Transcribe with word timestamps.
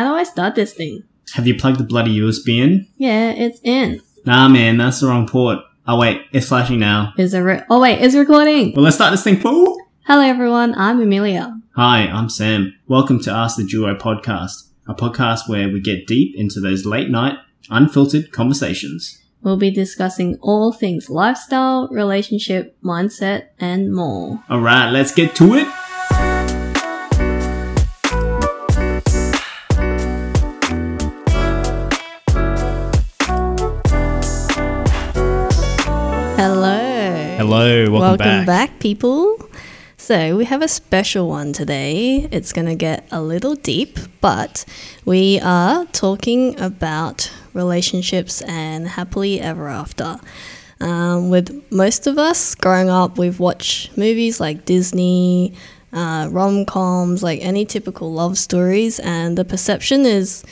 How 0.00 0.12
do 0.12 0.14
I 0.14 0.22
start 0.24 0.54
this 0.54 0.72
thing? 0.72 1.02
Have 1.34 1.46
you 1.46 1.54
plugged 1.54 1.76
the 1.76 1.84
bloody 1.84 2.18
USB 2.18 2.58
in? 2.58 2.86
Yeah, 2.96 3.32
it's 3.32 3.60
in. 3.62 4.00
Nah, 4.24 4.48
man, 4.48 4.78
that's 4.78 5.00
the 5.00 5.08
wrong 5.08 5.28
port. 5.28 5.58
Oh 5.86 5.98
wait, 5.98 6.22
it's 6.32 6.48
flashing 6.48 6.78
now. 6.78 7.12
Is 7.18 7.34
it 7.34 7.40
re- 7.40 7.64
Oh 7.68 7.82
wait, 7.82 8.00
it's 8.00 8.14
recording. 8.14 8.72
Well, 8.72 8.82
let's 8.82 8.96
start 8.96 9.10
this 9.10 9.22
thing, 9.22 9.36
fool. 9.36 9.76
Hello 10.06 10.22
everyone, 10.22 10.74
I'm 10.74 11.02
Amelia. 11.02 11.60
Hi, 11.76 12.06
I'm 12.06 12.30
Sam. 12.30 12.72
Welcome 12.86 13.20
to 13.24 13.30
Ask 13.30 13.58
the 13.58 13.64
Duo 13.64 13.94
podcast, 13.94 14.70
a 14.88 14.94
podcast 14.94 15.50
where 15.50 15.68
we 15.68 15.82
get 15.82 16.06
deep 16.06 16.34
into 16.34 16.60
those 16.60 16.86
late 16.86 17.10
night, 17.10 17.36
unfiltered 17.68 18.32
conversations. 18.32 19.22
We'll 19.42 19.58
be 19.58 19.70
discussing 19.70 20.38
all 20.40 20.72
things 20.72 21.10
lifestyle, 21.10 21.88
relationship, 21.88 22.74
mindset, 22.82 23.48
and 23.58 23.92
more. 23.92 24.42
All 24.48 24.60
right, 24.60 24.90
let's 24.90 25.12
get 25.12 25.34
to 25.36 25.56
it. 25.56 25.68
Hello. 37.70 37.84
Hello, 37.84 38.00
welcome, 38.00 38.46
back. 38.46 38.80
people. 38.80 39.48
So, 39.96 40.36
we 40.36 40.44
have 40.46 40.60
a 40.60 40.66
special 40.66 41.28
one 41.28 41.52
today. 41.52 42.26
It's 42.32 42.52
going 42.52 42.66
to 42.66 42.74
get 42.74 43.06
a 43.12 43.22
little 43.22 43.54
deep, 43.54 43.96
but 44.20 44.64
we 45.04 45.38
are 45.38 45.84
talking 45.92 46.58
about 46.60 47.30
relationships 47.54 48.42
and 48.42 48.88
happily 48.88 49.40
ever 49.40 49.68
after. 49.68 50.18
Um, 50.80 51.30
with 51.30 51.64
most 51.70 52.08
of 52.08 52.18
us 52.18 52.56
growing 52.56 52.90
up, 52.90 53.18
we've 53.18 53.38
watched 53.38 53.96
movies 53.96 54.40
like 54.40 54.64
Disney, 54.64 55.54
uh, 55.92 56.26
rom 56.28 56.64
coms, 56.64 57.22
like 57.22 57.38
any 57.40 57.64
typical 57.64 58.12
love 58.12 58.36
stories, 58.36 58.98
and 58.98 59.38
the 59.38 59.44
perception 59.44 60.06
is 60.06 60.42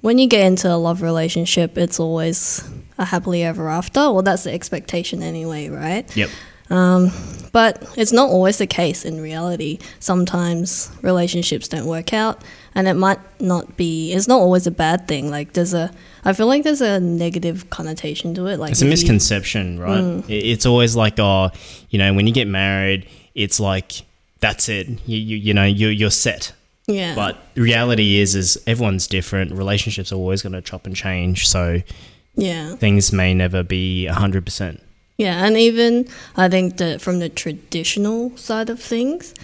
when 0.00 0.18
you 0.18 0.26
get 0.26 0.44
into 0.44 0.68
a 0.68 0.74
love 0.74 1.02
relationship, 1.02 1.78
it's 1.78 2.00
always 2.00 2.68
a 2.98 3.04
happily 3.04 3.44
ever 3.44 3.68
after. 3.68 4.10
Well, 4.10 4.22
that's 4.22 4.42
the 4.42 4.52
expectation 4.52 5.22
anyway, 5.22 5.68
right? 5.68 6.16
Yep. 6.16 6.30
Um, 6.70 7.10
but 7.52 7.86
it's 7.96 8.12
not 8.12 8.30
always 8.30 8.58
the 8.58 8.66
case 8.66 9.04
in 9.04 9.20
reality. 9.20 9.78
Sometimes 10.00 10.90
relationships 11.02 11.68
don't 11.68 11.86
work 11.86 12.12
out, 12.12 12.42
and 12.74 12.88
it 12.88 12.94
might 12.94 13.18
not 13.40 13.76
be. 13.76 14.12
It's 14.12 14.26
not 14.28 14.40
always 14.40 14.66
a 14.66 14.70
bad 14.70 15.06
thing. 15.06 15.30
Like 15.30 15.52
there's 15.52 15.74
a, 15.74 15.90
I 16.24 16.32
feel 16.32 16.46
like 16.46 16.62
there's 16.64 16.80
a 16.80 16.98
negative 17.00 17.68
connotation 17.70 18.34
to 18.34 18.46
it. 18.46 18.58
Like 18.58 18.70
It's 18.72 18.80
a 18.82 18.84
if 18.84 18.88
you- 18.88 18.90
misconception, 18.92 19.78
right? 19.78 20.02
Mm. 20.02 20.24
It's 20.28 20.66
always 20.66 20.96
like, 20.96 21.18
oh, 21.18 21.50
you 21.90 21.98
know, 21.98 22.12
when 22.14 22.26
you 22.26 22.32
get 22.32 22.48
married, 22.48 23.08
it's 23.34 23.60
like 23.60 24.02
that's 24.40 24.68
it. 24.68 24.88
You 25.06 25.18
you, 25.18 25.36
you 25.36 25.54
know, 25.54 25.64
you 25.64 25.88
you're 25.88 26.10
set. 26.10 26.52
yeah. 26.86 27.14
But 27.14 27.36
reality 27.56 28.18
is, 28.20 28.34
is 28.34 28.62
everyone's 28.66 29.06
different. 29.06 29.52
Relationships 29.52 30.12
are 30.12 30.16
always 30.16 30.42
going 30.42 30.52
to 30.54 30.62
chop 30.62 30.86
and 30.86 30.94
change, 30.96 31.46
so 31.48 31.82
yeah. 32.36 32.74
things 32.76 33.12
may 33.12 33.32
never 33.34 33.62
be 33.62 34.06
hundred 34.06 34.44
percent. 34.44 34.80
Yeah, 35.16 35.44
and 35.44 35.56
even 35.56 36.08
I 36.36 36.48
think 36.48 36.76
that 36.78 37.00
from 37.00 37.20
the 37.20 37.28
traditional 37.28 38.36
side 38.36 38.68
of 38.70 38.80
things, 38.80 39.34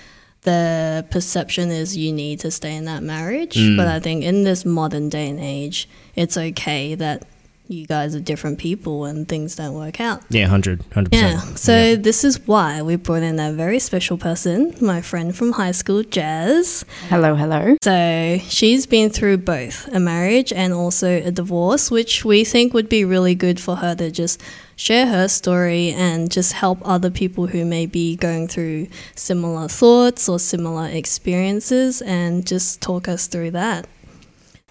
the 0.42 1.06
perception 1.10 1.70
is 1.70 1.96
you 1.96 2.12
need 2.12 2.40
to 2.40 2.50
stay 2.50 2.74
in 2.74 2.84
that 2.86 3.02
marriage. 3.02 3.54
Mm. 3.56 3.76
But 3.76 3.86
I 3.86 4.00
think 4.00 4.24
in 4.24 4.42
this 4.44 4.64
modern 4.64 5.08
day 5.08 5.28
and 5.28 5.38
age, 5.38 5.88
it's 6.16 6.36
okay 6.36 6.94
that 6.96 7.24
you 7.68 7.86
guys 7.86 8.16
are 8.16 8.20
different 8.20 8.58
people 8.58 9.04
and 9.04 9.28
things 9.28 9.54
don't 9.54 9.74
work 9.74 10.00
out. 10.00 10.22
Yeah, 10.28 10.48
hundred, 10.48 10.82
hundred 10.92 11.14
Yeah, 11.14 11.34
percent. 11.40 11.58
so 11.60 11.94
this 11.94 12.24
is 12.24 12.44
why 12.48 12.82
we 12.82 12.96
brought 12.96 13.22
in 13.22 13.38
a 13.38 13.52
very 13.52 13.78
special 13.78 14.18
person, 14.18 14.74
my 14.80 15.00
friend 15.00 15.36
from 15.36 15.52
high 15.52 15.70
school, 15.70 16.02
Jaz. 16.02 16.84
Hello, 17.08 17.36
hello. 17.36 17.76
So 17.84 18.38
she's 18.48 18.86
been 18.86 19.08
through 19.10 19.38
both 19.38 19.86
a 19.94 20.00
marriage 20.00 20.52
and 20.52 20.72
also 20.72 21.22
a 21.22 21.30
divorce, 21.30 21.92
which 21.92 22.24
we 22.24 22.42
think 22.44 22.74
would 22.74 22.88
be 22.88 23.04
really 23.04 23.36
good 23.36 23.60
for 23.60 23.76
her 23.76 23.94
to 23.94 24.10
just 24.10 24.40
share 24.80 25.06
her 25.06 25.28
story 25.28 25.90
and 25.90 26.30
just 26.30 26.54
help 26.54 26.78
other 26.86 27.10
people 27.10 27.48
who 27.48 27.66
may 27.66 27.84
be 27.84 28.16
going 28.16 28.48
through 28.48 28.86
similar 29.14 29.68
thoughts 29.68 30.26
or 30.26 30.38
similar 30.38 30.86
experiences 30.86 32.00
and 32.00 32.46
just 32.46 32.80
talk 32.80 33.06
us 33.06 33.26
through 33.26 33.50
that. 33.50 33.86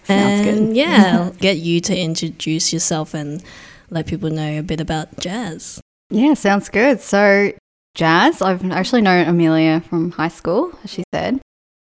Sounds 0.02 0.48
and 0.48 0.66
good. 0.68 0.76
yeah, 0.76 1.30
get 1.38 1.58
you 1.58 1.80
to 1.82 1.96
introduce 1.96 2.72
yourself 2.72 3.14
and 3.14 3.40
let 3.88 4.08
people 4.08 4.30
know 4.30 4.58
a 4.58 4.62
bit 4.62 4.80
about 4.80 5.14
Jaz. 5.18 5.78
Yeah, 6.10 6.34
sounds 6.34 6.68
good. 6.68 7.00
So, 7.00 7.52
Jaz, 7.96 8.44
I've 8.44 8.68
actually 8.72 9.02
known 9.02 9.28
Amelia 9.28 9.80
from 9.80 10.10
high 10.10 10.26
school, 10.26 10.76
as 10.82 10.90
she 10.90 11.04
said, 11.14 11.40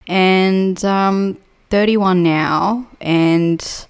and 0.08 0.84
um, 0.84 1.38
31 1.70 2.24
now. 2.24 2.88
And 3.00 3.86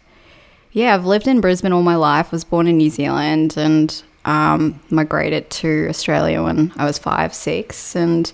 yeah, 0.73 0.95
I've 0.95 1.05
lived 1.05 1.27
in 1.27 1.39
Brisbane 1.39 1.71
all 1.71 1.81
my 1.81 1.95
life. 1.95 2.33
Was 2.33 2.43
born 2.43 2.67
in 2.67 2.75
New 2.75 2.89
Zealand 2.89 3.55
and 3.55 4.03
um, 4.27 4.79
migrated 4.89 5.49
to 5.49 5.87
Australia 5.89 6.43
when 6.43 6.71
I 6.75 6.85
was 6.85 6.97
five, 6.99 7.33
six, 7.33 7.95
and 7.95 8.31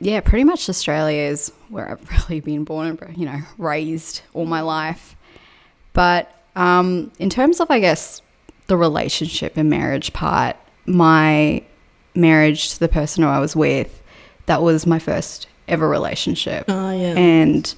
yeah, 0.00 0.20
pretty 0.20 0.42
much 0.42 0.68
Australia 0.68 1.22
is 1.22 1.52
where 1.68 1.92
I've 1.92 2.10
really 2.28 2.40
been 2.40 2.64
born 2.64 2.86
and 2.88 3.16
you 3.16 3.26
know 3.26 3.40
raised 3.58 4.22
all 4.32 4.46
my 4.46 4.62
life. 4.62 5.14
But 5.92 6.34
um, 6.56 7.12
in 7.18 7.30
terms 7.30 7.60
of, 7.60 7.70
I 7.70 7.78
guess, 7.78 8.22
the 8.66 8.76
relationship 8.76 9.56
and 9.56 9.68
marriage 9.68 10.12
part, 10.12 10.56
my 10.86 11.62
marriage 12.14 12.70
to 12.70 12.80
the 12.80 12.88
person 12.88 13.22
who 13.22 13.28
I 13.28 13.38
was 13.38 13.54
with, 13.54 14.02
that 14.46 14.62
was 14.62 14.86
my 14.86 14.98
first 14.98 15.46
ever 15.68 15.88
relationship. 15.88 16.64
Oh, 16.68 16.90
yeah. 16.90 17.14
And 17.16 17.74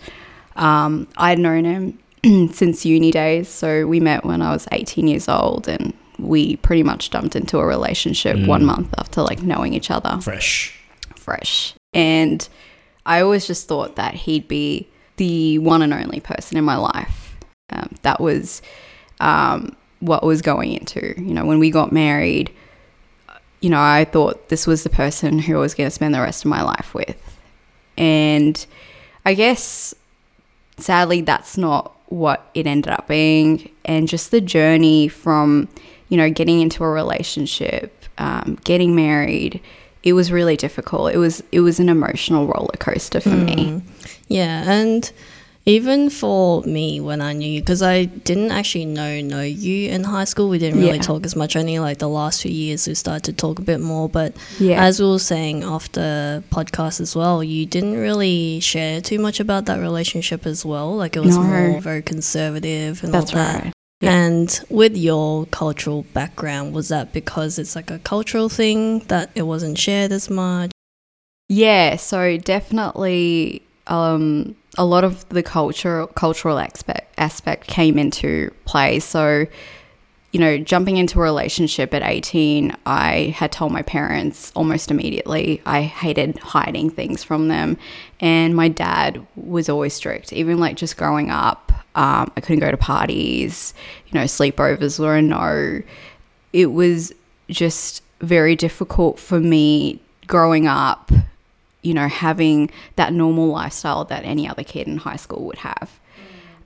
um, 0.55 1.09
I'd 1.17 1.39
known 1.39 1.65
him 1.65 1.99
since 2.53 2.87
uni 2.87 3.11
days. 3.11 3.49
So 3.49 3.87
we 3.87 4.01
met 4.01 4.25
when 4.25 4.41
I 4.41 4.53
was 4.53 4.67
18 4.73 5.09
years 5.09 5.29
old 5.29 5.69
and 5.69 5.93
we 6.19 6.57
pretty 6.57 6.83
much 6.83 7.11
jumped 7.11 7.37
into 7.37 7.59
a 7.59 7.67
relationship 7.67 8.37
Mm. 8.37 8.47
one 8.47 8.65
month 8.65 8.95
after 8.99 9.23
like 9.23 9.43
knowing 9.43 9.75
each 9.75 9.91
other 9.91 10.19
Fresh. 10.23 10.79
fresh. 11.17 11.75
And 11.93 12.49
I 13.05 13.21
always 13.21 13.47
just 13.47 13.69
thought 13.69 13.97
that 13.97 14.15
he'd 14.15 14.49
be 14.49 14.89
the 15.17 15.59
one 15.59 15.83
and 15.83 15.93
only 15.95 16.21
person 16.21 16.57
in 16.59 16.65
my 16.65 16.77
life. 16.77 17.37
Um, 17.71 17.91
that 18.03 18.21
was 18.21 18.63
um, 19.21 19.75
what 20.01 20.23
was 20.23 20.43
going 20.43 20.73
into. 20.73 21.15
You 21.17 21.35
know, 21.35 21.45
when 21.45 21.59
we 21.59 21.71
got 21.71 21.91
married, 21.93 22.53
you 23.61 23.71
know, 23.71 23.81
I 23.81 24.05
thought 24.05 24.49
this 24.51 24.67
was 24.67 24.83
the 24.83 24.91
person 24.91 25.39
who 25.39 25.57
I 25.57 25.61
was 25.61 25.75
going 25.75 25.87
to 25.87 25.91
spend 25.95 26.15
the 26.15 26.21
rest 26.21 26.45
of 26.45 26.51
my 26.51 26.63
life 26.63 26.93
with. 26.95 27.17
And 27.97 28.65
I 29.25 29.35
guess 29.35 29.95
sadly, 30.79 31.23
that's 31.23 31.57
not 31.57 31.97
what 32.11 32.51
it 32.55 32.67
ended 32.67 32.93
up 32.93 33.09
being. 33.09 33.71
And 33.85 34.07
just 34.07 34.31
the 34.31 34.41
journey 34.41 35.09
from, 35.09 35.69
you 36.09 36.17
know, 36.17 36.31
getting 36.31 36.61
into 36.61 36.85
a 36.85 36.89
relationship, 36.91 38.05
um, 38.19 38.59
getting 38.65 38.95
married, 38.95 39.61
it 40.03 40.13
was 40.13 40.31
really 40.31 40.57
difficult. 40.57 41.13
It 41.13 41.19
was 41.19 41.43
it 41.53 41.61
was 41.61 41.81
an 41.81 41.89
emotional 41.89 42.47
roller 42.47 42.77
coaster 42.79 43.21
for 43.21 43.31
me. 43.31 43.83
Yeah, 44.29 44.71
and 44.71 45.11
even 45.69 46.11
for 46.11 46.63
me 46.63 47.01
when 47.01 47.21
I 47.21 47.33
knew 47.33 47.49
you, 47.49 47.61
because 47.61 47.83
I 47.83 48.05
didn't 48.05 48.53
actually 48.53 48.85
know 48.85 49.21
know 49.21 49.43
you 49.43 49.89
in 49.91 50.05
high 50.05 50.23
school. 50.23 50.49
We 50.49 50.59
didn't 50.61 50.79
really 50.79 50.97
Yeah. 50.99 51.03
talk 51.03 51.27
as 51.27 51.35
much. 51.35 51.57
Only 51.57 51.81
like 51.81 51.99
the 51.99 52.09
last 52.09 52.43
few 52.43 52.53
years 52.53 52.87
we 52.87 52.95
started 52.95 53.25
to 53.25 53.33
talk 53.33 53.59
a 53.59 53.63
bit 53.63 53.81
more. 53.81 54.09
But 54.09 54.35
Yeah. 54.61 54.81
as 54.85 55.01
we 55.01 55.07
were 55.09 55.19
saying 55.19 55.65
off 55.65 55.91
the 55.91 56.45
podcast 56.53 57.01
as 57.01 57.17
well, 57.17 57.43
you 57.43 57.67
didn't 57.67 57.97
really 57.97 58.61
share 58.61 59.01
too 59.01 59.19
much 59.19 59.41
about 59.41 59.65
that 59.67 59.81
relationship 59.81 60.47
as 60.47 60.65
well. 60.65 60.95
Like 60.95 61.17
it 61.17 61.25
was 61.25 61.37
No. 61.37 61.43
more 61.43 61.81
very 61.81 62.03
conservative 62.03 63.03
and 63.03 63.13
That's 63.13 63.33
all 63.33 63.39
that. 63.39 63.65
right. 63.65 63.73
And 64.07 64.61
with 64.71 64.97
your 64.97 65.47
cultural 65.47 66.03
background, 66.15 66.75
was 66.75 66.89
that 66.89 67.13
because 67.13 67.59
it's 67.59 67.75
like 67.77 67.91
a 67.91 67.99
cultural 67.99 68.49
thing 68.49 69.01
that 69.09 69.31
it 69.35 69.43
wasn't 69.43 69.79
shared 69.79 70.13
as 70.13 70.31
much? 70.31 70.71
Yeah, 71.49 71.97
so 71.97 72.37
definitely 72.39 73.63
um, 73.87 74.57
a 74.77 74.85
lot 74.85 75.05
of 75.05 75.29
the 75.29 75.43
culture 75.43 76.07
cultural 76.09 76.59
aspect 76.59 77.15
aspect 77.19 77.67
came 77.67 77.99
into 77.99 78.53
play. 78.65 78.99
So, 78.99 79.47
you 80.33 80.41
know, 80.41 80.59
jumping 80.59 80.97
into 80.97 81.19
a 81.19 81.23
relationship 81.23 81.95
at 81.95 82.03
18, 82.03 82.77
I 82.85 83.35
had 83.37 83.53
told 83.53 83.73
my 83.73 83.83
parents 83.83 84.53
almost 84.55 84.91
immediately. 84.91 85.63
I 85.65 85.83
hated 85.83 86.39
hiding 86.39 86.91
things 86.91 87.23
from 87.25 87.49
them. 87.49 87.79
And 88.21 88.55
my 88.55 88.69
dad 88.69 89.25
was 89.37 89.69
always 89.69 89.95
strict. 89.95 90.33
Even 90.33 90.59
like 90.59 90.77
just 90.77 90.97
growing 90.97 91.31
up, 91.31 91.66
um, 91.97 92.31
I 92.37 92.41
couldn't 92.41 92.61
go 92.61 92.71
to 92.71 92.77
parties, 92.77 93.73
you 94.07 94.19
know, 94.19 94.27
sleepovers 94.27 94.99
were 95.01 95.17
a 95.17 95.23
no. 95.23 95.83
It 96.53 96.67
was 96.67 97.13
just 97.49 98.03
very 98.21 98.55
difficult 98.55 99.19
for 99.19 99.41
me 99.41 100.01
growing 100.27 100.67
up, 100.67 101.11
you 101.83 101.95
know, 101.95 102.07
having 102.07 102.71
that 102.97 103.15
normal 103.15 103.49
lifestyle 103.49 104.05
that 104.05 104.25
any 104.25 104.47
other 104.47 104.63
kid 104.63 104.87
in 104.87 104.99
high 104.99 105.17
school 105.17 105.45
would 105.47 105.59
have. 105.59 105.99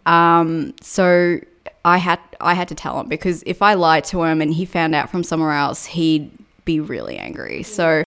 Um, 0.05 0.75
so 0.83 1.39
I 1.85 1.99
had 1.99 2.19
I 2.41 2.55
had 2.55 2.67
to 2.69 2.75
tell 2.75 2.99
him 2.99 3.09
because 3.09 3.45
if 3.47 3.63
I 3.63 3.75
lied 3.75 4.05
to 4.07 4.25
him 4.25 4.41
and 4.43 4.53
he 4.53 4.65
found 4.65 4.97
out 4.97 5.11
from 5.11 5.23
somewhere 5.23 5.53
else, 5.53 5.87
he'd 5.87 6.31
be 6.65 6.81
really 6.81 7.17
angry. 7.17 7.63
So 7.63 8.03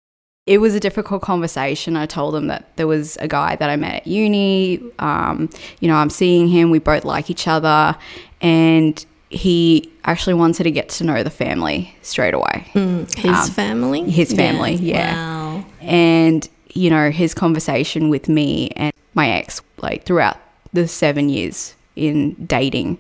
it 0.47 0.59
was 0.59 0.75
a 0.75 0.81
difficult 0.81 1.23
conversation. 1.23 1.97
I 1.97 2.07
told 2.07 2.35
him 2.35 2.47
that 2.49 2.77
there 2.77 2.87
was 2.87 3.17
a 3.19 3.29
guy 3.29 3.57
that 3.57 3.71
I 3.71 3.77
met 3.77 3.95
at 3.97 4.07
uni. 4.07 4.81
Um, 4.99 5.49
you 5.81 5.89
know, 5.89 5.95
I'm 5.97 6.11
seeing 6.11 6.49
him. 6.49 6.71
We 6.71 6.79
both 6.79 7.05
like 7.05 7.31
each 7.31 7.47
other, 7.47 7.97
and 8.41 9.05
he 9.29 9.93
actually 10.05 10.35
wanted 10.35 10.65
to 10.65 10.71
get 10.71 10.89
to 10.89 11.05
know 11.05 11.23
the 11.23 11.31
family 11.31 11.95
straight 12.03 12.35
away. 12.35 12.67
His 12.73 13.25
Um, 13.27 13.51
family? 13.51 14.11
his 14.11 14.33
family, 14.33 14.75
yeah. 14.75 15.15
Wow. 15.15 15.65
And 15.81 16.49
you 16.73 16.91
know, 16.91 17.11
his 17.11 17.35
conversation 17.35 18.09
with 18.11 18.29
me 18.29 18.71
and 18.71 18.93
my 19.15 19.29
ex, 19.29 19.61
like 19.83 20.05
throughout 20.05 20.39
the 20.73 20.89
seven 20.89 21.29
years 21.29 21.75
in 21.97 22.35
dating, 22.47 22.99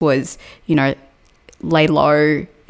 was 0.00 0.38
you 0.66 0.74
know, 0.74 0.94
lay 1.62 1.86
low. 1.86 2.14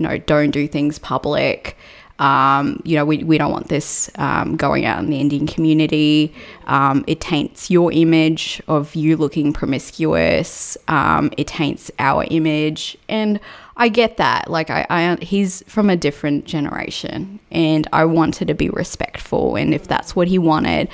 You 0.01 0.07
know, 0.07 0.19
don't 0.19 0.51
do 0.53 0.69
things 0.69 1.01
public. 1.01 1.77
Um, 2.19 2.81
you 2.85 2.97
know, 2.97 3.05
we, 3.05 3.23
we 3.23 3.39
don't 3.39 3.53
want 3.53 3.69
this 3.69 4.11
um, 4.17 4.57
going 4.57 4.85
out 4.85 4.99
in 4.99 5.11
the 5.11 5.21
Indian 5.21 5.47
community. 5.47 6.35
Um, 6.67 7.05
it 7.07 7.21
taints 7.21 7.71
your 7.71 7.93
image 7.93 8.61
of 8.67 8.95
you 8.95 9.17
looking 9.17 9.53
promiscuous. 9.53 10.77
Um, 10.89 11.31
it 11.37 11.47
taints 11.47 11.91
our 11.99 12.25
image. 12.31 12.99
And 13.09 13.39
I 13.77 13.89
get 13.89 14.17
that. 14.17 14.51
Like, 14.51 14.71
I, 14.71 14.87
I, 14.91 15.17
he's 15.23 15.63
from 15.69 15.89
a 15.89 15.97
different 15.97 16.45
generation, 16.45 17.39
and 17.53 17.87
I 17.93 18.05
wanted 18.05 18.49
to 18.49 18.55
be 18.55 18.69
respectful. 18.71 19.55
And 19.55 19.73
if 19.73 19.87
that's 19.87 20.17
what 20.17 20.27
he 20.27 20.39
wanted, 20.39 20.89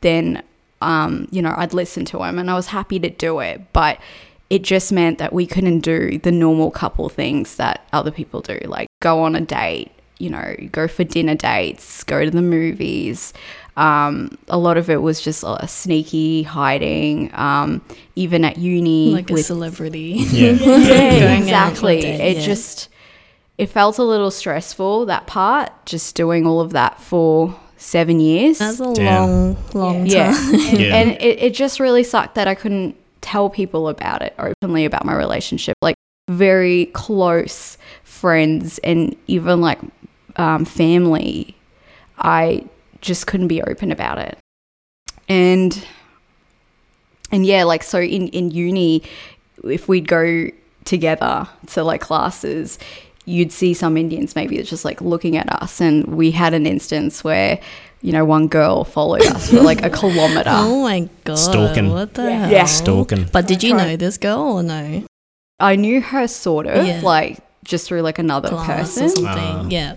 then, 0.00 0.42
um, 0.80 1.28
you 1.30 1.42
know, 1.42 1.54
I'd 1.56 1.74
listen 1.74 2.06
to 2.06 2.22
him, 2.22 2.38
and 2.38 2.50
I 2.50 2.54
was 2.54 2.68
happy 2.68 2.98
to 3.00 3.10
do 3.10 3.40
it. 3.40 3.72
But 3.74 3.98
it 4.48 4.62
just 4.62 4.90
meant 4.90 5.18
that 5.18 5.32
we 5.32 5.46
couldn't 5.46 5.80
do 5.80 6.18
the 6.18 6.32
normal 6.32 6.70
couple 6.70 7.08
things 7.08 7.56
that 7.56 7.86
other 7.92 8.10
people 8.10 8.40
do, 8.40 8.58
like 8.64 8.88
go 9.00 9.22
on 9.22 9.36
a 9.36 9.40
date, 9.40 9.92
you 10.20 10.30
know, 10.30 10.54
go 10.72 10.86
for 10.88 11.04
dinner 11.04 11.34
dates, 11.34 12.04
go 12.04 12.24
to 12.24 12.30
the 12.30 12.42
movies. 12.42 13.32
Um, 13.76 14.36
a 14.48 14.58
lot 14.58 14.76
of 14.76 14.90
it 14.90 15.00
was 15.00 15.20
just 15.20 15.42
uh, 15.44 15.64
sneaky 15.66 16.42
hiding. 16.42 17.30
Um, 17.34 17.82
even 18.16 18.44
at 18.44 18.58
uni, 18.58 19.12
Like 19.12 19.30
a 19.30 19.38
celebrity. 19.38 20.24
Yeah. 20.30 20.50
yeah, 20.60 21.38
exactly. 21.38 22.02
for 22.02 22.06
a 22.08 22.10
date, 22.18 22.20
it 22.20 22.36
yeah. 22.38 22.44
just 22.46 22.88
it 23.58 23.66
felt 23.68 23.98
a 23.98 24.02
little 24.02 24.30
stressful 24.30 25.06
that 25.06 25.26
part, 25.26 25.70
just 25.86 26.14
doing 26.14 26.46
all 26.46 26.60
of 26.60 26.72
that 26.72 27.00
for 27.00 27.54
seven 27.76 28.20
years. 28.20 28.58
That's 28.58 28.80
a 28.80 28.92
Damn. 28.92 29.28
long, 29.28 29.56
long 29.74 30.06
yeah, 30.06 30.32
time. 30.32 30.54
and, 30.54 30.80
Yeah. 30.80 30.96
and 30.96 31.10
it, 31.12 31.38
it 31.42 31.54
just 31.54 31.80
really 31.80 32.02
sucked 32.02 32.34
that 32.34 32.48
I 32.48 32.54
couldn't 32.54 32.96
tell 33.20 33.50
people 33.50 33.88
about 33.88 34.22
it 34.22 34.34
openly 34.38 34.84
about 34.84 35.04
my 35.04 35.14
relationship. 35.14 35.76
Like 35.82 35.94
very 36.28 36.86
close 36.86 37.76
friends 38.04 38.78
and 38.84 39.16
even 39.26 39.60
like 39.60 39.78
um, 40.40 40.64
family, 40.64 41.54
I 42.18 42.64
just 43.00 43.26
couldn't 43.26 43.48
be 43.48 43.62
open 43.62 43.92
about 43.92 44.18
it. 44.18 44.38
And 45.28 45.86
and 47.30 47.46
yeah, 47.46 47.64
like 47.64 47.82
so 47.82 48.00
in 48.00 48.28
in 48.28 48.50
uni, 48.50 49.02
if 49.64 49.88
we'd 49.88 50.08
go 50.08 50.46
together 50.84 51.46
to 51.68 51.84
like 51.84 52.00
classes, 52.00 52.78
you'd 53.26 53.52
see 53.52 53.74
some 53.74 53.96
Indians 53.96 54.34
maybe 54.34 54.58
it's 54.58 54.68
just 54.70 54.84
like 54.84 55.00
looking 55.00 55.36
at 55.36 55.48
us, 55.62 55.80
and 55.80 56.04
we 56.06 56.30
had 56.32 56.54
an 56.54 56.66
instance 56.66 57.22
where. 57.24 57.60
You 58.02 58.12
know, 58.12 58.24
one 58.24 58.48
girl 58.48 58.84
followed 58.84 59.20
us 59.26 59.50
for 59.50 59.60
like 59.60 59.82
a 59.84 59.90
kilometer. 60.00 60.48
Oh 60.50 60.80
my 60.84 61.06
god. 61.24 61.34
Stalking. 61.36 61.90
What 61.90 62.14
the 62.14 62.22
Yeah. 62.22 62.30
hell? 62.38 62.50
Yeah. 62.50 62.64
Stalking. 62.64 63.26
But 63.30 63.46
did 63.46 63.62
you 63.62 63.74
know 63.74 63.94
this 63.96 64.16
girl 64.16 64.40
or 64.40 64.62
no? 64.62 65.04
I 65.58 65.76
knew 65.76 66.00
her 66.00 66.26
sort 66.26 66.66
of 66.66 66.86
Yeah. 66.86 67.02
like 67.04 67.40
just 67.62 67.86
through 67.86 68.00
like 68.00 68.18
another 68.18 68.48
Class 68.48 68.96
or 68.96 69.02
person. 69.02 69.08
something. 69.10 69.26
Ah. 69.36 69.66
yeah. 69.68 69.96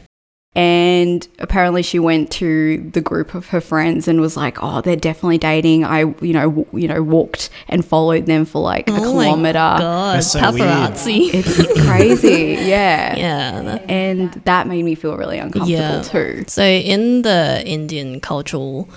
And 0.55 1.27
apparently 1.39 1.81
she 1.81 1.97
went 1.97 2.29
to 2.33 2.77
the 2.93 3.01
group 3.01 3.33
of 3.33 3.47
her 3.47 3.59
friends 3.59 4.07
and 4.07 4.21
was 4.21 4.37
like, 4.37 4.59
"Oh, 4.61 4.81
they're 4.81 4.95
definitely 4.95 5.39
dating." 5.39 5.83
I, 5.83 6.01
you 6.01 6.33
know, 6.33 6.49
w- 6.51 6.67
you 6.73 6.87
know, 6.87 7.01
walked 7.01 7.49
and 7.67 7.83
followed 7.83 8.27
them 8.27 8.45
for 8.45 8.61
like 8.61 8.87
a 8.87 8.91
oh 8.93 8.95
my 9.15 9.23
kilometer. 9.25 9.53
god. 9.57 10.15
That's 10.17 10.31
so 10.31 10.39
Paparazzi. 10.39 11.31
It's 11.33 11.85
crazy, 11.87 12.55
yeah. 12.69 13.15
yeah. 13.17 13.61
that- 13.63 13.89
And 13.89 14.31
that 14.45 14.67
made 14.67 14.83
me 14.85 14.93
feel 14.93 15.17
really 15.17 15.39
uncomfortable 15.39 15.71
Yeah. 15.71 16.01
too. 16.03 16.43
So 16.47 16.61
in 16.63 17.23
the 17.23 17.63
Indian 17.65 18.19
cultural 18.19 18.87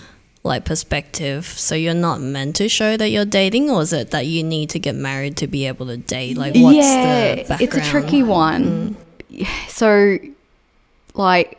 like 0.43 0.64
perspective, 0.67 1.47
so 1.47 1.75
you're 1.75 1.94
not 1.94 2.20
meant 2.20 2.55
to 2.56 2.69
show 2.69 2.99
that 2.99 3.09
you're 3.09 3.25
dating, 3.25 3.70
or 3.70 3.81
is 3.81 3.94
it 3.94 4.11
that 4.11 4.26
you 4.26 4.43
need 4.44 4.69
to 4.70 4.79
get 4.79 4.94
married 4.94 5.38
to 5.38 5.47
be 5.47 5.67
able 5.67 5.87
to 5.87 5.97
date? 5.97 6.37
Like, 6.37 6.55
what's 6.55 6.76
yeah, 6.76 7.35
the 7.37 7.37
background? 7.49 7.62
it's 7.62 7.76
a 7.76 7.81
tricky 7.91 8.23
one. 8.23 8.94
Mm. 9.32 9.47
So, 9.69 10.19
like, 11.17 11.59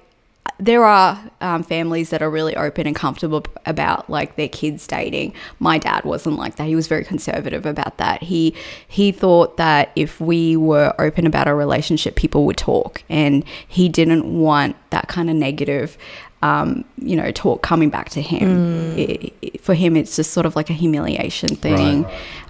there 0.59 0.83
are 0.85 1.19
um, 1.39 1.61
families 1.61 2.09
that 2.09 2.23
are 2.23 2.31
really 2.31 2.55
open 2.55 2.87
and 2.87 2.95
comfortable 2.95 3.43
about 3.67 4.09
like 4.09 4.37
their 4.37 4.47
kids 4.47 4.87
dating. 4.87 5.33
My 5.59 5.77
dad 5.77 6.03
wasn't 6.03 6.37
like 6.37 6.55
that. 6.55 6.65
He 6.67 6.75
was 6.75 6.87
very 6.87 7.03
conservative 7.03 7.65
about 7.67 7.97
that. 7.97 8.23
He 8.23 8.55
he 8.87 9.11
thought 9.11 9.57
that 9.57 9.91
if 9.95 10.19
we 10.19 10.57
were 10.57 10.95
open 10.97 11.27
about 11.27 11.47
our 11.47 11.55
relationship, 11.55 12.15
people 12.15 12.45
would 12.47 12.57
talk, 12.57 13.03
and 13.07 13.43
he 13.67 13.87
didn't 13.87 14.25
want 14.39 14.75
that 14.89 15.07
kind 15.09 15.29
of 15.29 15.35
negative. 15.35 15.95
Um, 16.41 16.85
you 16.97 17.15
know, 17.15 17.31
talk 17.31 17.61
coming 17.61 17.89
back 17.89 18.09
to 18.11 18.21
him. 18.21 18.95
I- 18.97 19.31
I- 19.43 19.57
for 19.59 19.73
him, 19.75 19.95
it's 19.95 20.15
just 20.15 20.31
sort 20.31 20.45
of 20.47 20.55
like 20.55 20.69
a 20.71 20.73
humiliation 20.73 21.55
thing. 21.55 22.05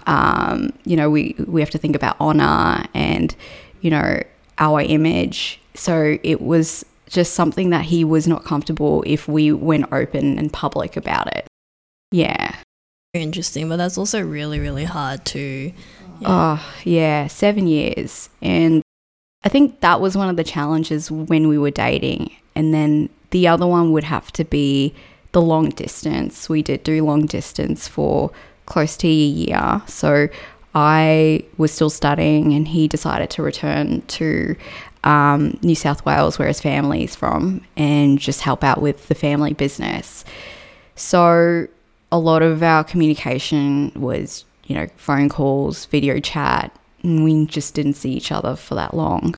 Um, 0.06 0.70
you 0.84 0.96
know, 0.96 1.10
we 1.10 1.34
we 1.46 1.60
have 1.60 1.70
to 1.70 1.78
think 1.78 1.94
about 1.96 2.16
honor 2.20 2.86
and 2.94 3.34
you 3.82 3.90
know 3.90 4.22
our 4.58 4.80
image. 4.80 5.60
So 5.74 6.16
it 6.22 6.40
was 6.40 6.84
just 7.08 7.34
something 7.34 7.70
that 7.70 7.86
he 7.86 8.04
was 8.04 8.28
not 8.28 8.44
comfortable 8.44 9.02
if 9.06 9.26
we 9.28 9.52
went 9.52 9.92
open 9.92 10.38
and 10.38 10.52
public 10.52 10.96
about 10.96 11.34
it. 11.34 11.46
Yeah. 12.10 12.54
interesting, 13.14 13.68
but 13.68 13.76
that's 13.76 13.98
also 13.98 14.22
really, 14.22 14.60
really 14.60 14.84
hard 14.84 15.24
to. 15.26 15.72
Oh, 16.24 16.64
yeah, 16.84 17.26
seven 17.26 17.66
years. 17.66 18.28
And 18.42 18.82
I 19.44 19.48
think 19.48 19.80
that 19.80 20.00
was 20.00 20.16
one 20.16 20.28
of 20.28 20.36
the 20.36 20.44
challenges 20.44 21.10
when 21.10 21.48
we 21.48 21.58
were 21.58 21.70
dating. 21.70 22.34
And 22.54 22.74
then 22.74 23.08
the 23.30 23.48
other 23.48 23.66
one 23.66 23.92
would 23.92 24.04
have 24.04 24.32
to 24.32 24.44
be 24.44 24.94
the 25.32 25.40
long 25.42 25.70
distance. 25.70 26.48
We 26.48 26.62
did 26.62 26.82
do 26.82 27.04
long 27.04 27.26
distance 27.26 27.86
for 27.86 28.30
close 28.66 28.96
to 28.98 29.08
a 29.08 29.10
year. 29.10 29.82
So 29.86 30.28
I 30.74 31.44
was 31.56 31.72
still 31.72 31.90
studying, 31.90 32.52
and 32.52 32.68
he 32.68 32.88
decided 32.88 33.30
to 33.30 33.42
return 33.42 34.02
to 34.02 34.56
um, 35.08 35.58
New 35.62 35.74
South 35.74 36.04
Wales, 36.04 36.38
where 36.38 36.48
his 36.48 36.60
family 36.60 37.02
is 37.02 37.16
from, 37.16 37.62
and 37.76 38.18
just 38.18 38.42
help 38.42 38.62
out 38.62 38.82
with 38.82 39.08
the 39.08 39.14
family 39.14 39.54
business. 39.54 40.24
So 40.96 41.66
a 42.12 42.18
lot 42.18 42.42
of 42.42 42.62
our 42.62 42.84
communication 42.84 43.90
was, 43.96 44.44
you 44.66 44.74
know, 44.74 44.86
phone 44.96 45.30
calls, 45.30 45.86
video 45.86 46.20
chat, 46.20 46.78
and 47.02 47.24
we 47.24 47.46
just 47.46 47.74
didn't 47.74 47.94
see 47.94 48.12
each 48.12 48.30
other 48.30 48.54
for 48.54 48.74
that 48.74 48.92
long. 48.92 49.34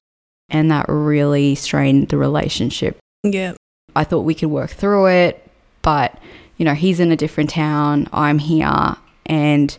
And 0.49 0.71
that 0.73 0.87
really 0.89 1.55
strained 1.55 2.09
the 2.09 2.17
relationship. 2.17 2.99
Yeah. 3.23 3.55
I 3.95 4.03
thought 4.03 4.23
we 4.23 4.35
could 4.35 4.51
work 4.51 4.71
through 4.71 5.07
it, 5.07 5.49
but, 5.83 6.19
you 6.57 6.65
know, 6.65 6.75
he's 6.75 6.99
in 6.99 7.13
a 7.13 7.17
different 7.17 7.51
town, 7.51 8.09
I'm 8.13 8.39
here, 8.39 8.97
and 9.27 9.79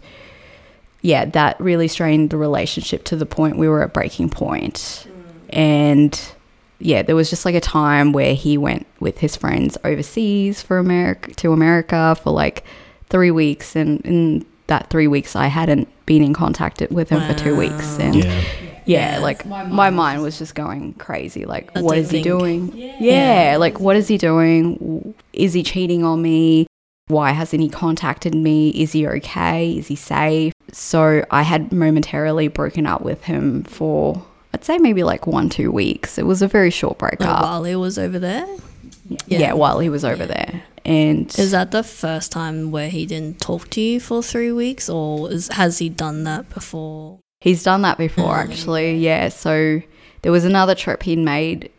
yeah, 1.02 1.26
that 1.26 1.60
really 1.60 1.88
strained 1.90 2.30
the 2.30 2.38
relationship 2.38 3.04
to 3.06 3.18
the 3.18 3.26
point 3.26 3.58
we 3.58 3.68
were 3.68 3.84
at 3.84 3.94
breaking 3.94 4.30
point. 4.30 5.08
And 5.54 6.20
yeah, 6.80 7.02
there 7.04 7.16
was 7.16 7.30
just 7.30 7.46
like 7.46 7.56
a 7.56 7.62
time 7.62 8.12
where 8.14 8.34
he 8.34 8.58
went 8.58 8.88
with 9.00 9.20
his 9.20 9.36
friends 9.36 9.78
overseas 9.84 10.62
for 10.62 10.78
America 10.78 11.32
to 11.36 11.52
America 11.54 12.16
for 12.22 12.32
like 12.32 12.64
three 13.10 13.32
weeks, 13.32 13.76
and 13.76 14.02
in 14.06 14.46
that 14.68 14.90
three 14.90 15.08
weeks, 15.08 15.36
I 15.36 15.48
hadn't 15.48 15.88
been 16.06 16.24
in 16.24 16.34
contact 16.34 16.82
with 16.92 17.10
him 17.10 17.22
for 17.28 17.34
two 17.38 17.56
weeks, 17.56 18.00
and 18.00 18.16
yeah, 18.16 18.42
Yeah. 18.86 19.20
like 19.20 19.46
my 19.46 19.90
mind 19.90 20.22
was 20.22 20.38
just 20.40 20.56
going 20.56 20.94
crazy. 20.94 21.46
Like, 21.46 21.72
What 21.76 21.84
what 21.84 21.92
do 21.94 21.98
you 21.98 22.04
is 22.04 22.10
he 22.12 22.24
think? 22.24 22.26
doing? 22.26 22.72
Yeah. 23.00 23.58
like 23.60 23.80
what 23.80 23.96
is 23.96 24.08
he 24.08 24.18
doing? 24.18 25.14
Is 25.34 25.54
he 25.54 25.62
cheating 25.64 26.04
on 26.04 26.22
me? 26.22 26.68
Why 27.08 27.32
hasn't 27.32 27.62
he 27.62 27.68
contacted 27.70 28.34
me? 28.34 28.70
Is 28.70 28.94
he 28.94 29.06
okay? 29.06 29.74
Is 29.78 29.88
he 29.88 29.96
safe? 29.98 30.54
So 30.72 31.26
I 31.30 31.42
had 31.44 31.74
momentarily 31.74 32.48
broken 32.48 32.86
up 32.88 33.02
with 33.02 33.26
him 33.26 33.64
for 33.64 34.24
I'd 34.54 34.64
say 34.66 34.78
maybe 34.78 35.04
like 35.04 35.28
one, 35.28 35.50
two 35.50 35.72
weeks. 35.72 36.18
It 36.18 36.26
was 36.26 36.42
a 36.42 36.48
very 36.48 36.70
short 36.70 37.02
Like 37.02 37.20
breakup. 37.20 37.42
while 37.44 37.64
he 37.64 37.76
was 37.76 37.98
over 37.98 38.20
there? 38.20 38.46
yeah. 39.28 39.40
Yeah. 39.40 39.54
while 39.54 39.80
he 39.80 39.90
was 39.90 40.04
over 40.04 40.26
there. 40.26 40.64
And 40.84 41.28
Is 41.38 41.52
that 41.52 41.72
the 41.72 41.84
first 41.84 42.32
time 42.32 42.72
where 42.72 42.90
he 42.90 43.06
didn't 43.06 43.40
talk 43.40 43.70
to 43.72 43.82
you 43.82 44.00
for 44.00 44.24
three 44.24 44.52
weeks, 44.52 44.90
or 44.90 45.32
is, 45.32 45.48
has 45.50 45.78
he 45.78 45.90
done 45.90 46.24
that 46.24 46.50
before? 46.50 47.20
He's 47.40 47.64
done 47.64 47.82
that 47.84 47.98
before, 47.98 48.36
mm. 48.36 48.50
actually. 48.50 48.98
Yeah. 48.98 49.30
So 49.30 49.82
there 50.22 50.32
was 50.32 50.46
another 50.46 50.76
trip 50.76 51.04
he'd 51.04 51.20
made 51.20 51.72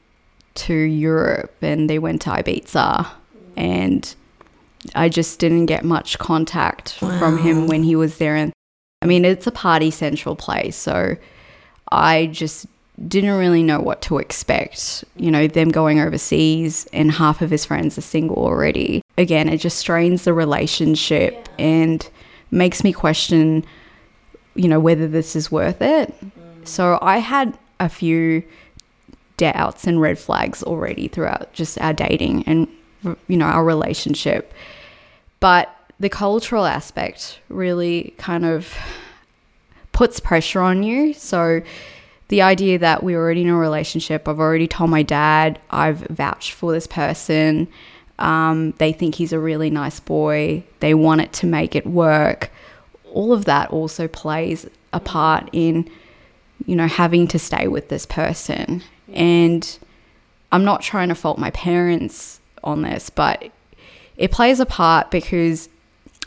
to 0.54 0.74
Europe 0.74 1.54
and 1.62 1.88
they 1.88 1.98
went 1.98 2.22
to 2.22 2.30
Ibiza. 2.30 3.08
And 3.56 4.14
I 4.94 5.08
just 5.08 5.38
didn't 5.38 5.66
get 5.66 5.84
much 5.84 6.18
contact 6.18 6.94
from 6.94 7.38
him 7.38 7.66
when 7.66 7.82
he 7.84 7.94
was 7.96 8.18
there. 8.18 8.34
And 8.34 8.52
I 9.00 9.06
mean, 9.06 9.24
it's 9.24 9.46
a 9.46 9.52
party 9.52 9.90
central 9.90 10.36
place. 10.36 10.76
So 10.76 11.16
I 11.92 12.26
just 12.26 12.66
didn't 13.08 13.30
really 13.30 13.62
know 13.62 13.80
what 13.80 14.02
to 14.02 14.18
expect. 14.18 15.04
You 15.16 15.30
know, 15.30 15.46
them 15.46 15.70
going 15.70 16.00
overseas 16.00 16.86
and 16.92 17.12
half 17.12 17.42
of 17.42 17.50
his 17.50 17.64
friends 17.64 17.98
are 17.98 18.02
single 18.02 18.36
already. 18.36 19.02
Again, 19.18 19.48
it 19.48 19.58
just 19.58 19.78
strains 19.78 20.24
the 20.24 20.32
relationship 20.32 21.48
and 21.58 22.08
makes 22.50 22.82
me 22.82 22.92
question, 22.92 23.64
you 24.54 24.68
know, 24.68 24.80
whether 24.80 25.06
this 25.06 25.36
is 25.36 25.50
worth 25.50 25.82
it. 25.82 26.14
Mm. 26.20 26.66
So 26.66 26.98
I 27.02 27.18
had 27.18 27.58
a 27.80 27.88
few 27.88 28.42
doubts 29.36 29.86
and 29.86 30.00
red 30.00 30.18
flags 30.18 30.62
already 30.62 31.08
throughout 31.08 31.52
just 31.52 31.78
our 31.80 31.92
dating 31.92 32.44
and, 32.44 32.68
you 33.26 33.36
know, 33.36 33.46
our 33.46 33.64
relationship. 33.64 34.52
But 35.40 35.74
the 35.98 36.08
cultural 36.08 36.64
aspect 36.64 37.40
really 37.48 38.14
kind 38.18 38.44
of 38.44 38.76
puts 40.02 40.18
pressure 40.18 40.60
on 40.60 40.82
you. 40.82 41.14
So 41.14 41.62
the 42.26 42.42
idea 42.42 42.76
that 42.76 43.04
we're 43.04 43.16
already 43.16 43.42
in 43.42 43.48
a 43.48 43.56
relationship, 43.56 44.26
I've 44.26 44.40
already 44.40 44.66
told 44.66 44.90
my 44.90 45.04
dad, 45.04 45.60
I've 45.70 46.00
vouched 46.08 46.54
for 46.54 46.72
this 46.72 46.88
person. 46.88 47.68
Um, 48.18 48.72
they 48.78 48.92
think 48.92 49.14
he's 49.14 49.32
a 49.32 49.38
really 49.38 49.70
nice 49.70 50.00
boy. 50.00 50.64
They 50.80 50.92
want 50.92 51.20
it 51.20 51.32
to 51.34 51.46
make 51.46 51.76
it 51.76 51.86
work. 51.86 52.50
All 53.12 53.32
of 53.32 53.44
that 53.44 53.70
also 53.70 54.08
plays 54.08 54.68
a 54.92 54.98
part 54.98 55.48
in, 55.52 55.88
you 56.66 56.74
know, 56.74 56.88
having 56.88 57.28
to 57.28 57.38
stay 57.38 57.68
with 57.68 57.88
this 57.88 58.04
person. 58.04 58.82
And 59.12 59.78
I'm 60.50 60.64
not 60.64 60.82
trying 60.82 61.10
to 61.10 61.14
fault 61.14 61.38
my 61.38 61.52
parents 61.52 62.40
on 62.64 62.82
this, 62.82 63.08
but 63.08 63.52
it 64.16 64.32
plays 64.32 64.58
a 64.58 64.66
part 64.66 65.12
because 65.12 65.68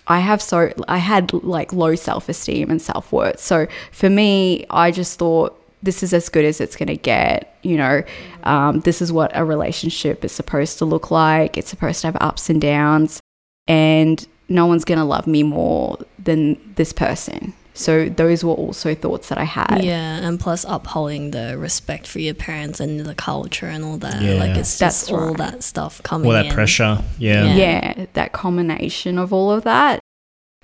I 0.07 0.19
have 0.19 0.41
so 0.41 0.71
I 0.87 0.97
had 0.97 1.33
like 1.33 1.73
low 1.73 1.95
self-esteem 1.95 2.69
and 2.69 2.81
self-worth. 2.81 3.39
So 3.39 3.67
for 3.91 4.09
me, 4.09 4.65
I 4.69 4.91
just 4.91 5.17
thought 5.17 5.61
this 5.81 6.03
is 6.03 6.13
as 6.13 6.29
good 6.29 6.45
as 6.45 6.59
it's 6.59 6.75
going 6.75 6.87
to 6.87 6.97
get. 6.97 7.57
You 7.61 7.77
know, 7.77 8.03
um, 8.43 8.81
this 8.81 9.01
is 9.01 9.11
what 9.11 9.31
a 9.33 9.43
relationship 9.43 10.23
is 10.23 10.31
supposed 10.31 10.77
to 10.79 10.85
look 10.85 11.11
like. 11.11 11.57
It's 11.57 11.69
supposed 11.69 12.01
to 12.01 12.07
have 12.07 12.17
ups 12.21 12.49
and 12.49 12.61
downs, 12.61 13.19
and 13.67 14.25
no 14.49 14.65
one's 14.65 14.85
going 14.85 14.99
to 14.99 15.05
love 15.05 15.27
me 15.27 15.43
more 15.43 15.97
than 16.19 16.73
this 16.75 16.93
person. 16.93 17.53
So 17.77 18.07
those 18.07 18.41
were 18.43 18.53
also 18.53 18.95
thoughts 18.95 19.27
that 19.29 19.37
I 19.37 19.43
had. 19.43 19.83
Yeah, 19.83 20.25
and 20.25 20.39
plus 20.39 20.65
upholding 20.67 21.31
the 21.31 21.57
respect 21.57 22.07
for 22.07 22.19
your 22.19 22.33
parents 22.33 22.79
and 22.79 23.01
the 23.01 23.13
culture 23.13 23.67
and 23.67 23.83
all 23.83 23.97
that. 23.97 24.21
Yeah. 24.21 24.35
Like 24.35 24.55
it's 24.55 24.79
That's 24.79 25.01
just 25.01 25.11
all 25.11 25.27
right. 25.27 25.37
that 25.37 25.61
stuff 25.63 26.01
coming 26.01 26.27
All 26.27 26.33
that 26.33 26.45
in. 26.47 26.53
pressure. 26.53 27.03
Yeah. 27.19 27.43
Yeah. 27.53 27.55
yeah, 27.97 28.05
that 28.13 28.31
combination 28.31 29.19
of 29.19 29.33
all 29.33 29.51
of 29.51 29.63
that 29.65 29.99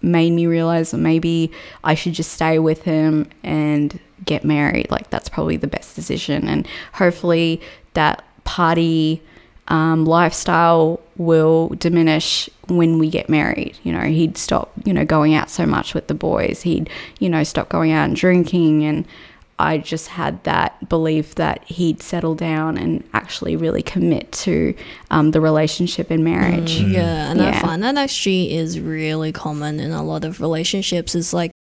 made 0.01 0.31
me 0.31 0.47
realize 0.47 0.91
that 0.91 0.97
maybe 0.97 1.51
I 1.83 1.93
should 1.95 2.13
just 2.13 2.31
stay 2.31 2.57
with 2.59 2.83
him 2.83 3.29
and 3.43 3.99
get 4.25 4.43
married. 4.45 4.89
Like 4.89 5.09
that's 5.09 5.27
probably 5.29 5.57
the 5.57 5.67
best 5.67 5.95
decision, 5.97 6.47
and 6.47 6.65
hopefully 6.93 7.61
that 7.93 8.23
party 8.45 9.21
um, 9.67 10.05
lifestyle 10.05 11.01
will 11.17 11.69
diminish 11.77 12.49
when 12.77 12.99
we 12.99 13.09
get 13.09 13.29
married. 13.29 13.77
You 13.83 13.93
know, 13.93 14.01
he'd 14.01 14.37
stop, 14.37 14.71
you 14.85 14.93
know, 14.93 15.05
going 15.05 15.33
out 15.33 15.49
so 15.49 15.65
much 15.65 15.93
with 15.93 16.07
the 16.07 16.13
boys. 16.13 16.61
He'd, 16.63 16.89
you 17.19 17.29
know, 17.29 17.43
stop 17.43 17.69
going 17.69 17.91
out 17.91 18.05
and 18.05 18.15
drinking 18.15 18.85
and. 18.85 19.05
I 19.59 19.77
just 19.77 20.07
had 20.07 20.43
that 20.43 20.89
belief 20.89 21.35
that 21.35 21.63
he'd 21.65 22.01
settle 22.01 22.33
down 22.33 22.79
and 22.79 23.07
actually 23.13 23.55
really 23.55 23.83
commit 23.83 24.31
to 24.31 24.73
um, 25.11 25.31
the 25.31 25.39
relationship 25.39 26.09
and 26.09 26.23
marriage. 26.23 26.81
Yeah, 26.81 27.29
and 27.29 27.39
I 27.39 27.59
find 27.59 27.83
that 27.83 27.95
actually 27.95 28.55
is 28.55 28.79
really 28.79 29.31
common 29.31 29.79
in 29.79 29.91
a 29.91 30.01
lot 30.01 30.25
of 30.25 30.41
relationships. 30.41 31.13
It's 31.13 31.31
like 31.31 31.51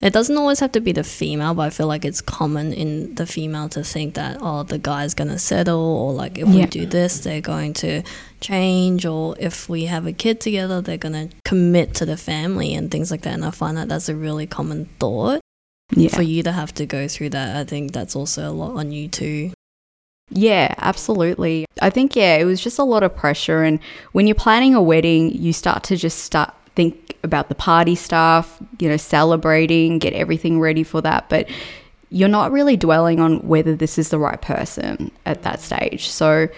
it 0.00 0.14
doesn't 0.14 0.36
always 0.38 0.60
have 0.60 0.72
to 0.72 0.80
be 0.80 0.92
the 0.92 1.04
female, 1.04 1.52
but 1.52 1.62
I 1.62 1.70
feel 1.70 1.86
like 1.86 2.06
it's 2.06 2.22
common 2.22 2.72
in 2.72 3.14
the 3.16 3.26
female 3.26 3.68
to 3.70 3.84
think 3.84 4.14
that 4.14 4.38
oh 4.40 4.62
the 4.62 4.78
guy's 4.78 5.12
gonna 5.14 5.38
settle 5.38 5.78
or 5.78 6.12
like 6.14 6.38
if 6.38 6.48
we 6.48 6.64
do 6.64 6.86
this 6.86 7.20
they're 7.20 7.42
going 7.42 7.74
to 7.74 8.02
change 8.40 9.04
or 9.04 9.36
if 9.38 9.68
we 9.68 9.84
have 9.84 10.06
a 10.06 10.12
kid 10.12 10.40
together 10.40 10.80
they're 10.80 10.96
gonna 10.96 11.28
commit 11.44 11.92
to 11.96 12.06
the 12.06 12.16
family 12.16 12.74
and 12.74 12.90
things 12.90 13.10
like 13.10 13.20
that. 13.22 13.34
And 13.34 13.44
I 13.44 13.50
find 13.50 13.76
that 13.76 13.88
that's 13.88 14.08
a 14.08 14.16
really 14.16 14.46
common 14.46 14.88
thought 14.98 15.40
Yeah. 15.94 16.08
for 16.08 16.22
you 16.22 16.42
to 16.44 16.52
have 16.52 16.72
to 16.74 16.86
go 16.86 17.06
through 17.06 17.30
that. 17.30 17.54
I 17.56 17.64
think 17.64 17.92
that's 17.92 18.16
also 18.16 18.48
a 18.48 18.52
lot 18.54 18.76
on 18.78 18.92
you 18.92 19.06
too. 19.08 19.52
Yeah, 20.30 20.72
absolutely. 20.78 21.66
I 21.82 21.90
think 21.90 22.16
yeah, 22.16 22.36
it 22.36 22.44
was 22.44 22.60
just 22.62 22.78
a 22.78 22.84
lot 22.84 23.02
of 23.02 23.14
pressure 23.14 23.64
and 23.64 23.80
when 24.12 24.26
you're 24.26 24.34
planning 24.36 24.74
a 24.74 24.80
wedding, 24.80 25.30
you 25.32 25.52
start 25.52 25.82
to 25.84 25.96
just 25.96 26.20
start 26.20 26.54
think 26.74 27.16
about 27.22 27.48
the 27.48 27.54
party 27.54 27.94
stuff, 27.94 28.60
you 28.78 28.88
know, 28.88 28.96
celebrating, 28.96 29.98
get 29.98 30.12
everything 30.12 30.60
ready 30.60 30.82
for 30.82 31.00
that, 31.02 31.28
but 31.28 31.48
you're 32.10 32.28
not 32.28 32.50
really 32.50 32.76
dwelling 32.76 33.20
on 33.20 33.38
whether 33.46 33.74
this 33.74 33.98
is 33.98 34.08
the 34.08 34.18
right 34.18 34.40
person 34.40 35.10
at 35.26 35.42
that 35.42 35.60
stage. 35.60 36.08
So 36.08 36.48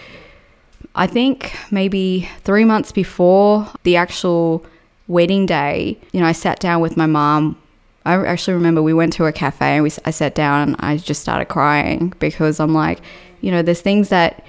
I 0.95 1.07
think 1.07 1.55
maybe 1.71 2.29
3 2.41 2.65
months 2.65 2.91
before 2.91 3.67
the 3.83 3.95
actual 3.95 4.65
wedding 5.07 5.45
day, 5.45 5.99
you 6.11 6.21
know, 6.21 6.27
I 6.27 6.31
sat 6.31 6.59
down 6.59 6.81
with 6.81 6.97
my 6.97 7.05
mom 7.05 7.57
I 8.05 8.15
actually 8.25 8.55
remember 8.55 8.81
we 8.81 8.93
went 8.93 9.13
to 9.13 9.25
a 9.25 9.31
cafe 9.31 9.75
and 9.75 9.83
we, 9.83 9.91
I 10.05 10.11
sat 10.11 10.35
down 10.35 10.69
and 10.69 10.75
I 10.79 10.97
just 10.97 11.21
started 11.21 11.45
crying 11.45 12.13
because 12.19 12.59
I'm 12.59 12.73
like, 12.73 12.99
you 13.41 13.49
know, 13.51 13.61
there's 13.61 13.81
things 13.81 14.09
that 14.09 14.43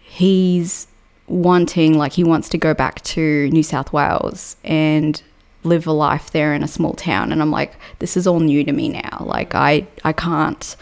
he's 0.00 0.86
wanting, 1.28 1.98
like 1.98 2.12
he 2.12 2.24
wants 2.24 2.48
to 2.50 2.58
go 2.58 2.74
back 2.74 3.02
to 3.02 3.48
New 3.50 3.62
South 3.62 3.92
Wales 3.92 4.56
and 4.64 5.22
live 5.64 5.86
a 5.86 5.92
life 5.92 6.30
there 6.30 6.54
in 6.54 6.62
a 6.62 6.68
small 6.68 6.94
town. 6.94 7.32
And 7.32 7.42
I'm 7.42 7.50
like, 7.50 7.76
this 7.98 8.16
is 8.16 8.26
all 8.26 8.40
new 8.40 8.64
to 8.64 8.72
me 8.72 8.88
now. 8.88 9.18
Like, 9.20 9.54
I, 9.54 9.86
I 10.04 10.12
can't, 10.12 10.76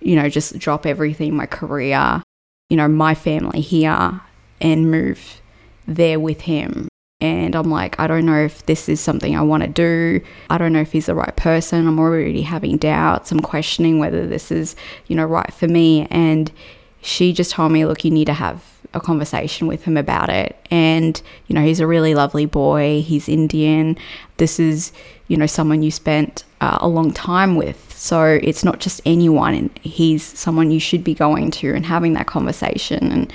you 0.00 0.16
know, 0.16 0.28
just 0.28 0.58
drop 0.58 0.86
everything, 0.86 1.36
my 1.36 1.46
career, 1.46 2.22
you 2.70 2.76
know, 2.76 2.88
my 2.88 3.14
family 3.14 3.60
here 3.60 4.20
and 4.60 4.90
move 4.90 5.40
there 5.86 6.18
with 6.18 6.42
him. 6.42 6.88
And 7.20 7.56
I'm 7.56 7.68
like, 7.68 7.98
I 7.98 8.06
don't 8.06 8.26
know 8.26 8.38
if 8.38 8.64
this 8.66 8.88
is 8.88 9.00
something 9.00 9.36
I 9.36 9.42
want 9.42 9.64
to 9.64 9.68
do. 9.68 10.20
I 10.50 10.58
don't 10.58 10.72
know 10.72 10.80
if 10.80 10.92
he's 10.92 11.06
the 11.06 11.16
right 11.16 11.34
person. 11.34 11.88
I'm 11.88 11.98
already 11.98 12.42
having 12.42 12.76
doubts. 12.76 13.32
I'm 13.32 13.40
questioning 13.40 13.98
whether 13.98 14.24
this 14.24 14.52
is, 14.52 14.76
you 15.08 15.16
know, 15.16 15.24
right 15.24 15.52
for 15.52 15.66
me. 15.66 16.06
And 16.10 16.52
she 17.00 17.32
just 17.32 17.52
told 17.52 17.72
me, 17.72 17.84
look, 17.84 18.04
you 18.04 18.10
need 18.10 18.26
to 18.26 18.34
have 18.34 18.64
a 18.94 19.00
conversation 19.00 19.66
with 19.66 19.84
him 19.84 19.96
about 19.96 20.30
it. 20.30 20.56
And, 20.70 21.20
you 21.46 21.54
know, 21.54 21.62
he's 21.62 21.80
a 21.80 21.86
really 21.86 22.14
lovely 22.14 22.46
boy. 22.46 23.02
He's 23.02 23.28
Indian. 23.28 23.96
This 24.38 24.58
is, 24.58 24.92
you 25.28 25.36
know, 25.36 25.46
someone 25.46 25.82
you 25.82 25.90
spent 25.90 26.44
uh, 26.60 26.78
a 26.80 26.88
long 26.88 27.12
time 27.12 27.56
with. 27.56 27.94
So 27.96 28.38
it's 28.42 28.64
not 28.64 28.80
just 28.80 29.00
anyone. 29.04 29.54
And 29.54 29.78
he's 29.78 30.22
someone 30.22 30.70
you 30.70 30.80
should 30.80 31.04
be 31.04 31.14
going 31.14 31.50
to 31.52 31.74
and 31.74 31.84
having 31.84 32.14
that 32.14 32.26
conversation. 32.26 33.12
And 33.12 33.32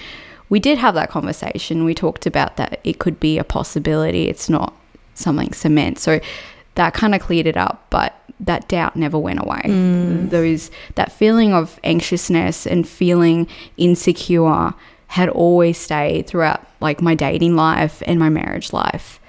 we 0.49 0.59
did 0.59 0.77
have 0.77 0.95
that 0.95 1.09
conversation. 1.09 1.85
We 1.85 1.93
talked 1.93 2.25
about 2.25 2.57
that 2.57 2.79
it 2.83 2.99
could 2.99 3.19
be 3.19 3.37
a 3.37 3.43
possibility. 3.43 4.27
It's 4.27 4.49
not 4.49 4.73
something 5.15 5.53
cement. 5.53 5.99
So 5.99 6.19
that 6.75 6.93
kind 6.93 7.13
of 7.13 7.21
cleared 7.21 7.47
it 7.47 7.57
up, 7.57 7.85
but 7.89 8.19
that 8.39 8.67
doubt 8.67 8.95
never 8.95 9.17
went 9.17 9.39
away. 9.39 9.61
Mm. 9.63 10.29
Those 10.29 10.71
that 10.95 11.11
feeling 11.11 11.53
of 11.53 11.79
anxiousness 11.83 12.65
and 12.65 12.87
feeling 12.87 13.47
insecure 13.77 14.73
had 15.07 15.29
always 15.29 15.77
stayed 15.77 16.27
throughout 16.27 16.65
like 16.79 17.01
my 17.01 17.15
dating 17.15 17.55
life 17.55 18.01
and 18.05 18.19
my 18.19 18.29
marriage 18.29 18.73
life. 18.73 19.19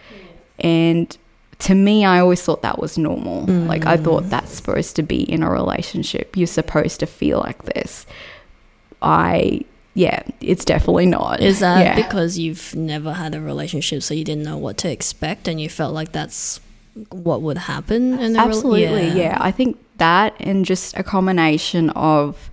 And 0.58 1.16
to 1.60 1.74
me, 1.74 2.04
I 2.04 2.20
always 2.20 2.42
thought 2.42 2.62
that 2.62 2.78
was 2.78 2.98
normal. 2.98 3.42
Like 3.44 3.86
I 3.86 3.96
thought 3.96 4.24
mm. 4.24 4.30
that's 4.30 4.52
supposed 4.52 4.96
to 4.96 5.02
be 5.02 5.22
in 5.22 5.42
a 5.42 5.50
relationship. 5.50 6.36
You're 6.36 6.46
supposed 6.46 7.00
to 7.00 7.06
feel 7.06 7.38
like 7.38 7.64
this. 7.64 8.06
I 9.02 9.62
yeah, 9.94 10.22
it's 10.40 10.64
definitely 10.64 11.06
not. 11.06 11.40
Is 11.40 11.60
that 11.60 11.84
yeah. 11.84 11.94
because 11.94 12.36
you've 12.36 12.74
never 12.74 13.12
had 13.12 13.34
a 13.34 13.40
relationship, 13.40 14.02
so 14.02 14.12
you 14.12 14.24
didn't 14.24 14.42
know 14.42 14.56
what 14.56 14.76
to 14.78 14.90
expect, 14.90 15.46
and 15.46 15.60
you 15.60 15.68
felt 15.68 15.94
like 15.94 16.10
that's 16.10 16.60
what 17.10 17.42
would 17.42 17.58
happen 17.58 18.18
in 18.18 18.36
Absolutely, 18.36 19.08
yeah. 19.08 19.38
I 19.40 19.50
think 19.50 19.78
that 19.98 20.34
and 20.40 20.64
just 20.64 20.96
a 20.96 21.02
combination 21.02 21.90
of 21.90 22.50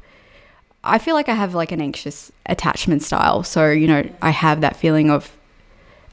I 0.83 0.98
feel 0.98 1.15
like 1.15 1.29
I 1.29 1.36
have 1.36 1.53
like 1.53 1.71
an 1.71 1.81
anxious 1.81 2.31
attachment 2.48 3.03
style. 3.03 3.43
So, 3.43 3.69
you 3.69 3.88
know, 3.88 4.10
I 4.21 4.31
have 4.31 4.62
that 4.62 4.75
feeling 4.75 5.12
of 5.12 5.31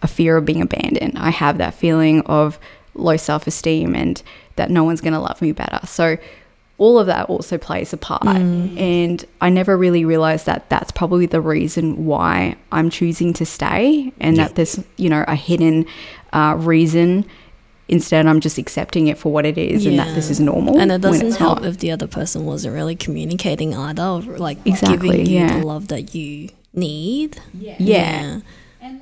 a 0.02 0.08
fear 0.08 0.36
of 0.36 0.44
being 0.44 0.60
abandoned. 0.60 1.18
I 1.18 1.30
have 1.30 1.58
that 1.58 1.74
feeling 1.74 2.20
of 2.22 2.58
low 2.94 3.16
self-esteem 3.16 3.94
and 3.94 4.22
that 4.56 4.70
no 4.70 4.84
one's 4.84 5.00
going 5.00 5.14
to 5.14 5.20
love 5.20 5.40
me 5.40 5.52
better. 5.52 5.86
So, 5.86 6.18
all 6.76 6.98
of 7.00 7.08
that 7.08 7.28
also 7.28 7.58
plays 7.58 7.92
a 7.92 7.96
part. 7.96 8.24
And 8.78 9.24
I 9.40 9.50
never 9.50 9.76
really 9.76 10.04
realized 10.04 10.46
that 10.46 10.68
that's 10.68 10.92
probably 10.92 11.26
the 11.26 11.40
reason 11.40 12.06
why 12.06 12.56
I'm 12.70 12.88
choosing 12.88 13.32
to 13.32 13.44
stay 13.44 14.12
and 14.20 14.36
that 14.36 14.54
there's, 14.54 14.78
you 14.96 15.10
know, 15.10 15.24
a 15.26 15.34
hidden 15.34 15.86
uh, 16.32 16.54
reason. 16.56 17.26
Instead, 17.88 18.26
I'm 18.26 18.40
just 18.40 18.58
accepting 18.58 19.06
it 19.06 19.16
for 19.16 19.32
what 19.32 19.46
it 19.46 19.56
is 19.56 19.86
and 19.86 19.98
that 19.98 20.14
this 20.14 20.28
is 20.30 20.40
normal. 20.40 20.78
And 20.78 20.90
it 20.90 20.94
when 20.94 21.00
doesn't 21.00 21.26
it's 21.28 21.36
help 21.36 21.62
not. 21.62 21.68
if 21.68 21.78
the 21.78 21.90
other 21.90 22.06
person 22.06 22.44
wasn't 22.44 22.74
really 22.74 22.94
communicating 22.94 23.74
either, 23.74 24.02
or 24.02 24.20
like 24.20 24.58
Exactly, 24.66 25.08
giving 25.08 25.26
you 25.26 25.38
yeah. 25.38 25.58
the 25.58 25.66
love 25.66 25.88
that 25.88 26.14
you 26.14 26.50
need. 26.74 27.40
Yeah. 27.54 28.40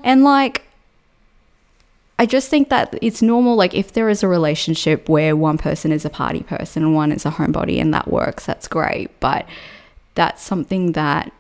And 0.05 0.23
like, 0.23 0.63
I 2.19 2.27
just 2.27 2.49
think 2.49 2.69
that 2.71 2.97
it's 3.03 3.21
normal. 3.21 3.57
Like, 3.57 3.75
if 3.75 3.93
there 3.93 4.09
is 4.09 4.23
a 4.23 4.29
relationship 4.29 5.09
where 5.09 5.35
one 5.35 5.59
person 5.59 5.91
is 5.93 6.05
a 6.05 6.11
party 6.11 6.45
person 6.45 6.85
and 6.85 6.95
one 6.95 7.11
is 7.13 7.27
a 7.27 7.31
homebody 7.31 7.81
and 7.81 7.93
that 7.93 8.09
works, 8.09 8.47
that's 8.47 8.69
great. 8.69 9.11
But 9.21 9.47
that's 10.15 10.43
something 10.43 10.93
that 10.93 11.33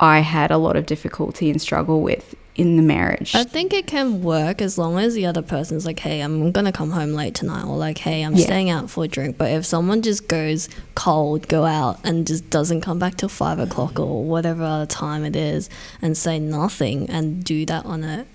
I 0.00 0.20
had 0.20 0.50
a 0.50 0.58
lot 0.58 0.76
of 0.76 0.86
difficulty 0.86 1.50
and 1.50 1.60
struggle 1.60 2.00
with 2.02 2.34
in 2.54 2.76
the 2.76 2.82
marriage. 2.82 3.34
I 3.36 3.44
think 3.44 3.72
it 3.72 3.86
can 3.86 4.20
work 4.22 4.60
as 4.60 4.76
long 4.78 4.98
as 4.98 5.14
the 5.14 5.26
other 5.26 5.42
person's 5.42 5.86
like, 5.86 6.00
hey, 6.00 6.20
I'm 6.20 6.50
gonna 6.50 6.72
come 6.72 6.90
home 6.90 7.12
late 7.12 7.34
tonight, 7.36 7.64
or 7.64 7.76
like, 7.76 7.98
hey, 7.98 8.22
I'm 8.22 8.34
Yeah. 8.34 8.44
staying 8.46 8.68
out 8.70 8.90
for 8.90 9.04
a 9.04 9.08
drink. 9.08 9.38
But 9.38 9.52
if 9.52 9.64
someone 9.64 10.02
just 10.02 10.26
goes 10.26 10.68
cold, 10.96 11.46
go 11.48 11.64
out, 11.64 12.00
and 12.04 12.26
just 12.26 12.50
doesn't 12.50 12.80
come 12.80 12.98
back 12.98 13.16
till 13.16 13.28
five 13.28 13.58
o'clock 13.60 13.98
or 14.00 14.24
whatever 14.24 14.64
other 14.64 14.86
time 14.86 15.24
it 15.24 15.36
is, 15.36 15.70
and 16.02 16.16
say 16.16 16.38
nothing, 16.40 17.08
and 17.08 17.44
do 17.44 17.64
that 17.66 17.86
on 17.86 18.02
a 18.02 18.26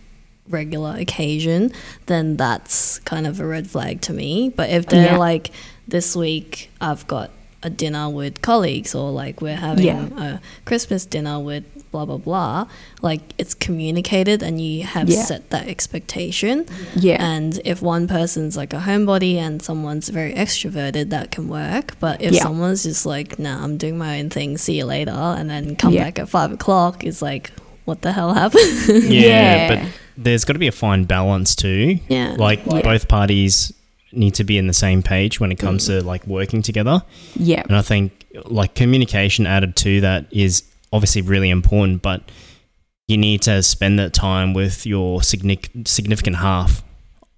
regular 0.50 0.96
occasion, 0.98 1.72
then 2.06 2.36
that's 2.38 3.00
kind 3.00 3.26
of 3.28 3.40
a 3.42 3.46
red 3.46 3.70
flag 3.70 4.00
to 4.02 4.14
me. 4.14 4.50
But 4.56 4.70
if 4.70 4.88
they're 4.88 5.12
Yeah. 5.14 5.18
like, 5.18 5.52
this 5.88 6.16
week 6.16 6.70
I've 6.80 7.06
got 7.08 7.30
a 7.64 7.70
dinner 7.70 8.10
with 8.10 8.42
colleagues, 8.42 8.94
or 8.96 9.12
like 9.12 9.42
we're 9.42 9.56
having 9.56 9.86
Yeah. 9.86 10.08
a 10.18 10.40
Christmas 10.66 11.06
dinner 11.06 11.40
with 11.40 11.64
blah 11.92 12.06
blah 12.06 12.18
blah, 12.18 12.68
like 13.02 13.22
it's 13.38 13.54
communicated 13.54 14.42
and 14.44 14.60
you 14.60 14.84
have 14.84 15.08
Yeah. 15.10 15.24
set 15.24 15.50
that 15.52 15.68
expectation. 15.68 16.66
yeah. 16.96 17.24
And 17.24 17.60
if 17.66 17.82
one 17.82 18.08
person's 18.08 18.58
like 18.58 18.74
a 18.74 18.80
homebody 18.80 19.36
and 19.36 19.62
someone's 19.62 20.10
very 20.10 20.34
extroverted, 20.34 21.10
that 21.12 21.32
can 21.32 21.48
work. 21.48 21.96
But 22.00 22.22
if 22.22 22.34
Yeah. 22.34 22.42
someone's 22.44 22.84
just 22.84 23.06
like, 23.06 23.38
nah, 23.40 23.64
I'm 23.64 23.78
doing 23.78 23.98
my 23.98 24.20
own 24.20 24.30
thing, 24.30 24.58
see 24.58 24.78
you 24.78 24.86
later, 24.86 25.12
and 25.12 25.50
then 25.50 25.76
come 25.76 25.94
Yeah. 25.94 26.04
back 26.06 26.20
at 26.20 26.30
five 26.30 26.52
o'clock, 26.52 27.04
it's 27.04 27.22
like, 27.22 27.52
what 27.86 28.02
the 28.02 28.12
hell 28.12 28.34
happened? 28.34 28.64
Yeah, 28.88 29.20
Yeah. 29.22 29.68
but 29.76 29.92
there's 30.18 30.46
got 30.46 30.54
to 30.54 30.60
be 30.60 30.68
a 30.68 30.72
fine 30.72 31.04
balance 31.04 31.56
too. 31.56 32.00
yeah. 32.10 32.36
Like 32.38 32.62
Yeah. 32.66 32.82
both 32.82 33.08
parties 33.08 33.72
need 34.16 34.36
to 34.36 34.44
be 34.44 34.58
in 34.58 34.68
the 34.68 34.74
same 34.74 35.02
page 35.02 35.40
when 35.40 35.52
it 35.52 35.60
comes 35.60 35.84
mm. 35.84 36.00
to 36.00 36.04
like 36.04 36.26
working 36.28 36.62
together. 36.62 37.02
yeah. 37.36 37.64
And 37.68 37.76
I 37.76 37.82
think 37.82 38.26
like 38.46 38.76
communication 38.76 39.46
added 39.46 39.76
to 39.78 40.02
that 40.02 40.26
is 40.32 40.64
obviously 40.92 41.22
really 41.22 41.50
important, 41.50 42.02
but 42.02 42.22
you 43.08 43.18
need 43.18 43.42
to 43.44 43.62
spend 43.64 44.00
that 44.00 44.14
time 44.14 44.54
with 44.54 44.86
your 44.86 45.20
signic- 45.20 45.88
significant 45.88 46.38
half. 46.38 46.84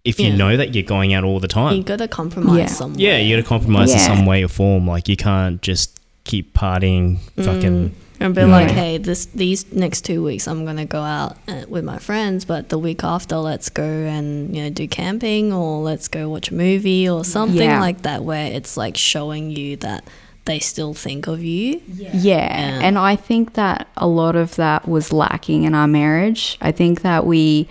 If 0.04 0.20
you 0.20 0.28
Yeah. 0.28 0.36
know 0.36 0.58
that 0.58 0.76
you're 0.76 0.84
going 0.84 1.14
out 1.14 1.24
all 1.24 1.40
the 1.40 1.48
time, 1.48 1.76
you 1.76 1.84
time, 1.84 1.98
gotta 1.98 2.08
compromise 2.08 2.58
Yeah. 2.60 2.66
somewhere. 2.68 3.02
yeah, 3.02 3.18
you 3.18 3.36
got 3.36 3.42
to 3.42 3.48
compromise 3.48 3.92
in 3.92 4.00
some 4.00 4.26
way 4.26 4.44
or 4.44 4.48
form. 4.48 4.88
Like 4.88 5.08
you 5.08 5.16
can't 5.16 5.62
just 5.62 6.00
keep 6.26 6.54
partying, 6.54 7.18
mm. 7.38 7.46
fucking. 7.46 7.96
And 8.20 8.34
be 8.36 8.42
Yeah. 8.42 8.48
like, 8.48 8.72
hey, 8.72 8.98
this 8.98 9.26
these 9.28 9.66
next 9.72 10.02
two 10.06 10.24
weeks 10.24 10.48
I'm 10.48 10.66
gonna 10.66 10.86
go 10.86 11.02
out 11.02 11.38
uh, 11.48 11.64
with 11.68 11.84
my 11.84 11.98
friends, 11.98 12.46
but 12.46 12.70
the 12.70 12.78
week 12.80 13.04
after 13.04 13.38
let's 13.38 13.70
go 13.70 13.84
and 13.84 14.56
you 14.56 14.64
know 14.64 14.70
do 14.70 14.88
camping 14.88 15.52
or 15.54 15.82
let's 15.82 16.08
go 16.08 16.30
watch 16.30 16.52
a 16.52 16.54
movie 16.54 17.08
or 17.10 17.24
something 17.26 17.58
Yeah. 17.70 17.80
like 17.80 18.02
that, 18.04 18.24
where 18.24 18.48
it's 18.52 18.78
like 18.78 18.96
showing 18.98 19.50
you 19.52 19.76
that 19.78 20.04
they 20.46 20.60
still 20.60 20.94
think 20.94 21.26
of 21.28 21.44
you. 21.44 21.82
Yeah. 21.92 22.12
Yeah. 22.14 22.80
And 22.84 23.00
I 23.00 23.16
think 23.16 23.54
that 23.54 23.88
a 23.98 24.06
lot 24.08 24.36
of 24.36 24.56
that 24.58 24.88
was 24.88 25.12
lacking 25.12 25.64
in 25.64 25.74
our 25.74 25.88
marriage. 25.88 26.58
I 26.62 26.72
think 26.72 27.02
that 27.02 27.26
we 27.26 27.68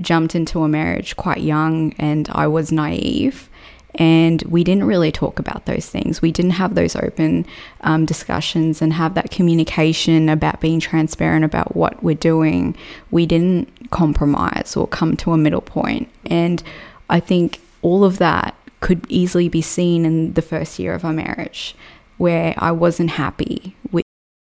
jumped 0.00 0.34
into 0.34 0.62
a 0.62 0.68
marriage 0.68 1.14
quite 1.16 1.42
young 1.42 1.92
and 1.98 2.26
I 2.32 2.46
was 2.46 2.72
naive. 2.72 3.49
And 3.96 4.42
we 4.42 4.62
didn't 4.64 4.84
really 4.84 5.10
talk 5.10 5.38
about 5.38 5.66
those 5.66 5.86
things. 5.86 6.22
We 6.22 6.32
didn't 6.32 6.52
have 6.52 6.74
those 6.74 6.94
open 6.94 7.46
um, 7.80 8.06
discussions 8.06 8.80
and 8.80 8.92
have 8.92 9.14
that 9.14 9.30
communication 9.30 10.28
about 10.28 10.60
being 10.60 10.80
transparent 10.80 11.44
about 11.44 11.74
what 11.74 12.02
we're 12.02 12.14
doing. 12.14 12.76
We 13.10 13.26
didn't 13.26 13.90
compromise 13.90 14.76
or 14.76 14.86
come 14.86 15.16
to 15.18 15.32
a 15.32 15.38
middle 15.38 15.60
point. 15.60 16.08
And 16.26 16.62
I 17.08 17.20
think 17.20 17.60
all 17.82 18.04
of 18.04 18.18
that 18.18 18.54
could 18.80 19.04
easily 19.08 19.48
be 19.48 19.60
seen 19.62 20.04
in 20.04 20.32
the 20.34 20.42
first 20.42 20.78
year 20.78 20.94
of 20.94 21.04
our 21.04 21.12
marriage, 21.12 21.74
where 22.16 22.54
I 22.56 22.72
wasn't 22.72 23.10
happy 23.10 23.76
with 23.90 24.04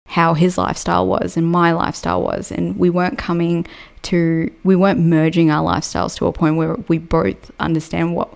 how 0.08 0.34
his 0.34 0.58
lifestyle 0.58 1.08
was 1.08 1.36
and 1.38 1.48
my 1.48 1.72
lifestyle 1.72 2.22
was. 2.22 2.52
And 2.52 2.78
we 2.78 2.90
weren't 2.90 3.18
coming 3.18 3.68
to, 4.04 4.52
we 4.64 4.76
weren't 4.76 5.00
merging 5.00 5.52
our 5.52 5.64
lifestyles 5.64 6.16
to 6.18 6.28
a 6.28 6.34
point 6.34 6.56
where 6.56 6.76
we 6.88 6.98
both 6.98 7.52
understand 7.60 8.16
what 8.16 8.34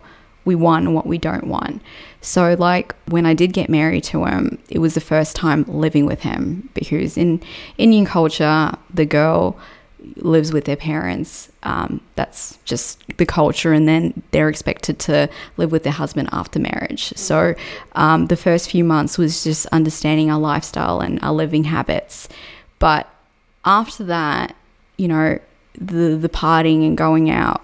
we 0.48 0.56
want 0.56 0.86
and 0.86 0.96
what 0.96 1.06
we 1.06 1.18
don't 1.18 1.46
want. 1.46 1.82
So, 2.22 2.56
like 2.58 2.96
when 3.06 3.26
I 3.26 3.34
did 3.34 3.54
get 3.54 3.70
married 3.70 4.04
to 4.06 4.26
him, 4.26 4.58
it 4.70 4.80
was 4.80 4.96
the 4.96 5.02
first 5.02 5.36
time 5.36 5.66
living 5.68 6.06
with 6.06 6.22
him 6.22 6.70
because 6.74 7.18
in 7.18 7.42
Indian 7.78 8.06
culture, 8.06 8.72
the 8.92 9.06
girl 9.06 9.60
lives 10.16 10.54
with 10.54 10.66
their 10.66 10.78
parents. 10.78 11.52
Um, 11.64 12.02
that's 12.16 12.58
just 12.64 13.04
the 13.18 13.26
culture, 13.26 13.74
and 13.74 13.88
then 13.88 14.24
they're 14.32 14.50
expected 14.50 15.00
to 15.00 15.30
live 15.58 15.72
with 15.72 15.84
their 15.84 15.94
husband 15.94 16.30
after 16.32 16.60
marriage. 16.60 17.14
So, 17.16 17.54
um, 17.94 18.28
the 18.28 18.38
first 18.38 18.72
few 18.72 18.86
months 18.86 19.18
was 19.18 19.44
just 19.44 19.68
understanding 19.68 20.32
our 20.32 20.40
lifestyle 20.40 21.02
and 21.02 21.20
our 21.22 21.34
living 21.34 21.66
habits. 21.66 22.30
But 22.80 23.08
after 23.66 24.06
that, 24.06 24.56
you 24.98 25.10
know, 25.10 25.40
the 25.80 26.16
the 26.16 26.30
partying 26.30 26.88
and 26.88 26.98
going 26.98 27.30
out 27.30 27.62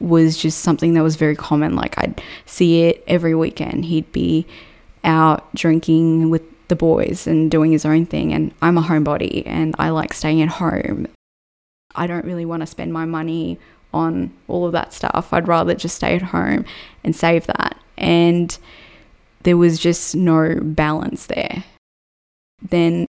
was 0.00 0.36
just 0.36 0.60
something 0.60 0.94
that 0.94 1.02
was 1.02 1.16
very 1.16 1.36
common. 1.36 1.74
Like 1.74 1.98
I'd 1.98 2.22
see 2.44 2.82
it 2.82 3.02
every 3.06 3.34
weekend. 3.34 3.86
He'd 3.86 4.10
be 4.12 4.46
out 5.04 5.52
drinking 5.54 6.30
with 6.30 6.42
the 6.68 6.76
boys 6.76 7.26
and 7.26 7.50
doing 7.50 7.72
his 7.72 7.84
own 7.84 8.06
thing. 8.06 8.32
And 8.32 8.52
I'm 8.60 8.78
a 8.78 8.82
homebody 8.82 9.42
and 9.46 9.74
I 9.78 9.90
like 9.90 10.12
staying 10.12 10.42
at 10.42 10.48
home. 10.48 11.06
I 11.94 12.06
don't 12.06 12.24
really 12.24 12.44
want 12.44 12.60
to 12.60 12.66
spend 12.66 12.92
my 12.92 13.04
money 13.04 13.58
on 13.94 14.32
all 14.48 14.66
of 14.66 14.72
that 14.72 14.92
stuff. 14.92 15.32
I'd 15.32 15.48
rather 15.48 15.74
just 15.74 15.96
stay 15.96 16.14
at 16.16 16.22
home 16.22 16.64
and 17.02 17.16
save 17.16 17.46
that. 17.46 17.78
And 17.96 18.56
there 19.44 19.56
was 19.56 19.78
just 19.78 20.14
no 20.14 20.58
balance 20.60 21.26
there. 21.26 21.64
Then 22.60 23.06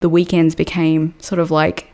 the 0.00 0.08
weekends 0.08 0.54
became 0.54 1.14
sort 1.18 1.40
of 1.40 1.50
like 1.50 1.90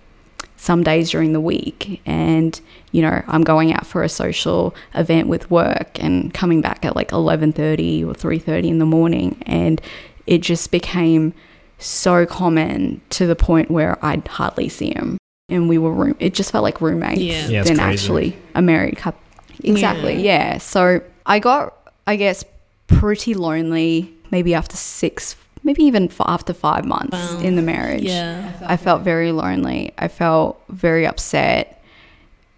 some 0.65 0.83
days 0.83 1.11
during 1.11 1.33
the 1.35 1.41
week 1.41 2.01
and 2.07 2.61
you 2.91 3.03
know 3.03 3.23
i'm 3.29 3.43
going 3.45 3.71
out 3.73 3.87
for 3.87 4.03
a 4.03 4.09
social 4.09 4.75
event 4.95 5.29
with 5.29 5.51
work 5.51 6.03
and 6.03 6.33
coming 6.33 6.63
back 6.63 6.85
at 6.87 6.97
like 6.97 7.11
11.30 7.11 8.03
or 8.07 8.15
3.30 8.15 8.69
in 8.69 8.79
the 8.79 8.87
morning 8.87 9.37
and 9.45 9.81
it 10.27 10.39
just 10.41 10.71
became 10.71 11.35
so 11.79 12.25
common 12.25 13.01
to 13.11 13.27
the 13.27 13.37
point 13.37 13.71
where 13.71 14.03
i'd 14.03 14.27
hardly 14.27 14.69
see 14.71 14.91
him 14.95 15.19
and 15.51 15.69
we 15.69 15.77
were 15.77 15.93
room 15.93 16.17
it 16.19 16.33
just 16.33 16.51
felt 16.51 16.63
like 16.63 16.81
roommates 16.81 17.21
Yeah. 17.21 17.47
Yeah, 17.49 17.63
than 17.65 17.77
crazy. 17.77 17.93
actually 17.93 18.39
a 18.55 18.63
married 18.63 18.97
couple 18.97 19.21
exactly 19.63 20.15
Yeah. 20.15 20.53
yeah 20.53 20.59
so 20.59 21.03
i 21.27 21.39
got 21.41 21.75
i 22.07 22.17
guess 22.17 22.43
pretty 22.87 23.35
lonely 23.35 24.15
maybe 24.31 24.55
after 24.55 24.77
six 24.77 25.37
maybe 25.65 25.83
even 25.85 26.05
f- 26.05 26.21
after 26.21 26.53
five 26.53 26.85
months 26.85 27.13
Wow. 27.33 27.41
in 27.41 27.57
the 27.57 27.63
marriage 27.63 28.03
Yeah. 28.05 28.53
I 28.65 28.77
felt 28.77 29.03
very 29.03 29.33
lonely. 29.33 29.93
I 29.99 30.09
felt 30.09 30.61
very 30.69 31.07
upset. 31.07 31.83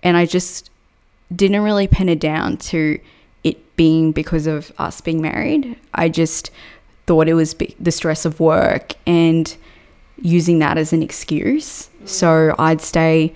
And 0.02 0.16
I 0.16 0.26
just 0.26 0.70
didn't 1.34 1.62
really 1.62 1.86
pin 1.88 2.08
it 2.08 2.20
down 2.20 2.56
to 2.58 2.98
it 3.44 3.76
being 3.76 4.12
because 4.12 4.46
of 4.46 4.72
us 4.78 5.00
being 5.00 5.20
married. 5.22 5.76
I 5.94 6.08
just 6.08 6.50
thought 7.06 7.28
it 7.28 7.34
was 7.34 7.54
be- 7.54 7.74
the 7.80 7.92
stress 7.92 8.24
of 8.24 8.40
work 8.40 8.94
and 9.06 9.56
using 10.20 10.58
that 10.60 10.76
as 10.78 10.92
an 10.92 11.02
excuse. 11.02 11.88
Mm. 12.02 12.08
So 12.08 12.54
I'd 12.58 12.80
stay 12.80 13.32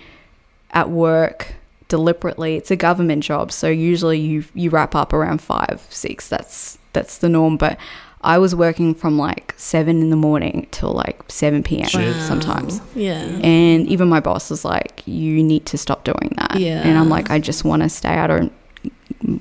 at 0.72 0.90
work 0.90 1.54
deliberately. 1.88 2.56
It's 2.56 2.70
a 2.70 2.76
government 2.76 3.22
job, 3.24 3.50
so 3.52 3.68
usually 3.68 4.18
you 4.18 4.44
you 4.54 4.70
wrap 4.70 4.94
up 4.94 5.12
around 5.12 5.40
5, 5.42 5.86
6. 5.90 6.28
That's 6.28 6.78
that's 6.92 7.18
the 7.18 7.28
norm, 7.28 7.56
but 7.56 7.76
I 8.22 8.38
was 8.38 8.54
working 8.54 8.94
from 8.94 9.16
like 9.16 9.54
7 9.56 10.00
in 10.00 10.10
the 10.10 10.16
morning 10.16 10.68
till 10.70 10.92
like 10.92 11.22
7 11.28 11.62
p.m. 11.62 11.88
Shit. 11.88 12.16
sometimes. 12.16 12.80
Yeah. 12.94 13.22
And 13.42 13.88
even 13.88 14.08
my 14.08 14.20
boss 14.20 14.50
was 14.50 14.64
like, 14.64 15.02
you 15.06 15.42
need 15.42 15.64
to 15.66 15.78
stop 15.78 16.04
doing 16.04 16.32
that. 16.36 16.56
Yeah. 16.58 16.82
And 16.82 16.98
I'm 16.98 17.08
like, 17.08 17.30
I 17.30 17.38
just 17.38 17.64
want 17.64 17.82
to 17.82 17.88
stay. 17.88 18.10
I 18.10 18.26
don't 18.26 18.52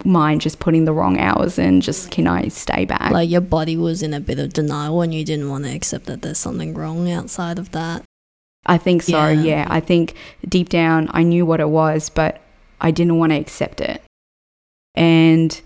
mind 0.05 0.41
just 0.41 0.59
putting 0.59 0.85
the 0.85 0.93
wrong 0.93 1.19
hours 1.19 1.59
in. 1.59 1.81
Just 1.81 2.09
can 2.11 2.25
I 2.25 2.47
stay 2.47 2.85
back? 2.85 3.11
Like 3.11 3.29
your 3.29 3.41
body 3.41 3.75
was 3.75 4.01
in 4.01 4.13
a 4.13 4.19
bit 4.19 4.39
of 4.39 4.53
denial 4.53 5.01
and 5.01 5.13
you 5.13 5.25
didn't 5.25 5.49
want 5.49 5.65
to 5.65 5.75
accept 5.75 6.05
that 6.05 6.21
there's 6.21 6.37
something 6.37 6.73
wrong 6.73 7.11
outside 7.11 7.59
of 7.59 7.71
that. 7.71 8.03
I 8.65 8.77
think 8.77 9.03
so. 9.03 9.27
Yeah. 9.27 9.41
Yeah. 9.41 9.67
I 9.69 9.81
think 9.81 10.15
deep 10.47 10.69
down 10.69 11.09
I 11.11 11.23
knew 11.23 11.45
what 11.45 11.59
it 11.59 11.69
was, 11.69 12.09
but 12.09 12.41
I 12.79 12.91
didn't 12.91 13.17
want 13.17 13.33
to 13.33 13.37
accept 13.37 13.81
it. 13.81 14.01
And 14.95 15.59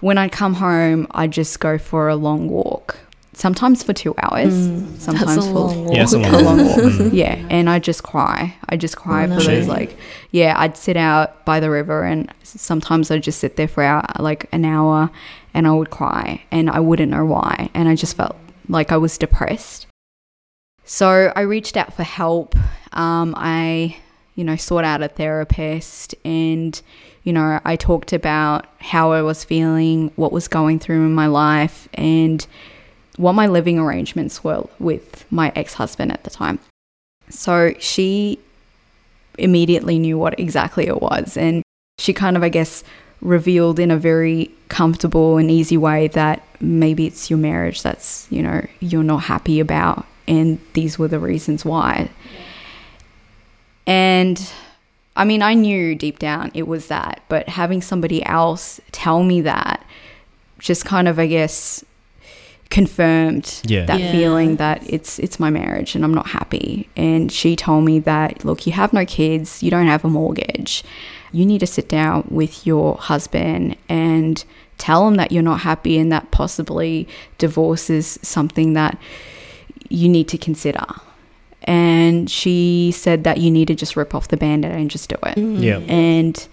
when 0.00 0.18
I'd 0.18 0.32
come 0.32 0.54
home, 0.54 1.06
I'd 1.12 1.30
just 1.32 1.58
go 1.60 1.78
for 1.78 2.08
a 2.08 2.16
long 2.16 2.48
walk. 2.48 2.98
Sometimes 3.32 3.82
for 3.82 3.92
two 3.92 4.14
hours. 4.22 4.54
Mm, 4.54 4.98
sometimes 4.98 5.34
that's 5.34 5.46
a 5.46 5.50
for 5.52 5.58
long 5.58 5.84
walk. 5.84 5.94
Yeah, 5.94 6.02
it's 6.04 6.12
a 6.14 6.18
a 6.20 6.20
long 6.20 6.44
long 6.44 6.58
walk. 6.66 6.78
Mm. 6.78 7.12
Yeah, 7.12 7.34
and 7.50 7.68
I 7.68 7.78
just 7.78 8.02
cry. 8.02 8.56
I 8.70 8.78
just 8.78 8.96
cry 8.96 9.24
Oh, 9.24 9.26
no. 9.26 9.34
for 9.38 9.44
those 9.44 9.64
Shit. 9.64 9.68
like, 9.68 9.96
yeah. 10.30 10.54
I'd 10.56 10.76
sit 10.76 10.96
out 10.96 11.44
by 11.44 11.60
the 11.60 11.68
river, 11.70 12.02
and 12.04 12.32
sometimes 12.44 13.10
I'd 13.10 13.22
just 13.22 13.38
sit 13.38 13.56
there 13.56 13.68
for 13.68 13.82
hour, 13.82 14.04
like 14.18 14.46
an 14.52 14.64
hour, 14.64 15.10
and 15.52 15.66
I 15.66 15.72
would 15.72 15.90
cry, 15.90 16.42
and 16.50 16.70
I 16.70 16.80
wouldn't 16.80 17.10
know 17.10 17.26
why, 17.26 17.68
and 17.74 17.88
I 17.90 17.94
just 17.94 18.16
felt 18.16 18.36
like 18.68 18.90
I 18.90 18.96
was 18.96 19.18
depressed. 19.18 19.86
So 20.84 21.30
I 21.36 21.40
reached 21.42 21.76
out 21.76 21.92
for 21.92 22.04
help. 22.04 22.54
Um, 22.94 23.34
I, 23.36 23.96
you 24.34 24.44
know, 24.44 24.56
sought 24.56 24.84
out 24.84 25.02
a 25.02 25.08
therapist, 25.08 26.14
and 26.24 26.80
you 27.26 27.32
know, 27.32 27.60
I 27.64 27.74
talked 27.74 28.12
about 28.12 28.66
how 28.78 29.10
I 29.10 29.20
was 29.20 29.42
feeling, 29.42 30.12
what 30.14 30.30
was 30.30 30.46
going 30.46 30.78
through 30.78 31.04
in 31.04 31.12
my 31.12 31.26
life, 31.26 31.88
and 31.94 32.46
what 33.16 33.32
my 33.32 33.48
living 33.48 33.80
arrangements 33.80 34.44
were 34.44 34.68
with 34.78 35.30
my 35.32 35.52
ex 35.56 35.74
husband 35.74 36.12
at 36.12 36.22
the 36.22 36.30
time. 36.30 36.60
So 37.28 37.74
she 37.80 38.38
immediately 39.38 39.98
knew 39.98 40.16
what 40.16 40.38
exactly 40.38 40.86
it 40.86 41.02
was. 41.02 41.36
And 41.36 41.64
she 41.98 42.12
kind 42.12 42.36
of, 42.36 42.44
I 42.44 42.48
guess, 42.48 42.84
revealed 43.20 43.80
in 43.80 43.90
a 43.90 43.96
very 43.96 44.52
comfortable 44.68 45.36
and 45.36 45.50
easy 45.50 45.76
way 45.76 46.06
that 46.08 46.46
maybe 46.60 47.08
it's 47.08 47.28
your 47.28 47.40
marriage 47.40 47.82
that's, 47.82 48.28
you 48.30 48.40
know, 48.40 48.64
you're 48.78 49.02
not 49.02 49.24
happy 49.24 49.58
about. 49.58 50.06
And 50.28 50.60
these 50.74 50.96
were 50.96 51.08
the 51.08 51.18
reasons 51.18 51.64
why. 51.64 52.08
And 53.84 54.48
I 55.16 55.24
mean, 55.24 55.42
I 55.42 55.54
knew 55.54 55.94
deep 55.94 56.18
down 56.18 56.50
it 56.54 56.66
was 56.68 56.88
that, 56.88 57.22
but 57.28 57.48
having 57.48 57.80
somebody 57.82 58.24
else 58.24 58.80
tell 58.92 59.22
me 59.22 59.40
that 59.42 59.84
just 60.58 60.84
kind 60.84 61.08
of, 61.08 61.18
I 61.18 61.26
guess, 61.26 61.84
confirmed 62.70 63.62
Yeah. 63.66 63.84
that 63.86 64.00
Yeah. 64.00 64.12
feeling 64.12 64.56
that 64.56 64.82
it's 64.86 65.18
it's 65.18 65.38
my 65.38 65.50
marriage 65.50 65.94
and 65.94 66.04
I'm 66.04 66.12
not 66.14 66.28
happy. 66.28 66.88
And 66.96 67.30
she 67.30 67.54
told 67.56 67.84
me 67.84 67.98
that 68.00 68.44
look, 68.44 68.66
you 68.66 68.72
have 68.72 68.92
no 68.92 69.04
kids, 69.04 69.62
you 69.62 69.70
don't 69.70 69.86
have 69.86 70.04
a 70.04 70.08
mortgage. 70.08 70.82
You 71.32 71.46
need 71.46 71.60
to 71.60 71.66
sit 71.66 71.88
down 71.88 72.26
with 72.30 72.66
your 72.66 72.96
husband 72.96 73.76
and 73.88 74.44
tell 74.78 75.06
him 75.06 75.14
that 75.14 75.32
you're 75.32 75.42
not 75.42 75.60
happy 75.60 75.96
and 75.98 76.10
that 76.12 76.30
possibly 76.30 77.08
divorce 77.38 77.88
is 77.88 78.18
something 78.22 78.72
that 78.74 78.98
you 79.88 80.08
need 80.08 80.28
to 80.28 80.38
consider. 80.38 80.84
And 81.66 82.30
she 82.30 82.92
said 82.94 83.24
that 83.24 83.38
you 83.38 83.50
need 83.50 83.68
to 83.68 83.74
just 83.74 83.96
rip 83.96 84.14
off 84.14 84.28
the 84.28 84.36
band-aid 84.36 84.72
and 84.72 84.90
just 84.90 85.08
do 85.08 85.16
it. 85.24 85.36
Mm-hmm. 85.36 85.62
Yeah. 85.62 85.78
And, 85.78 86.48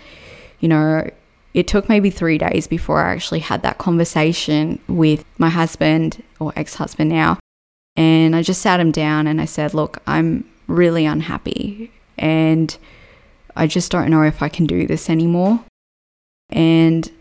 you 0.60 0.67
know, 0.67 1.10
it 1.54 1.67
took 1.67 1.88
maybe 1.88 2.10
three 2.10 2.38
days 2.38 2.65
before 2.67 3.04
I 3.04 3.13
actually 3.13 3.39
had 3.39 3.62
that 3.62 3.78
conversation 3.78 4.80
with 4.88 5.23
my 5.38 5.49
husband 5.49 6.23
or 6.39 6.52
ex 6.56 6.76
husband 6.76 7.12
now. 7.12 7.38
And 7.95 8.36
I 8.36 8.41
just 8.41 8.62
sat 8.62 8.80
him 8.80 8.91
down 8.91 9.28
and 9.28 9.39
I 9.39 9.45
said, 9.45 9.73
Look, 9.73 10.02
I'm 10.08 10.49
really 10.67 11.06
unhappy 11.06 11.91
and 12.17 12.76
I 13.56 13.67
just 13.67 13.91
don't 13.91 14.10
know 14.10 14.23
if 14.23 14.41
I 14.41 14.49
can 14.49 14.65
do 14.65 14.88
this 14.88 15.10
anymore. 15.10 15.63
And 16.49 17.12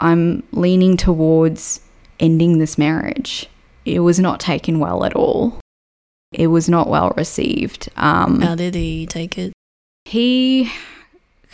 I'm 0.00 0.42
leaning 0.52 0.96
towards 0.96 1.80
ending 2.20 2.58
this 2.58 2.76
marriage. 2.76 3.48
It 3.84 4.00
was 4.00 4.18
not 4.18 4.40
taken 4.40 4.78
well 4.78 5.04
at 5.04 5.14
all. 5.14 5.58
It 6.32 6.48
was 6.48 6.68
not 6.68 6.88
well 6.88 7.12
received. 7.16 7.88
Um, 7.96 8.40
How 8.40 8.54
did 8.54 8.74
he 8.74 9.06
take 9.06 9.38
it? 9.38 9.52
he 10.04 10.70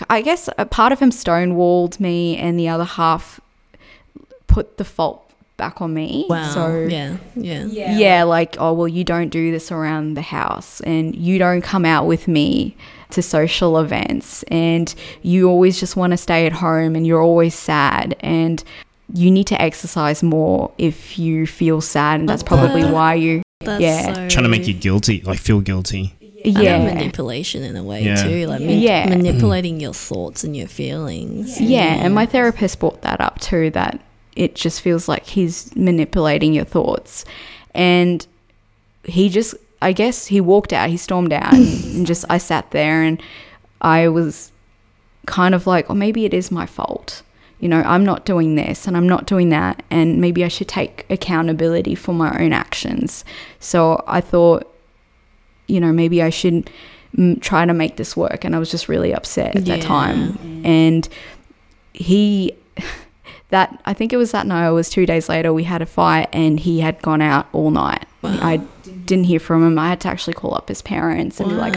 i 0.09 0.21
guess 0.21 0.49
a 0.59 0.65
part 0.67 0.93
of 0.93 1.01
him 1.01 1.11
stonewalled 1.11 1.99
me 1.99 2.37
and 2.37 2.57
the 2.59 2.69
other 2.69 2.85
half 2.85 3.41
put 4.47 4.77
the 4.77 4.85
fault 4.85 5.29
back 5.57 5.81
on 5.81 5.93
me 5.95 6.27
Wow. 6.29 6.49
so 6.51 6.81
yeah, 6.89 7.17
yeah. 7.35 7.65
yeah. 7.67 8.23
like 8.25 8.57
oh 8.59 8.73
well 8.73 8.89
you 8.89 9.03
don't 9.05 9.29
do 9.31 9.51
this 9.53 9.71
around 9.73 10.15
the 10.15 10.23
house 10.23 10.81
and 10.83 11.15
you 11.15 11.39
don't 11.39 11.63
come 11.63 11.85
out 11.85 12.07
with 12.07 12.27
me 12.29 12.77
to 13.11 13.23
social 13.23 13.79
events 13.79 14.43
and 14.45 14.93
you 15.23 15.49
always 15.49 15.79
just 15.79 15.97
want 15.97 16.13
to 16.13 16.17
stay 16.17 16.47
at 16.47 16.53
home 16.53 16.97
and 16.97 17.07
you're 17.07 17.23
always 17.23 17.55
sad 17.55 18.17
and 18.21 18.63
you 19.13 19.31
need 19.31 19.47
to 19.49 19.61
exercise 19.63 20.23
more 20.23 20.73
if 20.79 21.19
you 21.19 21.47
feel 21.47 21.81
sad 21.81 22.19
and 22.21 22.29
that's 22.29 22.43
probably 22.43 22.85
why 22.85 23.15
you 23.15 23.43
That's 23.65 23.81
Yeah. 23.83 24.15
so 24.15 24.29
Trying 24.29 24.45
to 24.45 24.49
make 24.49 24.67
you 24.69 24.75
guilty, 24.75 25.21
like 25.23 25.39
feel 25.39 25.61
guilty. 25.61 26.15
kind 26.45 26.57
of 26.59 26.63
yeah 26.63 26.79
manipulation 26.79 27.63
in 27.63 27.75
a 27.77 27.83
way 27.83 28.05
Yeah. 28.05 28.23
too, 28.23 28.47
like 28.47 28.61
ma- 28.61 28.71
Yeah. 28.71 29.09
manipulating 29.09 29.81
your 29.81 29.95
thoughts 29.95 30.45
and 30.45 30.55
your 30.57 30.67
feelings. 30.69 31.59
Yeah, 31.61 31.95
and 32.05 32.15
my 32.15 32.27
therapist 32.27 32.79
brought 32.81 33.01
that 33.03 33.21
up 33.21 33.41
too 33.41 33.71
that 33.71 34.01
it 34.37 34.55
just 34.55 34.81
feels 34.83 35.09
like 35.09 35.27
he's 35.27 35.75
manipulating 35.75 36.53
your 36.53 36.65
thoughts. 36.67 37.25
And 37.75 38.27
he 39.05 39.29
just, 39.29 39.55
I 39.81 39.93
guess, 39.93 40.27
he 40.27 40.41
walked 40.41 40.73
out, 40.73 40.91
he 40.91 40.97
stormed 40.97 41.33
out, 41.33 41.55
and 41.55 42.07
just 42.13 42.25
I 42.29 42.39
sat 42.39 42.71
there 42.73 43.03
and 43.03 43.23
I 43.81 44.09
was 44.09 44.51
kind 45.27 45.55
of 45.55 45.67
like, 45.67 45.89
oh, 45.89 45.95
maybe 45.95 46.25
it 46.27 46.35
is 46.35 46.51
my 46.51 46.67
fault. 46.67 47.23
You 47.65 47.71
know, 47.71 47.81
I'm 47.81 48.05
not 48.05 48.27
doing 48.27 48.57
this 48.57 48.87
and 48.87 48.95
I'm 48.95 49.09
not 49.09 49.25
doing 49.27 49.49
that, 49.49 49.83
and 49.91 50.21
maybe 50.21 50.45
I 50.45 50.49
should 50.49 50.69
take 50.69 51.07
accountability 51.09 51.95
for 51.95 52.13
my 52.13 52.29
own 52.39 52.53
actions. 52.53 53.25
So 53.59 54.05
I 54.07 54.21
thought, 54.21 54.71
you 55.67 55.81
know, 55.81 55.91
maybe 55.91 56.23
I 56.23 56.29
should 56.29 56.69
mm, 57.17 57.41
try 57.41 57.65
to 57.65 57.73
make 57.73 57.97
this 57.97 58.15
work. 58.15 58.45
And 58.45 58.55
I 58.55 58.59
was 58.59 58.71
just 58.71 58.87
really 58.87 59.15
upset 59.15 59.57
at 59.57 59.65
that 59.65 59.79
Yeah. 59.79 59.83
time. 59.87 60.63
And 60.63 61.09
he, 61.95 62.53
that, 63.49 63.81
I 63.87 63.95
think 63.95 64.13
it 64.13 64.19
was 64.19 64.33
that 64.33 64.47
night, 64.47 64.69
it 64.69 64.73
was 64.73 64.91
two 64.91 65.07
days 65.07 65.31
later, 65.31 65.51
we 65.51 65.65
had 65.65 65.81
a 65.81 65.87
fight 65.87 66.29
and 66.35 66.61
he 66.61 66.81
had 66.81 67.01
gone 67.01 67.23
out 67.23 67.47
all 67.55 67.71
night. 67.71 68.05
Wow. 68.21 68.39
I 68.43 68.57
didn't 69.07 69.25
hear 69.25 69.41
from 69.41 69.67
him. 69.67 69.79
I 69.79 69.89
had 69.89 70.01
to 70.03 70.09
actually 70.09 70.35
call 70.35 70.55
up 70.55 70.69
his 70.69 70.83
parents 70.83 71.41
and 71.41 71.49
be 71.49 71.57
like, 71.57 71.75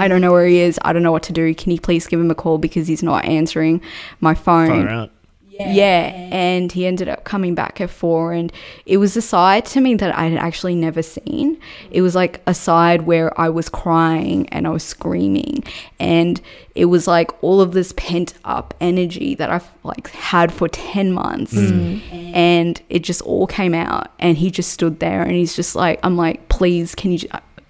I 0.00 0.08
don't 0.08 0.22
know 0.22 0.32
where 0.32 0.46
he 0.46 0.60
is. 0.60 0.78
I 0.86 0.94
don't 0.94 1.02
know 1.02 1.12
what 1.12 1.22
to 1.24 1.34
do. 1.34 1.54
Can 1.54 1.70
you 1.72 1.80
please 1.80 2.06
give 2.06 2.18
him 2.18 2.30
a 2.30 2.34
call 2.34 2.56
because 2.56 2.86
he's 2.88 3.02
not 3.02 3.26
answering 3.26 3.82
my 4.20 4.34
phone? 4.34 5.10
Yeah. 5.58 6.28
and 6.30 6.70
he 6.72 6.86
ended 6.86 7.08
up 7.08 7.24
coming 7.24 7.54
back 7.54 7.80
at 7.80 7.90
four, 7.90 8.32
and 8.32 8.52
it 8.86 8.98
was 8.98 9.16
a 9.16 9.22
side 9.22 9.64
to 9.66 9.80
me 9.80 9.94
that 9.96 10.16
I 10.16 10.26
had 10.26 10.38
actually 10.38 10.74
never 10.74 11.02
seen. 11.02 11.58
It 11.90 12.02
was 12.02 12.14
like 12.14 12.40
a 12.46 12.54
side 12.54 13.02
where 13.02 13.38
I 13.40 13.48
was 13.48 13.68
crying 13.68 14.48
and 14.50 14.66
I 14.66 14.70
was 14.70 14.82
screaming, 14.82 15.64
and 15.98 16.40
it 16.74 16.86
was 16.86 17.06
like 17.06 17.30
all 17.42 17.60
of 17.60 17.72
this 17.72 17.92
pent 17.96 18.34
up 18.44 18.74
energy 18.80 19.34
that 19.34 19.50
I've 19.50 19.68
like 19.82 20.08
had 20.10 20.52
for 20.52 20.68
ten 20.68 21.12
months, 21.12 21.54
mm. 21.54 22.00
and 22.34 22.80
it 22.88 23.00
just 23.00 23.22
all 23.22 23.46
came 23.46 23.74
out. 23.74 24.12
And 24.18 24.36
he 24.36 24.50
just 24.50 24.72
stood 24.72 25.00
there, 25.00 25.22
and 25.22 25.32
he's 25.32 25.56
just 25.56 25.74
like, 25.74 26.00
I'm 26.02 26.16
like, 26.16 26.48
please, 26.48 26.94
can 26.94 27.12
you? 27.12 27.28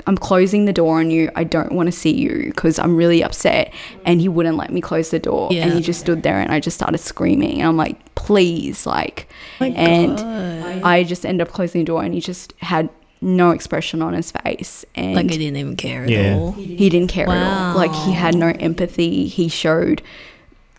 J- 0.09 0.11
I'm 0.11 0.17
closing 0.17 0.65
the 0.65 0.73
door 0.73 0.99
on 1.01 1.11
you. 1.11 1.31
I 1.37 1.45
don't 1.45 1.73
want 1.73 1.87
to 1.87 1.93
see 1.93 2.15
you 2.15 2.45
because 2.47 2.79
I'm 2.79 2.97
really 2.97 3.23
upset. 3.23 3.73
And 4.05 4.21
he 4.21 4.29
wouldn't 4.29 4.57
let 4.57 4.73
me 4.73 4.81
close 4.81 5.11
the 5.11 5.19
door. 5.19 5.49
Yeah. 5.53 5.65
And 5.65 5.73
he 5.75 5.81
just 5.81 6.01
stood 6.01 6.23
there 6.23 6.41
and 6.41 6.51
I 6.53 6.61
just 6.61 6.77
started 6.77 6.99
screaming. 6.99 7.61
And 7.61 7.69
I'm 7.69 7.77
like, 7.77 8.15
please, 8.15 8.87
like, 8.87 9.29
My 9.61 9.69
and 9.69 10.17
God. 10.17 10.83
I 10.83 11.05
just 11.05 11.25
ended 11.27 11.47
up 11.47 11.53
closing 11.53 11.83
the 11.83 11.87
door 11.87 12.03
and 12.03 12.15
he 12.15 12.21
just 12.21 12.55
had 12.59 12.89
no 13.21 13.51
expression 13.51 14.01
on 14.03 14.13
his 14.15 14.31
face. 14.31 14.85
And 14.95 15.15
like 15.15 15.31
he 15.31 15.39
didn't 15.39 15.57
even 15.57 15.77
care 15.77 16.05
at 16.05 16.09
Yeah. 16.09 16.35
all. 16.37 16.53
he 16.53 16.89
didn't 16.89 17.09
care 17.11 17.29
at 17.29 17.71
all. 17.71 17.77
Like 17.77 17.93
he 17.93 18.13
had 18.13 18.35
no 18.37 18.49
empathy. 18.61 19.27
He 19.27 19.49
showed 19.49 20.03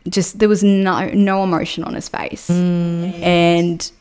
just 0.08 0.40
there 0.40 0.48
was 0.50 0.64
no 0.64 1.10
no 1.10 1.44
emotion 1.44 1.84
on 1.84 1.94
his 1.94 2.08
face. 2.08 2.50
Mm. 2.50 3.22
And 3.22 3.92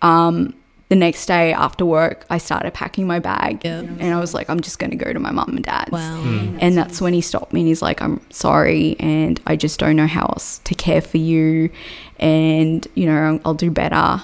um 0.00 0.54
the 0.92 0.96
next 0.96 1.24
day 1.24 1.54
after 1.54 1.86
work, 1.86 2.26
I 2.28 2.36
started 2.36 2.74
packing 2.74 3.06
my 3.06 3.18
bag, 3.18 3.64
Yep. 3.64 3.84
and 3.98 4.12
I 4.14 4.20
was 4.20 4.34
like, 4.34 4.50
I'm 4.50 4.60
just 4.60 4.78
going 4.78 4.90
to 4.90 4.96
go 5.04 5.10
to 5.10 5.18
my 5.18 5.30
mum 5.30 5.48
and 5.56 5.64
dad's. 5.64 5.90
Wow. 5.90 6.20
And 6.60 6.76
that's 6.76 7.00
when 7.00 7.14
he 7.14 7.22
stopped 7.22 7.54
me 7.54 7.60
and 7.60 7.66
he's 7.68 7.80
like, 7.80 8.02
I'm 8.02 8.20
sorry, 8.28 8.96
and 9.00 9.40
I 9.46 9.56
just 9.56 9.80
don't 9.80 9.96
know 9.96 10.06
how 10.06 10.26
else 10.26 10.58
to 10.64 10.74
care 10.74 11.00
for 11.00 11.16
you, 11.16 11.70
and 12.18 12.86
you 12.94 13.06
know, 13.06 13.40
I'll 13.42 13.54
do 13.54 13.70
better. 13.70 14.22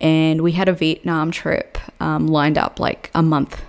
And 0.00 0.40
we 0.40 0.52
had 0.52 0.68
a 0.68 0.72
Vietnam 0.72 1.30
trip 1.32 1.76
um, 2.00 2.28
lined 2.28 2.56
up 2.56 2.80
like 2.80 3.10
a 3.14 3.22
month 3.22 3.60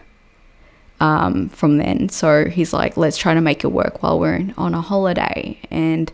um, 1.01 1.49
from 1.49 1.77
then. 1.77 2.07
So 2.07 2.45
he's 2.45 2.71
like, 2.71 2.95
let's 2.95 3.17
try 3.17 3.33
to 3.33 3.41
make 3.41 3.65
it 3.65 3.71
work 3.73 4.01
while 4.01 4.17
we're 4.21 4.35
in, 4.35 4.53
on 4.57 4.73
a 4.73 4.79
holiday. 4.81 5.59
And 5.69 6.11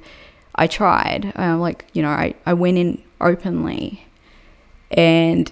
I 0.56 0.66
tried. 0.66 1.32
Uh, 1.38 1.58
like, 1.58 1.86
you 1.94 2.02
know, 2.02 2.10
I, 2.10 2.34
I 2.46 2.54
went 2.54 2.78
in 2.80 3.04
openly. 3.22 4.06
And, 4.92 5.52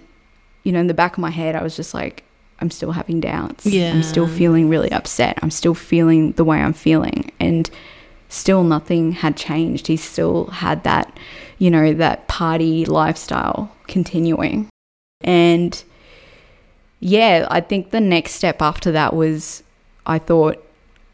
you 0.63 0.71
know, 0.71 0.79
in 0.79 0.87
the 0.87 0.93
back 0.93 1.13
of 1.13 1.19
my 1.19 1.29
head, 1.29 1.55
I 1.55 1.63
was 1.63 1.75
just 1.75 1.93
like, 1.93 2.23
I'm 2.59 2.69
still 2.69 2.91
having 2.91 3.19
doubts. 3.19 3.65
I'm 3.93 4.03
still 4.03 4.27
feeling 4.27 4.69
really 4.69 4.91
upset. 4.91 5.39
I'm 5.41 5.49
still 5.49 5.73
feeling 5.73 6.33
the 6.33 6.43
way 6.43 6.59
I'm 6.59 6.73
feeling. 6.73 7.31
And 7.39 7.69
still 8.29 8.63
nothing 8.63 9.13
had 9.13 9.35
changed. 9.35 9.87
He 9.87 9.97
still 9.97 10.45
had 10.47 10.83
that, 10.83 11.17
you 11.57 11.71
know, 11.71 11.93
that 11.93 12.27
party 12.27 12.85
lifestyle 12.85 13.75
continuing. 13.87 14.69
And 15.21 15.83
yeah, 16.99 17.47
I 17.49 17.61
think 17.61 17.89
the 17.89 17.99
next 17.99 18.33
step 18.33 18.61
after 18.61 18.91
that 18.91 19.15
was 19.15 19.63
I 20.05 20.19
thought 20.19 20.63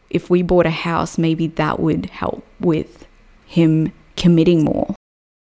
if 0.10 0.30
we 0.30 0.42
bought 0.42 0.66
a 0.66 0.72
house, 0.72 1.18
maybe 1.18 1.48
that 1.48 1.80
would 1.80 2.08
help 2.08 2.46
with 2.60 3.08
him 3.46 3.94
committing 4.18 4.64
more. 4.64 4.94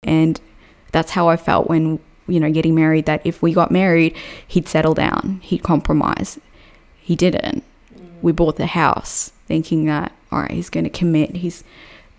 And 0.03 0.39
that's 0.91 1.11
how 1.11 1.27
I 1.27 1.37
felt 1.37 1.67
when, 1.67 1.99
you 2.31 2.39
know, 2.39 2.51
getting 2.51 2.75
married 2.75 3.05
that 3.05 3.21
if 3.25 3.41
we 3.41 3.53
got 3.53 3.71
married, 3.71 4.15
he'd 4.47 4.67
settle 4.67 4.93
down, 4.93 5.39
he'd 5.43 5.63
compromise. 5.63 6.39
He 7.01 7.15
didn't. 7.15 7.63
Mm. 7.93 8.21
We 8.21 8.31
bought 8.31 8.57
the 8.57 8.67
house 8.67 9.31
thinking 9.47 9.85
that, 9.85 10.11
all 10.31 10.41
right, 10.41 10.51
he's 10.51 10.69
going 10.69 10.85
to 10.85 10.89
commit. 10.89 11.37
He's 11.37 11.63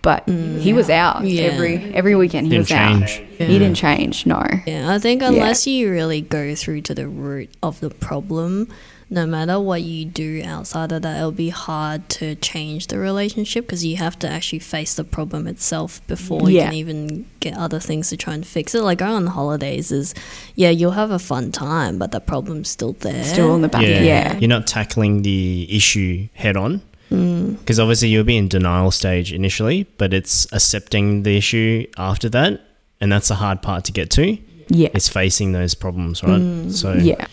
but 0.02 0.26
mm. 0.26 0.58
he 0.58 0.72
was 0.72 0.90
out 0.90 1.24
Yeah. 1.24 1.44
every 1.44 1.76
every 1.94 2.16
weekend. 2.16 2.46
He 2.46 2.50
Didn't 2.50 2.64
was 2.64 2.72
out. 2.72 3.08
change. 3.08 3.22
He 3.38 3.58
didn't 3.58 3.76
change. 3.76 4.26
No. 4.26 4.44
Yeah, 4.66 4.92
I 4.92 4.98
think 4.98 5.22
unless 5.22 5.66
you 5.66 5.90
really 5.90 6.20
go 6.20 6.54
through 6.56 6.82
to 6.82 6.94
the 6.94 7.06
root 7.08 7.50
of 7.62 7.78
the 7.80 7.90
problem, 7.90 8.68
no 9.12 9.26
matter 9.26 9.60
what 9.60 9.82
you 9.82 10.06
do 10.06 10.42
outside 10.42 10.90
of 10.90 11.02
that, 11.02 11.18
it'll 11.18 11.32
be 11.32 11.50
hard 11.50 12.08
to 12.08 12.34
change 12.36 12.86
the 12.86 12.98
relationship 12.98 13.66
because 13.66 13.84
you 13.84 13.96
have 13.96 14.18
to 14.20 14.28
actually 14.28 14.60
face 14.60 14.94
the 14.94 15.04
problem 15.04 15.46
itself 15.46 16.04
before 16.06 16.48
you 16.48 16.60
can 16.60 16.72
even 16.72 17.26
get 17.38 17.54
other 17.54 17.78
things 17.78 18.08
to 18.08 18.16
try 18.16 18.32
and 18.32 18.46
fix 18.46 18.74
it. 18.74 18.80
Like 18.80 18.98
going 18.98 19.12
on 19.12 19.26
holidays 19.26 19.92
is, 19.92 20.14
yeah, 20.54 20.70
you'll 20.70 20.92
have 20.92 21.10
a 21.10 21.18
fun 21.18 21.52
time, 21.52 21.98
but 21.98 22.10
the 22.10 22.20
problem's 22.20 22.70
still 22.70 22.94
there. 22.94 23.22
Still 23.22 23.50
on 23.50 23.60
the 23.60 23.68
back. 23.68 23.82
Yeah. 23.82 24.02
Yeah. 24.02 24.38
You're 24.38 24.48
not 24.48 24.66
tackling 24.66 25.20
the 25.20 25.68
issue 25.68 26.28
head 26.32 26.56
on. 26.56 26.80
Mm. 27.10 27.58
Because 27.58 27.78
obviously 27.78 28.08
you'll 28.08 28.24
be 28.24 28.38
in 28.38 28.48
denial 28.48 28.90
stage 28.90 29.30
initially, 29.30 29.84
but 29.98 30.14
it's 30.14 30.50
accepting 30.54 31.24
the 31.24 31.36
issue 31.36 31.86
after 31.98 32.30
that. 32.30 32.62
And 32.98 33.12
that's 33.12 33.28
the 33.28 33.34
hard 33.34 33.60
part 33.60 33.84
to 33.84 33.92
get 33.92 34.10
to. 34.12 34.38
Yeah. 34.68 34.88
It's 34.94 35.08
facing 35.08 35.52
those 35.52 35.74
problems, 35.74 36.22
right? 36.22 36.40
Mm. 36.40 36.72
So 36.72 36.94
Yeah. 36.94 37.26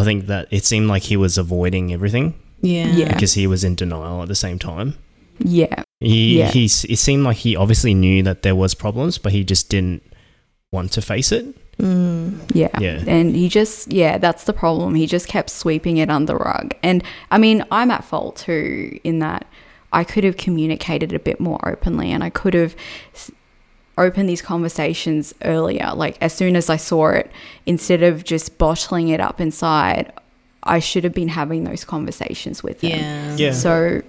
I 0.00 0.04
think 0.04 0.26
that 0.26 0.48
it 0.50 0.64
seemed 0.64 0.88
like 0.88 1.02
he 1.04 1.16
was 1.16 1.38
avoiding 1.38 1.92
everything 1.92 2.34
Yeah. 2.62 2.86
Yeah. 2.94 3.12
because 3.12 3.34
he 3.34 3.46
was 3.46 3.64
in 3.64 3.74
denial 3.74 4.22
at 4.22 4.28
the 4.28 4.34
same 4.34 4.58
time. 4.58 4.94
Yeah. 5.38 5.82
He, 6.00 6.38
Yeah. 6.38 6.50
he's, 6.50 6.84
it 6.84 6.96
seemed 6.98 7.24
like 7.24 7.38
he 7.38 7.56
obviously 7.56 7.94
knew 7.94 8.22
that 8.22 8.42
there 8.42 8.54
was 8.54 8.74
problems, 8.74 9.18
but 9.18 9.32
he 9.32 9.44
just 9.44 9.68
didn't 9.68 10.02
want 10.72 10.92
to 10.92 11.02
face 11.02 11.32
it. 11.32 11.44
Mm, 11.78 12.38
yeah. 12.52 12.68
Yeah. 12.78 13.02
And 13.06 13.34
he 13.34 13.48
just, 13.48 13.90
yeah, 13.92 14.18
that's 14.18 14.44
the 14.44 14.52
problem. 14.52 14.94
He 14.94 15.06
just 15.06 15.28
kept 15.28 15.48
sweeping 15.50 15.96
it 15.96 16.10
under 16.10 16.32
the 16.34 16.38
rug. 16.38 16.74
And 16.82 17.02
I 17.30 17.38
mean, 17.38 17.64
I'm 17.70 17.90
at 17.90 18.04
fault 18.04 18.36
too 18.36 18.98
in 19.02 19.18
that 19.20 19.46
I 19.92 20.04
could 20.04 20.24
have 20.24 20.36
communicated 20.36 21.12
a 21.12 21.18
bit 21.18 21.40
more 21.40 21.58
openly 21.66 22.12
and 22.12 22.22
I 22.22 22.30
could 22.30 22.54
have 22.54 22.76
s- 24.00 24.06
opened 24.06 24.28
these 24.28 24.42
conversations 24.42 25.34
earlier. 25.44 25.92
Like, 25.94 26.16
as 26.20 26.32
soon 26.32 26.56
as 26.56 26.70
I 26.70 26.76
saw 26.76 27.08
it, 27.08 27.30
instead 27.66 28.02
of 28.02 28.24
just 28.24 28.58
bottling 28.58 29.08
it 29.08 29.20
up 29.20 29.40
inside, 29.40 30.12
I 30.62 30.78
should 30.78 31.04
have 31.04 31.14
been 31.14 31.28
having 31.28 31.64
those 31.64 31.84
conversations 31.84 32.62
with 32.62 32.80
him. 32.82 32.98
Yeah. 33.00 33.36
Yeah. 33.36 33.52
So 33.52 34.02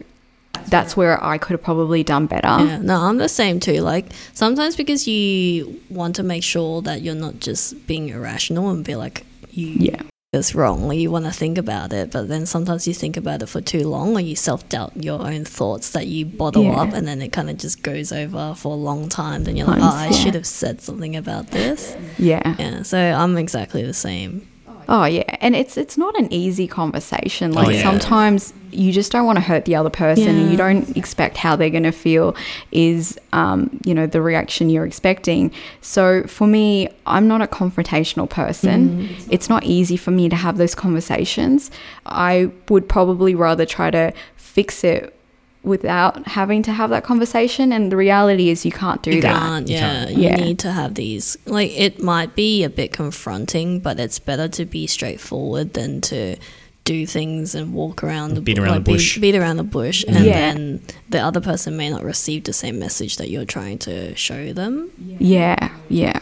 that's 0.68 0.98
where 0.98 1.24
I 1.24 1.38
could 1.38 1.52
have 1.52 1.64
probably 1.64 2.04
done 2.04 2.26
better. 2.28 2.48
Yeah, 2.48 2.78
no, 2.80 2.96
I'm 3.02 3.18
the 3.18 3.30
same 3.30 3.60
too. 3.60 3.82
Like 3.82 4.06
sometimes 4.34 4.76
because 4.76 5.08
you 5.08 5.80
want 5.90 6.16
to 6.18 6.24
make 6.24 6.44
sure 6.44 6.82
that 6.82 7.02
you're 7.02 7.16
not 7.16 7.40
just 7.40 7.88
being 7.88 8.10
irrational 8.10 8.70
and 8.70 8.84
be 8.84 8.96
like 8.96 9.26
you 9.52 9.68
Yeah. 9.68 10.02
This 10.32 10.56
wrong, 10.56 10.86
or 10.86 10.94
you 10.94 11.12
want 11.12 11.26
to 11.26 11.32
think 11.32 11.58
about 11.58 11.92
it, 11.92 12.10
but 12.12 12.30
then 12.30 12.46
sometimes 12.46 12.88
you 12.88 12.94
think 12.94 13.18
about 13.18 13.42
it 13.42 13.48
for 13.48 13.60
too 13.60 13.86
long, 13.86 14.16
or 14.16 14.22
you 14.22 14.34
self 14.34 14.68
doubt 14.70 14.94
your 14.96 15.22
own 15.28 15.44
thoughts 15.44 15.90
that 15.90 16.08
you 16.08 16.26
bottle 16.26 16.64
Yeah. 16.64 16.82
up, 16.84 16.94
and 16.94 17.06
then 17.06 17.22
it 17.22 17.34
kind 17.34 17.50
of 17.50 17.58
just 17.58 17.84
goes 17.84 18.14
over 18.14 18.54
for 18.56 18.72
a 18.72 18.76
long 18.78 19.10
time. 19.10 19.44
Then 19.44 19.58
you're 19.58 19.68
like, 19.68 19.82
oh, 19.82 19.92
I 19.94 20.06
yeah. 20.06 20.12
should 20.12 20.36
have 20.36 20.48
said 20.48 20.80
something 20.80 21.18
about 21.18 21.48
this. 21.48 21.94
Yeah. 22.18 22.56
Yeah, 22.58 22.84
so 22.84 22.98
I'm 22.98 23.38
exactly 23.38 23.84
the 23.84 23.94
same. 23.94 24.48
Oh 24.90 25.06
yeah, 25.06 25.38
and 25.40 25.56
it's 25.56 25.78
it's 25.78 25.98
not 25.98 26.18
an 26.18 26.32
easy 26.32 26.68
conversation. 26.68 27.54
Like 27.54 27.76
yeah. 27.76 27.84
sometimes 27.84 28.54
you 28.72 28.92
just 28.92 29.12
don't 29.12 29.26
want 29.26 29.38
to 29.38 29.42
hurt 29.42 29.66
the 29.66 29.76
other 29.76 29.90
person, 29.90 30.28
and 30.28 30.52
you 30.52 30.58
don't 30.58 30.96
expect 30.98 31.38
how 31.38 31.56
they're 31.56 31.70
going 31.70 31.84
to 31.84 31.92
feel 31.92 32.36
is, 32.72 33.18
um, 33.34 33.80
you 33.86 33.94
know, 33.94 34.08
the 34.08 34.22
reaction 34.22 34.70
you're 34.70 34.86
expecting. 34.86 35.52
So 35.82 36.24
for 36.24 36.48
me, 36.48 36.88
I'm 37.06 37.28
not 37.28 37.42
a 37.42 37.48
confrontational 37.48 38.30
person. 38.30 39.10
It's 39.30 39.50
not 39.50 39.64
easy 39.64 39.98
for 39.98 40.12
me 40.12 40.30
to 40.30 40.36
have 40.36 40.58
those 40.58 40.76
conversations. 40.76 41.72
I 42.06 42.52
would 42.70 42.88
probably 42.88 43.36
rather 43.36 43.66
try 43.66 43.92
to 43.92 44.14
fix 44.38 44.84
it 44.84 45.16
without 45.64 46.26
having 46.28 46.64
to 46.64 46.72
have 46.72 46.90
that 46.90 47.04
conversation. 47.04 47.72
And 47.72 47.92
the 47.92 47.96
reality 47.98 48.50
is, 48.50 48.66
you 48.66 48.72
can't 48.72 49.02
do 49.04 49.12
You 49.12 49.22
that. 49.22 49.40
can't, 49.40 49.68
You 49.68 49.76
yeah. 49.76 49.82
can't. 50.06 50.12
You 50.18 50.24
Yeah. 50.24 50.36
need 50.36 50.60
to 50.60 50.72
have 50.72 50.96
these. 50.96 51.38
Like, 51.46 51.72
it 51.78 52.02
might 52.02 52.36
be 52.36 52.64
a 52.64 52.70
bit 52.70 52.92
confronting, 52.92 53.80
but 53.80 54.00
it's 54.00 54.18
better 54.20 54.48
to 54.48 54.66
be 54.66 54.88
straightforward 54.88 55.74
than 55.74 56.02
to 56.02 56.36
do 56.84 57.06
things 57.06 57.54
and 57.54 57.74
walk 57.76 58.04
around 58.04 58.34
the 58.34 58.42
Beat 58.42 58.58
around 58.58 58.70
like, 58.70 58.76
the 58.86 58.92
beat- 58.92 58.94
bush. 58.94 59.18
Beat, 59.20 59.36
around 59.36 59.58
the 59.58 59.64
bush, 59.64 60.04
and 60.08 60.26
Yeah. 60.26 60.34
then 60.54 60.82
the 61.10 61.20
other 61.20 61.40
person 61.40 61.78
may 61.78 61.92
not 61.92 62.04
receive 62.04 62.46
the 62.46 62.54
same 62.54 62.80
message 62.80 63.18
that 63.18 63.30
you're 63.30 63.46
trying 63.46 63.78
to 63.80 64.16
show 64.16 64.52
them. 64.54 64.90
Yeah, 65.20 65.70
yeah, 65.90 66.20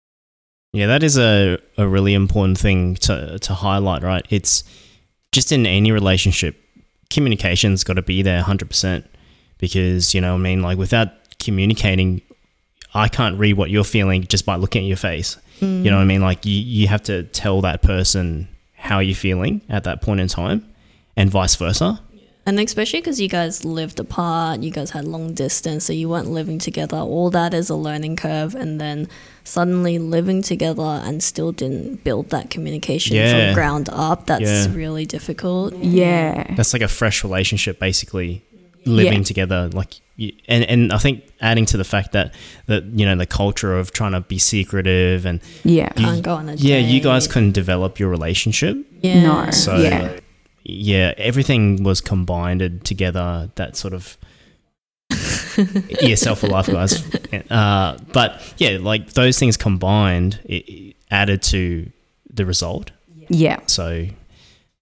Yeah, 0.73 0.87
that 0.87 1.01
is 1.01 1.17
a, 1.17 1.57
a 1.77 1.87
really 1.87 2.13
important 2.13 2.57
thing 2.59 2.95
to, 2.95 3.39
to 3.39 3.53
highlight, 3.53 4.03
right? 4.03 4.25
It's 4.29 4.65
just 5.31 5.51
in 5.53 5.65
any 5.65 5.93
relationship, 5.93 6.61
communication's 7.09 7.85
got 7.85 7.93
to 7.93 8.01
be 8.01 8.21
there 8.21 8.43
100% 8.43 9.05
because, 9.59 10.13
you 10.15 10.21
know, 10.21 10.33
I 10.33 10.37
mean, 10.37 10.61
like 10.61 10.77
without 10.77 11.09
communicating, 11.39 12.21
I 12.93 13.07
can't 13.07 13.37
read 13.37 13.53
what 13.53 13.69
you're 13.69 13.83
feeling 13.83 14.23
just 14.27 14.45
by 14.45 14.55
looking 14.55 14.83
at 14.83 14.87
your 14.87 14.97
face. 14.97 15.37
You 15.61 15.67
know 15.91 15.97
what 15.97 16.03
I 16.03 16.05
mean? 16.05 16.21
Like 16.21 16.45
you, 16.45 16.53
you 16.59 16.87
have 16.87 17.03
to 17.03 17.23
tell 17.23 17.59
that 17.61 17.81
person 17.81 18.47
how 18.75 18.99
you're 18.99 19.13
feeling 19.13 19.59
at 19.67 19.83
that 19.83 20.01
point 20.01 20.21
in 20.21 20.29
time 20.29 20.65
and 21.17 21.29
vice 21.29 21.55
versa. 21.57 21.99
And 22.45 22.57
especially 22.61 23.01
because 23.01 23.19
you 23.19 23.27
guys 23.27 23.65
lived 23.65 23.99
apart, 23.99 24.61
you 24.61 24.71
guys 24.71 24.91
had 24.91 25.03
long 25.05 25.33
distance, 25.33 25.83
so 25.83 25.91
you 25.93 26.07
weren't 26.07 26.29
living 26.29 26.57
together. 26.59 26.95
All 26.97 27.29
that 27.31 27.53
is 27.53 27.69
a 27.69 27.75
learning 27.75 28.15
curve, 28.15 28.55
and 28.55 28.79
then 28.81 29.07
suddenly 29.43 29.99
living 29.99 30.41
together 30.41 30.81
and 30.81 31.21
still 31.21 31.51
didn't 31.51 32.03
build 32.05 32.29
that 32.29 32.49
communication 32.49 33.17
Yeah. 33.17 33.47
from 33.47 33.55
ground 33.55 33.89
up. 33.91 34.27
That's 34.27 34.67
Yeah. 34.67 34.73
really 34.73 35.05
difficult. 35.05 35.75
yeah. 35.77 36.55
That's 36.55 36.71
like 36.73 36.81
a 36.81 36.87
fresh 36.87 37.23
relationship, 37.23 37.79
basically 37.79 38.41
living 38.85 39.19
Yeah. 39.19 39.23
together. 39.23 39.69
Like, 39.73 39.99
and 40.47 40.63
and 40.65 40.91
I 40.93 40.97
think 40.97 41.23
adding 41.41 41.65
to 41.67 41.77
the 41.77 41.83
fact 41.83 42.11
that 42.11 42.33
that 42.67 42.83
you 42.85 43.05
know 43.05 43.15
the 43.15 43.25
culture 43.25 43.77
of 43.77 43.91
trying 43.93 44.11
to 44.13 44.21
be 44.21 44.37
secretive 44.39 45.25
and 45.25 45.39
Yeah. 45.63 45.89
You- 45.95 46.05
Can't 46.05 46.21
go 46.23 46.33
on 46.35 46.49
a 46.49 46.55
yeah, 46.55 46.77
you 46.77 46.99
guys 47.01 47.25
date. 47.27 47.33
couldn't 47.33 47.51
develop 47.53 47.99
your 47.99 48.09
relationship. 48.09 48.77
Yeah. 49.01 49.23
No. 49.23 49.51
So 49.51 49.77
Yeah. 49.77 50.19
yeah, 50.63 51.13
everything 51.17 51.83
was 51.83 52.01
combined 52.01 52.81
together. 52.83 53.49
That 53.55 53.77
sort 53.77 53.93
of 53.93 54.17
yeah, 56.01 56.15
self 56.15 56.39
for 56.39 56.47
life, 56.47 56.67
guys. 56.67 57.03
Uh, 57.49 57.97
but 58.13 58.41
yeah, 58.57 58.77
like 58.79 59.13
those 59.13 59.37
things 59.39 59.57
combined, 59.57 60.39
it, 60.45 60.67
it 60.69 60.95
added 61.11 61.41
to 61.43 61.89
the 62.33 62.45
result. 62.45 62.91
Yeah. 63.29 63.59
So 63.67 64.07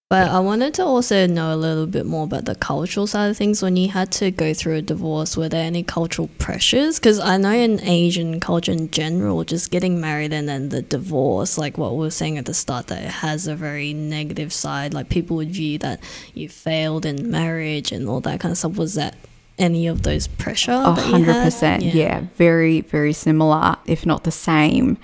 But 0.10 0.30
I 0.30 0.40
wanted 0.40 0.74
to 0.76 0.86
also 0.86 1.28
know 1.28 1.54
a 1.54 1.58
little 1.58 1.86
bit 1.86 2.06
more 2.06 2.24
about 2.24 2.46
the 2.46 2.56
cultural 2.56 3.08
side 3.08 3.30
of 3.30 3.36
things. 3.36 3.62
When 3.62 3.76
you 3.76 3.90
had 3.90 4.10
to 4.14 4.32
go 4.32 4.54
through 4.54 4.76
a 4.76 4.82
divorce, 4.82 5.36
were 5.36 5.50
there 5.50 5.66
any 5.66 5.84
cultural 5.84 6.30
pressures? 6.38 6.98
Because 6.98 7.20
I 7.20 7.36
know 7.36 7.52
in 7.52 7.82
Asian 7.82 8.40
culture 8.40 8.72
in 8.72 8.90
general, 8.90 9.44
just 9.44 9.70
getting 9.70 10.00
married 10.00 10.32
and 10.32 10.48
then 10.48 10.70
the 10.70 10.82
divorce, 10.82 11.58
like 11.58 11.78
what 11.78 11.92
we 11.92 12.00
were 12.00 12.10
saying 12.10 12.38
at 12.38 12.46
the 12.46 12.54
start, 12.54 12.88
that 12.88 13.04
it 13.04 13.10
has 13.10 13.48
a 13.48 13.56
very 13.56 13.94
negative 13.94 14.54
side. 14.54 14.94
Like 14.94 15.10
people 15.10 15.36
would 15.38 15.52
view 15.52 15.78
that 15.80 16.02
you 16.34 16.48
failed 16.48 17.06
in 17.06 17.30
marriage 17.30 17.92
and 17.92 18.08
all 18.08 18.22
that 18.22 18.40
kind 18.40 18.54
of 18.54 18.58
stuff. 18.58 18.78
Was 18.78 18.94
that 18.94 19.18
any 19.58 19.88
of 19.88 20.04
those 20.04 20.28
pressure? 20.28 20.72
A 20.72 20.94
hundred 20.94 21.34
percent. 21.34 21.84
Yeah. 21.84 22.28
Very, 22.38 22.80
very 22.80 23.12
similar, 23.12 23.76
if 23.86 24.06
not 24.06 24.24
the 24.24 24.32
same. 24.32 25.00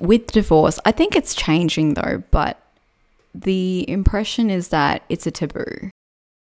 With 0.00 0.28
divorce, 0.28 0.80
I 0.86 0.92
think 0.92 1.14
it's 1.14 1.34
changing 1.34 1.94
though, 1.94 2.22
but 2.30 2.62
the 3.34 3.88
impression 3.88 4.50
is 4.50 4.68
that 4.68 5.02
it's 5.08 5.26
a 5.26 5.30
taboo. 5.30 5.90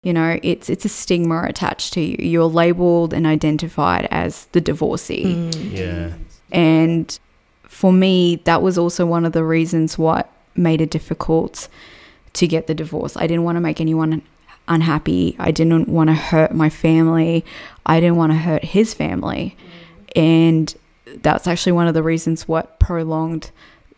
You 0.02 0.12
know, 0.12 0.38
it's 0.42 0.68
it's 0.68 0.84
a 0.84 0.88
stigma 0.88 1.44
attached 1.44 1.92
to 1.94 2.00
you. 2.00 2.16
You're 2.18 2.46
labeled 2.46 3.14
and 3.14 3.26
identified 3.26 4.08
as 4.10 4.46
the 4.46 4.60
divorcee. 4.60 5.24
Mm. 5.24 5.72
yeah, 5.72 6.12
And 6.50 7.18
for 7.62 7.92
me, 7.92 8.36
that 8.44 8.62
was 8.62 8.76
also 8.76 9.06
one 9.06 9.24
of 9.24 9.32
the 9.32 9.44
reasons 9.44 9.96
what 9.96 10.30
made 10.56 10.80
it 10.80 10.90
difficult 10.90 11.68
to 12.34 12.46
get 12.46 12.66
the 12.66 12.74
divorce. 12.74 13.16
I 13.16 13.26
didn't 13.26 13.44
want 13.44 13.56
to 13.56 13.60
make 13.60 13.80
anyone 13.80 14.22
unhappy. 14.68 15.36
I 15.38 15.50
didn't 15.50 15.88
want 15.88 16.08
to 16.10 16.14
hurt 16.14 16.52
my 16.52 16.68
family. 16.68 17.44
I 17.86 18.00
didn't 18.00 18.16
want 18.16 18.32
to 18.32 18.38
hurt 18.38 18.64
his 18.64 18.94
family. 18.94 19.56
And 20.16 20.74
that's 21.22 21.46
actually 21.46 21.72
one 21.72 21.88
of 21.88 21.94
the 21.94 22.02
reasons 22.02 22.48
what 22.48 22.78
prolonged, 22.78 23.50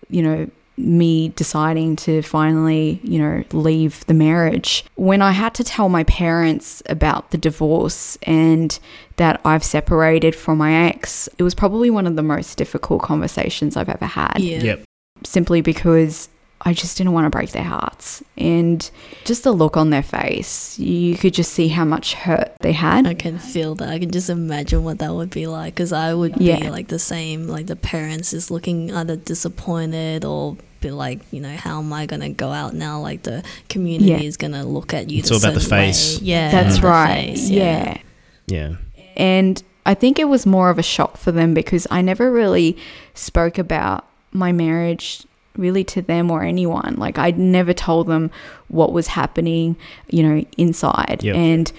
you 0.08 0.22
know, 0.22 0.50
me 0.76 1.28
deciding 1.30 1.96
to 1.96 2.22
finally, 2.22 3.00
you 3.02 3.18
know, 3.18 3.44
leave 3.52 4.04
the 4.06 4.14
marriage. 4.14 4.84
When 4.96 5.22
I 5.22 5.32
had 5.32 5.54
to 5.54 5.64
tell 5.64 5.88
my 5.88 6.04
parents 6.04 6.82
about 6.86 7.30
the 7.30 7.38
divorce 7.38 8.18
and 8.24 8.76
that 9.16 9.40
I've 9.44 9.64
separated 9.64 10.34
from 10.34 10.58
my 10.58 10.88
ex, 10.88 11.28
it 11.38 11.42
was 11.42 11.54
probably 11.54 11.90
one 11.90 12.06
of 12.06 12.16
the 12.16 12.22
most 12.22 12.58
difficult 12.58 13.02
conversations 13.02 13.76
I've 13.76 13.88
ever 13.88 14.06
had 14.06 14.40
Yeah. 14.40 14.62
yep, 14.62 14.84
simply 15.24 15.60
because 15.60 16.28
I 16.66 16.72
just 16.72 16.96
didn't 16.96 17.12
want 17.12 17.26
to 17.26 17.30
break 17.30 17.50
their 17.50 17.62
hearts. 17.64 18.22
And 18.38 18.90
just 19.24 19.44
the 19.44 19.52
look 19.52 19.76
on 19.76 19.90
their 19.90 20.02
face, 20.02 20.78
you 20.78 21.14
could 21.16 21.34
just 21.34 21.52
see 21.52 21.68
how 21.68 21.84
much 21.84 22.14
hurt 22.14 22.56
they 22.60 22.72
had. 22.72 23.06
I 23.06 23.12
can 23.14 23.38
feel 23.38 23.74
that. 23.76 23.88
I 23.90 23.98
can 23.98 24.10
just 24.10 24.30
imagine 24.30 24.82
what 24.82 24.98
that 25.00 25.14
would 25.14 25.28
be 25.30 25.46
like 25.46 25.74
because 25.74 25.92
I 25.92 26.14
would 26.14 26.38
be 26.38 26.70
like 26.70 26.88
the 26.88 26.98
same. 26.98 27.48
Like 27.48 27.66
the 27.66 27.76
parents 27.76 28.32
is 28.32 28.50
looking 28.50 28.90
either 28.94 29.16
disappointed 29.16 30.24
or 30.24 30.56
be 30.80 30.90
like, 30.90 31.20
you 31.32 31.40
know, 31.40 31.54
how 31.56 31.80
am 31.80 31.92
I 31.92 32.06
gonna 32.06 32.30
go 32.30 32.50
out 32.50 32.74
now? 32.74 32.98
Like 33.00 33.22
the 33.24 33.44
community 33.68 34.10
Yeah. 34.12 34.20
is 34.20 34.36
gonna 34.38 34.64
look 34.64 34.94
at 34.94 35.10
you. 35.10 35.18
It's 35.18 35.30
all 35.30 35.38
about 35.38 35.54
the 35.54 35.60
certain 35.60 35.78
way. 35.78 35.86
face. 35.88 36.20
Yeah, 36.22 36.50
That's 36.50 36.78
the 36.78 36.86
right. 36.86 37.28
face, 37.30 37.50
yeah. 37.50 37.98
yeah, 38.46 38.76
And 39.16 39.62
I 39.86 39.92
think 39.94 40.18
it 40.18 40.28
was 40.28 40.46
more 40.46 40.70
of 40.70 40.78
a 40.78 40.82
shock 40.82 41.18
for 41.18 41.30
them 41.30 41.52
because 41.52 41.86
I 41.90 42.00
never 42.00 42.32
really 42.32 42.76
spoke 43.14 43.58
about 43.58 44.06
my 44.32 44.50
marriage 44.52 45.24
really 45.56 45.84
to 45.84 46.02
them 46.02 46.30
or 46.30 46.42
anyone. 46.42 46.96
Like 46.98 47.18
I'd 47.18 47.38
never 47.38 47.72
told 47.72 48.06
them 48.06 48.30
what 48.68 48.92
was 48.92 49.08
happening, 49.08 49.76
you 50.08 50.22
know, 50.22 50.44
inside 50.56 51.20
Yep. 51.22 51.36
and 51.36 51.72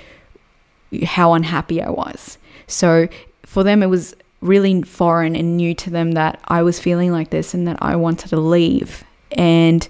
how 1.03 1.33
unhappy 1.33 1.81
I 1.81 1.89
was. 1.89 2.37
So 2.67 3.07
for 3.45 3.63
them 3.63 3.83
it 3.83 3.87
was 3.87 4.15
really 4.41 4.81
foreign 4.83 5.35
and 5.35 5.57
new 5.57 5.73
to 5.73 5.89
them 5.89 6.13
that 6.13 6.39
I 6.47 6.61
was 6.61 6.79
feeling 6.79 7.11
like 7.11 7.31
this 7.31 7.53
and 7.53 7.67
that 7.67 7.77
I 7.81 7.95
wanted 7.95 8.29
to 8.29 8.37
leave. 8.39 9.03
And 9.31 9.87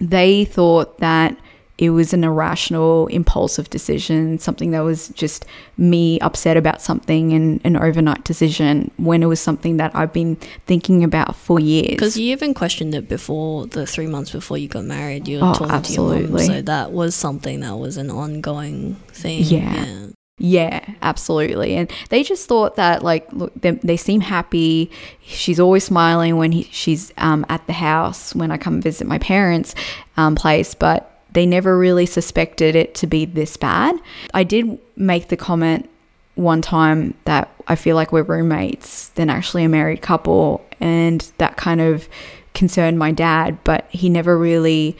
they 0.00 0.44
thought 0.44 0.98
that 0.98 1.36
it 1.76 1.90
was 1.90 2.12
an 2.12 2.22
irrational, 2.22 3.08
impulsive 3.08 3.68
decision, 3.68 4.38
something 4.38 4.70
that 4.70 4.80
was 4.80 5.08
just 5.08 5.44
me 5.76 6.20
upset 6.20 6.56
about 6.56 6.80
something 6.80 7.32
and 7.32 7.60
an 7.64 7.76
overnight 7.76 8.22
decision 8.24 8.92
when 8.96 9.22
it 9.22 9.26
was 9.26 9.40
something 9.40 9.76
that 9.78 9.94
I've 9.94 10.12
been 10.12 10.36
thinking 10.66 11.02
about 11.02 11.34
for 11.34 11.58
years. 11.58 11.88
Because 11.88 12.16
you 12.16 12.30
even 12.32 12.54
questioned 12.54 12.94
it 12.94 13.08
before 13.08 13.66
the 13.66 13.86
three 13.86 14.06
months 14.06 14.30
before 14.30 14.56
you 14.56 14.68
got 14.68 14.84
married. 14.84 15.26
You 15.26 15.40
were 15.40 15.50
Oh, 15.50 15.54
talking 15.54 15.82
to 15.82 15.92
your 15.92 16.28
mom, 16.28 16.38
so 16.38 16.62
that 16.62 16.92
was 16.92 17.16
something 17.16 17.60
that 17.60 17.76
was 17.76 17.96
an 17.96 18.10
ongoing 18.10 18.94
thing. 19.08 19.42
Yeah. 19.42 20.06
Yeah, 20.38 20.84
absolutely. 21.00 21.76
And 21.76 21.92
they 22.08 22.24
just 22.24 22.48
thought 22.48 22.74
that, 22.74 23.04
like, 23.04 23.32
look, 23.32 23.52
they, 23.54 23.70
they 23.70 23.96
seem 23.96 24.20
happy. 24.20 24.90
She's 25.22 25.60
always 25.60 25.84
smiling 25.84 26.36
when 26.36 26.50
he, 26.50 26.64
she's 26.64 27.12
um, 27.18 27.46
at 27.48 27.64
the 27.68 27.72
house 27.72 28.34
when 28.34 28.50
I 28.50 28.58
come 28.58 28.80
visit 28.82 29.06
my 29.06 29.18
parents' 29.18 29.76
um, 30.16 30.34
place, 30.34 30.74
but 30.74 31.13
they 31.34 31.46
never 31.46 31.76
really 31.78 32.06
suspected 32.06 32.74
it 32.74 32.94
to 32.96 33.06
be 33.06 33.24
this 33.24 33.56
bad. 33.56 33.96
I 34.32 34.44
did 34.44 34.78
make 34.96 35.28
the 35.28 35.36
comment 35.36 35.90
one 36.34 36.62
time 36.62 37.14
that 37.24 37.50
I 37.68 37.76
feel 37.76 37.94
like 37.94 38.10
we're 38.10 38.22
roommates 38.22 39.08
than 39.10 39.30
actually 39.30 39.64
a 39.64 39.68
married 39.68 40.02
couple, 40.02 40.64
and 40.80 41.20
that 41.38 41.56
kind 41.56 41.80
of 41.80 42.08
concerned 42.54 42.98
my 42.98 43.12
dad, 43.12 43.58
but 43.64 43.86
he 43.90 44.08
never 44.08 44.38
really 44.38 44.96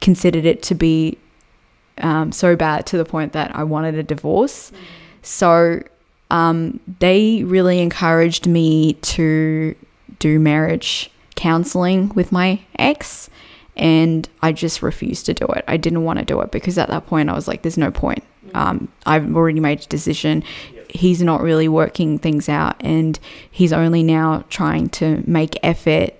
considered 0.00 0.44
it 0.44 0.62
to 0.62 0.74
be 0.74 1.18
um, 1.98 2.32
so 2.32 2.56
bad 2.56 2.86
to 2.86 2.96
the 2.96 3.04
point 3.04 3.32
that 3.32 3.54
I 3.54 3.64
wanted 3.64 3.96
a 3.96 4.02
divorce. 4.02 4.72
So 5.22 5.82
um, 6.30 6.80
they 7.00 7.44
really 7.44 7.80
encouraged 7.80 8.46
me 8.46 8.94
to 8.94 9.74
do 10.18 10.38
marriage 10.40 11.10
counseling 11.36 12.10
with 12.10 12.32
my 12.32 12.60
ex, 12.78 13.28
and 13.76 14.28
I 14.42 14.52
just 14.52 14.82
refused 14.82 15.26
to 15.26 15.34
do 15.34 15.46
it. 15.46 15.64
I 15.66 15.76
didn't 15.76 16.04
want 16.04 16.18
to 16.18 16.24
do 16.24 16.40
it 16.40 16.50
because 16.50 16.78
at 16.78 16.88
that 16.88 17.06
point 17.06 17.28
I 17.28 17.34
was 17.34 17.48
like, 17.48 17.62
there's 17.62 17.78
no 17.78 17.90
point. 17.90 18.22
Um, 18.54 18.88
I've 19.06 19.34
already 19.34 19.60
made 19.60 19.82
a 19.82 19.86
decision. 19.86 20.44
He's 20.88 21.22
not 21.22 21.40
really 21.40 21.66
working 21.66 22.18
things 22.18 22.48
out, 22.48 22.76
and 22.80 23.18
he's 23.50 23.72
only 23.72 24.02
now 24.02 24.44
trying 24.48 24.88
to 24.90 25.24
make 25.26 25.58
effort 25.62 26.10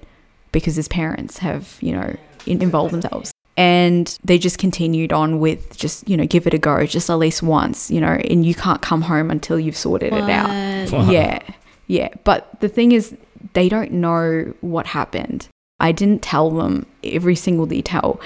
because 0.51 0.75
his 0.75 0.88
parents 0.88 1.38
have, 1.38 1.79
you 1.81 1.93
know, 1.93 2.17
involved 2.47 2.93
themselves. 2.93 3.33
And 3.57 4.19
they 4.25 4.37
just 4.37 4.59
continued 4.59 5.12
on 5.12 5.38
with 5.38 5.77
just, 5.77 6.09
you 6.09 6.17
know, 6.17 6.27
give 6.27 6.49
it 6.49 6.55
a 6.55 6.59
go, 6.59 6.85
just 6.87 7.09
at 7.09 7.14
least 7.14 7.40
once, 7.40 7.88
you 7.88 8.01
know, 8.01 8.14
and 8.29 8.45
you 8.45 8.53
can't 8.53 8.83
come 8.83 9.03
home 9.03 9.31
until 9.31 9.61
you've 9.61 9.77
sorted 9.77 10.12
it 10.12 10.29
out. 10.29 10.90
What? 10.90 11.07
Wow. 11.07 11.11
Yeah. 11.11 11.40
Yeah. 11.87 12.09
But 12.25 12.61
the 12.61 12.69
thing 12.69 12.90
is, 12.90 13.17
they 13.53 13.69
don't 13.69 13.93
know 13.93 14.53
what 14.61 14.87
happened. 14.87 15.49
I 15.85 15.92
didn't 15.92 16.23
tell 16.23 16.49
them 16.49 16.87
every 17.03 17.37
single 17.37 17.66
detail 17.66 18.18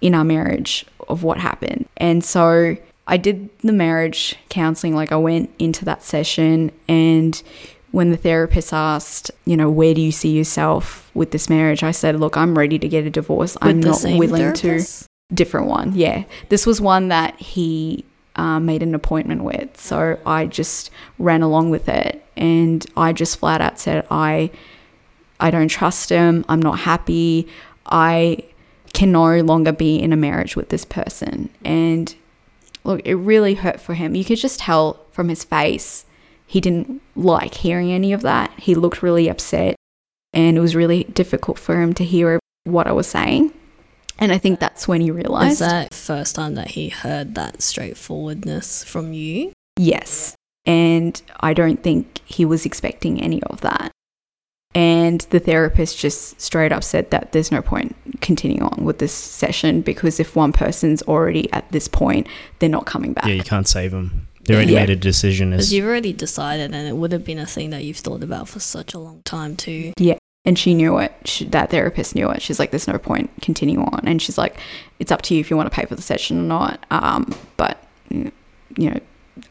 in 0.00 0.14
our 0.14 0.24
marriage 0.24 0.86
of 1.06 1.22
what 1.22 1.36
happened. 1.36 1.86
And 1.98 2.24
so 2.24 2.78
I 3.06 3.18
did 3.18 3.50
the 3.58 3.74
marriage 3.74 4.36
counseling. 4.48 4.94
Like 4.94 5.12
I 5.12 5.16
went 5.16 5.50
into 5.58 5.84
that 5.84 6.02
session 6.02 6.72
and 6.88 7.42
when 7.90 8.10
the 8.10 8.16
therapist 8.16 8.72
asked, 8.72 9.30
you 9.44 9.54
know, 9.54 9.68
where 9.68 9.92
do 9.92 10.00
you 10.00 10.12
see 10.12 10.30
yourself 10.30 11.10
with 11.12 11.30
this 11.30 11.50
marriage? 11.50 11.82
I 11.82 11.90
said, 11.90 12.18
look, 12.18 12.38
I'm 12.38 12.56
ready 12.56 12.78
to 12.78 12.88
get 12.88 13.06
a 13.06 13.10
divorce. 13.10 13.54
I'm 13.60 13.80
not 13.80 14.02
willing 14.02 14.54
therapist? 14.54 15.02
to 15.02 15.34
different 15.34 15.66
one. 15.66 15.94
Yeah. 15.94 16.24
This 16.48 16.64
was 16.64 16.80
one 16.80 17.08
that 17.08 17.38
he 17.38 18.06
um, 18.36 18.64
made 18.64 18.82
an 18.82 18.94
appointment 18.94 19.44
with. 19.44 19.78
So 19.78 20.18
I 20.24 20.46
just 20.46 20.90
ran 21.18 21.42
along 21.42 21.68
with 21.68 21.86
it 21.86 22.24
and 22.34 22.84
I 22.96 23.12
just 23.12 23.38
flat 23.38 23.60
out 23.60 23.78
said, 23.78 24.06
I, 24.10 24.50
I 25.40 25.50
don't 25.50 25.68
trust 25.68 26.10
him. 26.10 26.44
I'm 26.48 26.60
not 26.62 26.80
happy. 26.80 27.48
I 27.86 28.44
can 28.92 29.12
no 29.12 29.40
longer 29.40 29.72
be 29.72 29.96
in 29.96 30.12
a 30.12 30.16
marriage 30.16 30.56
with 30.56 30.68
this 30.68 30.84
person. 30.84 31.50
And 31.64 32.14
look, 32.84 33.00
it 33.04 33.16
really 33.16 33.54
hurt 33.54 33.80
for 33.80 33.94
him. 33.94 34.14
You 34.14 34.24
could 34.24 34.38
just 34.38 34.60
tell 34.60 35.04
from 35.10 35.28
his 35.28 35.44
face 35.44 36.04
he 36.46 36.60
didn't 36.60 37.02
like 37.16 37.54
hearing 37.54 37.90
any 37.92 38.12
of 38.12 38.22
that. 38.22 38.52
He 38.58 38.74
looked 38.74 39.02
really 39.02 39.28
upset 39.28 39.74
and 40.32 40.56
it 40.56 40.60
was 40.60 40.76
really 40.76 41.04
difficult 41.04 41.58
for 41.58 41.80
him 41.80 41.92
to 41.94 42.04
hear 42.04 42.38
what 42.64 42.86
I 42.86 42.92
was 42.92 43.06
saying. 43.06 43.52
And 44.18 44.30
I 44.32 44.38
think 44.38 44.60
that's 44.60 44.86
when 44.86 45.00
he 45.00 45.08
Is 45.08 45.14
realized. 45.14 45.60
that 45.60 45.92
first 45.92 46.36
time 46.36 46.54
that 46.54 46.68
he 46.68 46.88
heard 46.88 47.34
that 47.34 47.62
straightforwardness 47.62 48.84
from 48.84 49.12
you? 49.12 49.52
Yes. 49.76 50.36
And 50.64 51.20
I 51.40 51.52
don't 51.52 51.82
think 51.82 52.20
he 52.24 52.44
was 52.44 52.64
expecting 52.64 53.20
any 53.20 53.42
of 53.44 53.60
that. 53.62 53.90
And 54.74 55.20
the 55.30 55.38
therapist 55.38 55.98
just 55.98 56.40
straight 56.40 56.72
up 56.72 56.82
said 56.82 57.10
that 57.12 57.30
there's 57.32 57.52
no 57.52 57.62
point 57.62 57.94
continuing 58.20 58.62
on 58.62 58.84
with 58.84 58.98
this 58.98 59.12
session 59.12 59.82
because 59.82 60.18
if 60.18 60.34
one 60.34 60.52
person's 60.52 61.00
already 61.02 61.52
at 61.52 61.70
this 61.70 61.86
point, 61.86 62.26
they're 62.58 62.68
not 62.68 62.84
coming 62.84 63.12
back. 63.12 63.26
Yeah, 63.26 63.34
you 63.34 63.44
can't 63.44 63.68
save 63.68 63.92
them. 63.92 64.26
They 64.44 64.54
already 64.54 64.72
Yeah. 64.72 64.80
made 64.80 64.90
a 64.90 64.96
decision. 64.96 65.50
Because 65.50 65.66
As, 65.66 65.72
you've 65.72 65.86
already 65.86 66.12
decided, 66.12 66.74
and 66.74 66.88
it 66.88 66.96
would 66.96 67.12
have 67.12 67.24
been 67.24 67.38
a 67.38 67.46
thing 67.46 67.70
that 67.70 67.84
you've 67.84 67.96
thought 67.98 68.22
about 68.22 68.48
for 68.48 68.60
such 68.60 68.94
a 68.94 68.98
long 68.98 69.22
time 69.24 69.56
too. 69.56 69.92
Yeah. 69.96 70.16
And 70.44 70.58
she 70.58 70.74
knew 70.74 70.98
it. 70.98 71.12
She, 71.24 71.46
that 71.46 71.70
therapist 71.70 72.14
knew 72.14 72.28
it. 72.30 72.42
She's 72.42 72.58
like, 72.58 72.70
there's 72.70 72.86
no 72.88 72.98
point 72.98 73.30
continuing 73.40 73.86
on. 73.88 74.00
And 74.06 74.20
she's 74.20 74.36
like, 74.36 74.56
it's 74.98 75.10
up 75.10 75.22
to 75.22 75.34
you 75.34 75.40
if 75.40 75.50
you 75.50 75.56
want 75.56 75.72
to 75.72 75.74
pay 75.74 75.86
for 75.86 75.94
the 75.94 76.02
session 76.02 76.38
or 76.38 76.42
not. 76.42 76.84
Um, 76.90 77.32
but, 77.56 77.82
you 78.10 78.30
know, 78.76 79.00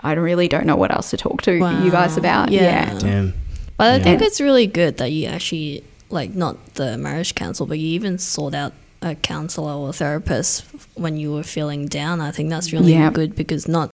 I 0.01 0.13
really 0.13 0.47
don't 0.47 0.67
know 0.67 0.75
what 0.75 0.91
else 0.91 1.09
to 1.09 1.17
talk 1.17 1.41
to 1.43 1.53
you 1.53 1.89
guys 1.91 2.15
about. 2.17 2.51
Yeah. 2.51 2.93
yeah. 2.93 2.99
damn. 2.99 3.33
But 3.77 3.91
I 3.91 3.97
Yeah. 3.97 4.03
think 4.03 4.21
it's 4.21 4.39
really 4.41 4.67
good 4.67 4.97
that 4.97 5.11
you 5.11 5.25
actually 5.27 5.83
like 6.09 6.35
not 6.35 6.75
the 6.75 6.97
marriage 6.97 7.33
counsel, 7.35 7.65
but 7.65 7.79
you 7.79 7.87
even 7.87 8.17
sought 8.19 8.53
out 8.53 8.73
a 9.01 9.15
counselor 9.15 9.73
or 9.73 9.91
therapist 9.91 10.63
when 10.95 11.17
you 11.17 11.31
were 11.33 11.43
feeling 11.43 11.87
down. 11.87 12.21
I 12.21 12.31
think 12.31 12.49
that's 12.49 12.71
really 12.71 12.93
Yeah. 12.93 13.09
good 13.11 13.35
because 13.35 13.67
not 13.67 13.89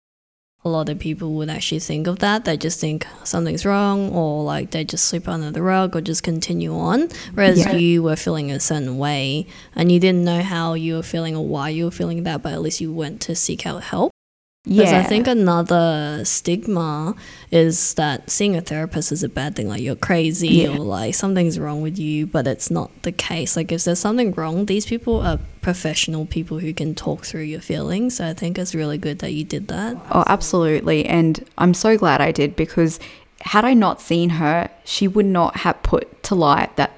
a 0.64 0.68
lot 0.70 0.88
of 0.88 0.98
people 0.98 1.34
would 1.34 1.50
actually 1.50 1.80
think 1.80 2.06
of 2.06 2.20
that. 2.20 2.46
They 2.46 2.56
just 2.56 2.80
think 2.80 3.06
something's 3.22 3.66
wrong 3.66 4.08
or 4.12 4.42
like 4.44 4.70
they 4.70 4.82
just 4.84 5.04
sleep 5.04 5.28
under 5.28 5.50
the 5.50 5.60
rug 5.60 5.94
or 5.94 6.00
just 6.00 6.22
continue 6.22 6.74
on. 6.74 7.10
Whereas 7.34 7.58
Yeah. 7.58 7.74
you 7.76 8.02
were 8.02 8.16
feeling 8.16 8.50
a 8.50 8.58
certain 8.60 8.96
way 8.96 9.46
and 9.76 9.92
you 9.92 10.00
didn't 10.00 10.24
know 10.24 10.40
how 10.40 10.72
you 10.72 10.94
were 10.94 11.02
feeling 11.02 11.36
or 11.36 11.44
why 11.44 11.68
you 11.68 11.84
were 11.84 11.90
feeling 11.90 12.22
that, 12.22 12.42
but 12.42 12.54
at 12.54 12.62
least 12.62 12.80
you 12.80 12.90
went 12.94 13.20
to 13.22 13.34
seek 13.34 13.66
out 13.66 13.82
help. 13.82 14.10
Because 14.66 14.92
Yeah. 14.92 15.00
I 15.00 15.02
think 15.02 15.26
another 15.26 16.22
stigma 16.24 17.14
is 17.50 17.92
that 17.94 18.30
seeing 18.30 18.56
a 18.56 18.62
therapist 18.62 19.12
is 19.12 19.22
a 19.22 19.28
bad 19.28 19.56
thing, 19.56 19.68
like 19.68 19.82
you're 19.82 19.94
crazy 19.94 20.48
Yeah. 20.48 20.68
or 20.70 20.78
like 20.78 21.14
something's 21.14 21.58
wrong 21.58 21.82
with 21.82 21.98
you, 21.98 22.26
but 22.26 22.46
it's 22.46 22.70
not 22.70 22.90
the 23.02 23.12
case. 23.12 23.56
Like 23.56 23.70
if 23.70 23.84
there's 23.84 23.98
something 23.98 24.32
wrong, 24.32 24.64
these 24.64 24.86
people 24.86 25.20
are 25.20 25.38
professional 25.60 26.24
people 26.24 26.60
who 26.60 26.72
can 26.72 26.94
talk 26.94 27.26
through 27.26 27.42
your 27.42 27.60
feelings. 27.60 28.16
So 28.16 28.26
I 28.26 28.32
think 28.32 28.58
it's 28.58 28.74
really 28.74 28.96
good 28.96 29.18
that 29.18 29.32
you 29.34 29.44
did 29.44 29.68
that. 29.68 29.98
Oh, 30.10 30.24
absolutely. 30.26 31.04
And 31.04 31.44
I'm 31.58 31.74
so 31.74 31.98
glad 31.98 32.22
I 32.22 32.32
did 32.32 32.56
because 32.56 32.98
had 33.42 33.66
I 33.66 33.74
not 33.74 34.00
seen 34.00 34.30
her, 34.30 34.70
she 34.84 35.06
would 35.06 35.26
not 35.26 35.56
have 35.58 35.82
put 35.82 36.22
to 36.24 36.34
light 36.34 36.74
that 36.76 36.92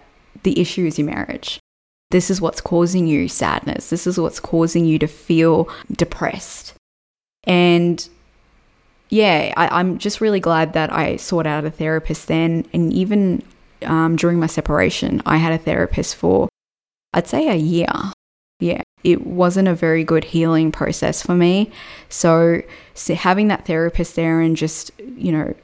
the 0.45 0.61
issue 0.61 0.87
is 0.87 0.99
your 1.01 1.07
marriage. 1.09 1.59
This 2.13 2.31
is 2.31 2.41
what's 2.41 2.61
causing 2.61 3.09
you 3.09 3.27
sadness. 3.27 3.91
This 3.91 4.07
is 4.07 4.21
what's 4.21 4.39
causing 4.39 4.85
you 4.85 5.01
to 5.01 5.09
feel 5.09 5.69
depressed. 5.91 6.75
And 7.47 8.09
yeah, 9.09 9.53
I, 9.57 9.69
I'm 9.69 9.99
just 9.99 10.21
really 10.21 10.41
glad 10.41 10.73
that 10.73 10.93
I 10.93 11.17
sought 11.17 11.47
out 11.47 11.65
a 11.65 11.71
therapist 11.71 12.29
then. 12.29 12.67
And 12.73 12.93
even 12.93 13.43
um, 13.83 14.17
during 14.17 14.41
my 14.41 14.47
separation, 14.47 15.23
I 15.25 15.37
had 15.37 15.53
a 15.53 15.59
therapist 15.59 16.17
for, 16.17 16.49
I'd 17.15 17.29
say, 17.29 17.49
a 17.49 17.55
year. 17.55 17.87
Yeah, 18.59 18.83
it 19.05 19.27
wasn't 19.27 19.69
a 19.69 19.75
very 19.75 20.03
good 20.03 20.25
healing 20.25 20.73
process 20.73 21.23
for 21.23 21.35
me. 21.35 21.71
So, 22.09 22.63
so 22.95 23.15
having 23.15 23.49
that 23.49 23.67
therapist 23.67 24.17
there 24.17 24.41
and 24.41 24.57
just, 24.57 24.91
you 24.99 25.31
know, 25.31 25.55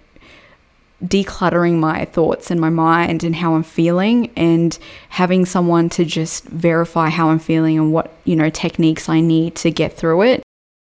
decluttering 1.02 1.80
my 1.80 2.04
thoughts 2.04 2.50
and 2.50 2.60
my 2.60 2.68
mind 2.70 3.24
and 3.24 3.34
how 3.34 3.54
I'm 3.54 3.64
feeling 3.64 4.30
and 4.36 4.78
having 5.08 5.46
someone 5.46 5.88
to 5.90 6.04
just 6.04 6.44
verify 6.44 7.08
how 7.08 7.30
I'm 7.30 7.40
feeling 7.40 7.76
and 7.76 7.92
what, 7.92 8.12
you 8.24 8.36
know, 8.36 8.50
techniques 8.50 9.08
I 9.08 9.20
need 9.20 9.56
to 9.56 9.70
get 9.72 9.96
through 9.96 10.22
it 10.22 10.42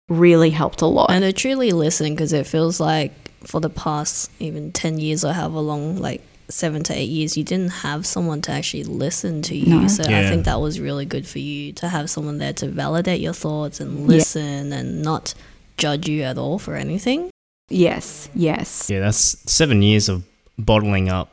really 0.09 0.51
helped 0.51 0.81
a 0.83 0.87
lot. 0.87 1.11
And 1.11 1.23
to 1.23 1.33
truly 1.33 1.73
listen 1.73 2.15
because 2.15 2.33
it 2.33 2.47
feels 2.47 2.81
like 2.81 3.13
for 3.47 3.61
the 3.61 3.71
past 3.71 4.31
even 4.41 4.73
10 4.73 4.99
years 4.99 5.25
or 5.25 5.33
however 5.33 5.61
long, 5.61 5.97
like 5.99 6.23
seven 6.49 6.83
to 6.85 6.95
eight 6.95 7.11
years, 7.11 7.37
you 7.37 7.45
didn't 7.45 7.71
have 7.71 8.07
someone 8.07 8.41
to 8.43 8.51
actually 8.53 8.85
listen 8.85 9.43
to 9.43 9.55
you. 9.55 9.81
No. 9.83 9.89
So 9.89 10.05
I 10.05 10.29
think 10.29 10.45
that 10.47 10.61
was 10.61 10.81
really 10.81 11.05
good 11.05 11.27
for 11.27 11.39
you 11.39 11.73
to 11.75 11.89
have 11.89 12.09
someone 12.09 12.39
there 12.39 12.55
to 12.55 12.69
validate 12.69 13.21
your 13.21 13.35
thoughts 13.35 13.81
and 13.81 14.01
Yeah. 14.01 14.07
listen 14.07 14.73
and 14.73 15.03
not 15.03 15.35
judge 15.77 16.09
you 16.09 16.23
at 16.23 16.39
all 16.39 16.59
for 16.59 16.75
anything. 16.75 17.31
Yes, 17.69 18.31
yes. 18.35 18.89
Yeah, 18.91 19.01
that's 19.01 19.37
seven 19.51 19.83
years 19.83 20.09
of 20.09 20.25
bottling 20.59 21.11
up 21.11 21.31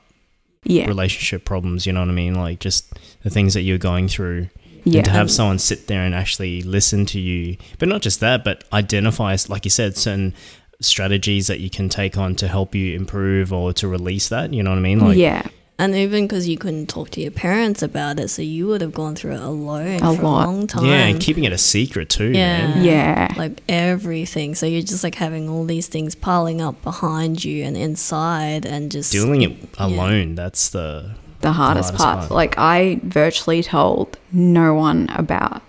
Yeah. 0.66 0.86
relationship 0.88 1.46
problems. 1.46 1.86
You 1.86 1.94
know 1.94 2.02
what 2.02 2.10
I 2.10 2.14
mean? 2.14 2.36
Like 2.36 2.60
just 2.60 2.86
the 3.24 3.30
things 3.30 3.54
that 3.54 3.62
you're 3.62 3.78
going 3.78 4.10
through. 4.10 4.50
Yeah. 4.86 4.98
And 5.00 5.06
to 5.06 5.12
have 5.12 5.32
someone 5.32 5.60
sit 5.60 5.88
there 5.88 6.04
and 6.04 6.14
actually 6.16 6.62
listen 6.62 7.06
to 7.08 7.20
you, 7.20 7.58
but 7.80 7.90
not 7.90 8.02
just 8.02 8.20
that, 8.20 8.44
but 8.44 8.64
identify, 8.72 9.36
like 9.50 9.66
you 9.66 9.72
said, 9.72 9.98
certain 9.98 10.34
strategies 10.80 11.48
that 11.48 11.60
you 11.60 11.70
can 11.70 11.90
take 11.90 12.18
on 12.18 12.36
to 12.36 12.48
help 12.48 12.76
you 12.76 12.96
improve 12.96 13.52
or 13.52 13.74
to 13.74 13.88
release 13.88 14.30
that. 14.30 14.54
You 14.54 14.62
know 14.64 14.70
what 14.70 14.78
I 14.78 14.82
mean? 14.82 15.00
Like, 15.00 15.18
yeah. 15.18 15.48
And 15.78 15.94
even 15.94 16.26
because 16.26 16.48
you 16.48 16.58
couldn't 16.58 16.88
talk 16.88 17.10
to 17.12 17.22
your 17.22 17.32
parents 17.32 17.82
about 17.84 18.18
it, 18.18 18.30
so 18.30 18.42
you 18.42 18.68
would 18.68 18.80
have 18.80 18.94
gone 18.94 19.14
through 19.14 19.34
it 19.34 19.42
alone 19.42 19.96
A 20.02 20.16
for 20.16 20.22
lot. 20.22 20.46
a 20.46 20.48
long 20.48 20.68
time. 20.68 20.86
yeah, 20.86 21.06
and 21.08 21.20
keeping 21.20 21.44
it 21.44 21.52
a 21.52 21.58
secret 21.58 22.10
too. 22.10 22.32
Yeah. 22.32 22.68
man. 22.76 22.86
Yeah. 22.86 23.34
like 23.36 23.62
everything. 23.68 24.56
So 24.56 24.68
you're 24.68 24.82
just 24.84 25.04
like 25.04 25.16
having 25.16 25.50
all 25.50 25.66
these 25.66 25.88
things 25.88 26.16
piling 26.16 26.62
up 26.62 26.82
behind 26.82 27.44
you 27.44 27.66
and 27.66 27.76
inside, 27.76 28.66
and 28.66 28.90
just 28.90 29.12
Dealing 29.12 29.42
it 29.42 29.58
alone. 29.78 30.36
That's 30.36 30.70
the 30.70 31.16
the 31.42 31.52
hardest, 31.52 31.90
hardest 31.90 31.98
part. 32.04 32.20
part. 32.20 32.32
Like 32.32 32.56
I 32.58 33.00
virtually 33.04 33.62
told 33.64 34.18
no 34.32 34.74
one 34.74 35.10
about 35.16 35.62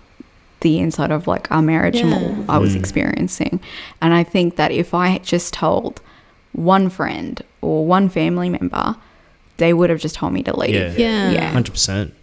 the 0.61 0.79
inside 0.79 1.11
of 1.11 1.27
like 1.27 1.51
our 1.51 1.61
marriage 1.61 1.97
and 1.97 2.09
Yeah. 2.09 2.17
what 2.29 2.49
I 2.49 2.57
was 2.57 2.73
Mm. 2.75 2.79
experiencing. 2.79 3.59
And 4.01 4.13
I 4.13 4.23
think 4.23 4.55
that 4.55 4.71
if 4.71 4.93
I 4.93 5.09
had 5.09 5.23
just 5.23 5.53
told 5.53 6.01
one 6.53 6.89
friend 6.89 7.41
or 7.61 7.85
one 7.85 8.09
family 8.09 8.49
member, 8.49 8.95
they 9.57 9.73
would 9.73 9.89
have 9.89 9.99
just 9.99 10.15
told 10.15 10.33
me 10.33 10.41
to 10.43 10.57
leave. 10.57 10.73
Yeah. 10.73 10.93
yeah, 10.97 11.31
Yeah. 11.31 11.51
hundred 11.51 11.71
percent. 11.73 12.13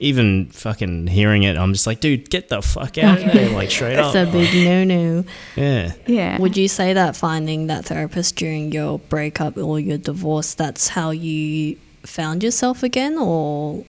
Even 0.00 0.46
fucking 0.52 1.08
hearing 1.08 1.42
it, 1.42 1.56
I'm 1.56 1.72
just 1.72 1.84
like, 1.84 1.98
dude, 2.00 2.30
get 2.30 2.48
the 2.48 2.62
fuck 2.62 2.98
out 2.98 3.18
of 3.18 3.32
there, 3.32 3.50
like 3.50 3.68
straight 3.68 3.98
It's 3.98 4.14
up. 4.14 4.28
a 4.28 4.30
big 4.30 4.54
no-no. 4.64 5.24
Yeah, 5.56 5.92
Yeah. 6.06 6.38
Would 6.40 6.56
you 6.56 6.68
say 6.68 6.92
that 6.92 7.16
finding 7.16 7.66
that 7.66 7.86
therapist 7.86 8.36
during 8.36 8.70
your 8.70 9.00
breakup 9.00 9.56
or 9.58 9.80
your 9.80 9.98
divorce, 9.98 10.54
that's 10.54 10.88
how 10.88 11.10
you 11.10 11.76
found 12.04 12.42
yourself 12.42 12.82
again, 12.82 13.18
or 13.18 13.84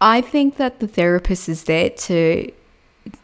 I 0.00 0.20
think 0.20 0.56
that 0.56 0.80
the 0.80 0.88
therapist 0.88 1.48
is 1.48 1.64
there 1.64 1.90
to 1.90 2.52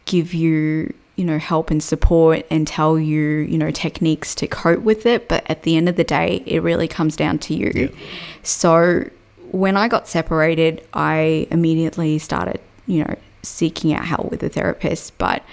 give 0.05 0.33
you, 0.33 0.93
you 1.15 1.25
know, 1.25 1.37
help 1.37 1.71
and 1.71 1.81
support 1.81 2.45
and 2.49 2.67
tell 2.67 2.99
you, 2.99 3.21
you 3.21 3.57
know, 3.57 3.71
techniques 3.71 4.33
to 4.35 4.47
cope 4.47 4.81
with 4.81 5.05
it. 5.05 5.27
But 5.27 5.49
at 5.49 5.63
the 5.63 5.77
end 5.77 5.89
of 5.89 5.95
the 5.95 6.03
day, 6.03 6.43
it 6.45 6.61
really 6.61 6.87
comes 6.87 7.15
down 7.15 7.39
to 7.39 7.53
you. 7.53 7.71
Yeah. 7.75 7.87
So 8.43 9.09
when 9.51 9.77
I 9.77 9.87
got 9.87 10.07
separated, 10.07 10.85
I 10.93 11.47
immediately 11.51 12.17
started, 12.19 12.59
you 12.87 13.03
know, 13.03 13.15
seeking 13.43 13.93
out 13.93 14.05
help 14.05 14.31
with 14.31 14.43
a 14.43 14.49
therapist. 14.49 15.17
But 15.17 15.43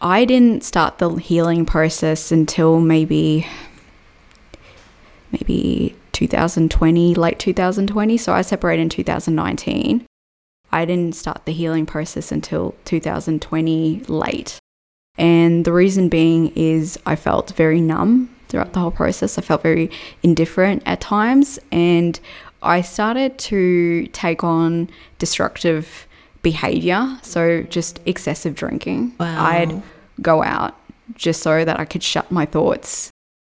I 0.00 0.24
didn't 0.24 0.64
start 0.64 0.98
the 0.98 1.10
healing 1.16 1.66
process 1.66 2.30
until 2.30 2.80
maybe 2.80 3.46
maybe 5.32 5.94
2020, 6.18 7.14
late 7.14 7.38
2020. 7.38 8.16
So 8.16 8.32
I 8.32 8.42
separated 8.42 8.82
in 8.82 8.88
2019. 8.88 10.04
I 10.72 10.84
didn't 10.84 11.14
start 11.14 11.44
the 11.44 11.52
healing 11.52 11.86
process 11.86 12.32
until 12.32 12.74
2020 12.86 14.00
late. 14.08 14.58
And 15.16 15.64
the 15.64 15.72
reason 15.72 16.08
being 16.08 16.48
is 16.56 16.98
I 17.06 17.14
felt 17.14 17.52
very 17.52 17.80
numb 17.80 18.34
throughout 18.48 18.72
the 18.72 18.80
whole 18.80 18.90
process. 18.90 19.38
I 19.38 19.42
felt 19.42 19.62
very 19.62 19.92
indifferent 20.24 20.82
at 20.86 21.00
times. 21.00 21.60
And 21.70 22.18
I 22.62 22.80
started 22.80 23.38
to 23.38 24.08
take 24.08 24.42
on 24.42 24.90
destructive 25.20 26.08
behavior. 26.42 27.16
So 27.22 27.62
just 27.62 28.00
excessive 28.06 28.56
drinking. 28.56 29.14
Wow. 29.20 29.46
I'd 29.46 29.82
go 30.20 30.42
out 30.42 30.74
just 31.14 31.42
so 31.42 31.64
that 31.64 31.78
I 31.78 31.84
could 31.84 32.02
shut 32.02 32.32
my 32.32 32.44
thoughts, 32.44 33.10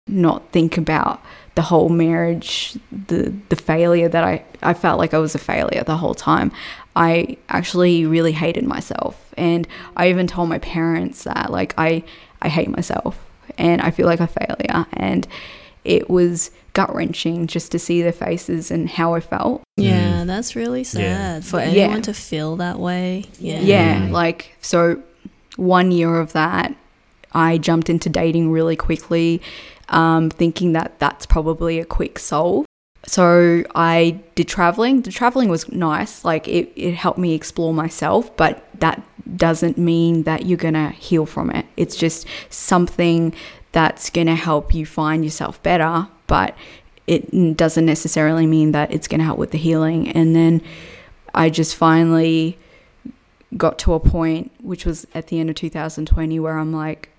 not 0.06 0.52
think 0.52 0.76
about 0.76 1.22
the 1.60 1.66
whole 1.66 1.90
marriage, 1.90 2.78
the 3.08 3.34
the 3.50 3.56
failure 3.56 4.08
that 4.08 4.24
I 4.24 4.42
I 4.62 4.72
felt 4.72 4.98
like 4.98 5.12
I 5.12 5.18
was 5.18 5.34
a 5.34 5.38
failure 5.38 5.84
the 5.84 5.98
whole 5.98 6.14
time. 6.14 6.50
I 6.96 7.36
actually 7.50 8.06
really 8.06 8.32
hated 8.32 8.64
myself, 8.64 9.14
and 9.36 9.68
I 9.94 10.08
even 10.08 10.26
told 10.26 10.48
my 10.48 10.58
parents 10.58 11.24
that 11.24 11.50
like 11.52 11.74
I 11.76 12.02
I 12.40 12.48
hate 12.48 12.70
myself 12.70 13.18
and 13.58 13.82
I 13.82 13.90
feel 13.90 14.06
like 14.06 14.20
a 14.20 14.26
failure, 14.26 14.86
and 14.94 15.28
it 15.84 16.08
was 16.08 16.50
gut 16.72 16.94
wrenching 16.94 17.46
just 17.46 17.72
to 17.72 17.78
see 17.78 18.00
their 18.00 18.12
faces 18.26 18.70
and 18.70 18.88
how 18.88 19.12
I 19.12 19.20
felt. 19.20 19.60
yeah, 19.76 20.22
mm. 20.22 20.26
that's 20.26 20.56
really 20.56 20.84
sad 20.84 21.44
for 21.44 21.60
anyone 21.60 21.96
Yeah. 21.96 22.00
to 22.10 22.14
feel 22.14 22.56
that 22.56 22.78
way. 22.78 23.24
Yeah, 23.38 23.60
Yeah, 23.60 24.08
like 24.10 24.56
so 24.62 25.02
one 25.56 25.90
year 25.92 26.20
of 26.20 26.32
that, 26.32 26.74
I 27.32 27.58
jumped 27.58 27.90
into 27.90 28.08
dating 28.08 28.50
really 28.50 28.76
quickly, 28.76 29.42
um, 29.90 30.30
thinking 30.30 30.72
that 30.72 30.98
that's 30.98 31.26
probably 31.26 31.78
a 31.78 31.84
quick 31.84 32.18
solve. 32.18 32.66
So 33.06 33.64
I 33.74 34.20
did 34.34 34.48
traveling. 34.48 35.02
The 35.02 35.10
traveling 35.10 35.48
was 35.48 35.70
nice, 35.72 36.24
like 36.24 36.46
it, 36.48 36.72
it 36.76 36.94
helped 36.94 37.18
me 37.18 37.34
explore 37.34 37.72
myself, 37.74 38.34
but 38.36 38.66
that 38.80 39.02
doesn't 39.36 39.78
mean 39.78 40.24
that 40.24 40.46
you're 40.46 40.58
gonna 40.58 40.90
heal 40.90 41.26
from 41.26 41.50
it. 41.50 41.66
It's 41.76 41.96
just 41.96 42.26
something 42.50 43.34
that's 43.72 44.10
gonna 44.10 44.36
help 44.36 44.74
you 44.74 44.84
find 44.84 45.24
yourself 45.24 45.62
better, 45.62 46.08
but 46.26 46.56
it 47.06 47.56
doesn't 47.56 47.86
necessarily 47.86 48.46
mean 48.46 48.72
that 48.72 48.92
it's 48.92 49.08
gonna 49.08 49.24
help 49.24 49.38
with 49.38 49.50
the 49.50 49.58
healing. 49.58 50.10
And 50.10 50.36
then 50.36 50.62
I 51.34 51.48
just 51.50 51.76
finally 51.76 52.58
got 53.56 53.78
to 53.80 53.94
a 53.94 54.00
point, 54.00 54.52
which 54.60 54.84
was 54.84 55.06
at 55.14 55.28
the 55.28 55.40
end 55.40 55.50
of 55.50 55.56
2020, 55.56 56.38
where 56.38 56.58
I'm 56.58 56.72
like, 56.72 57.10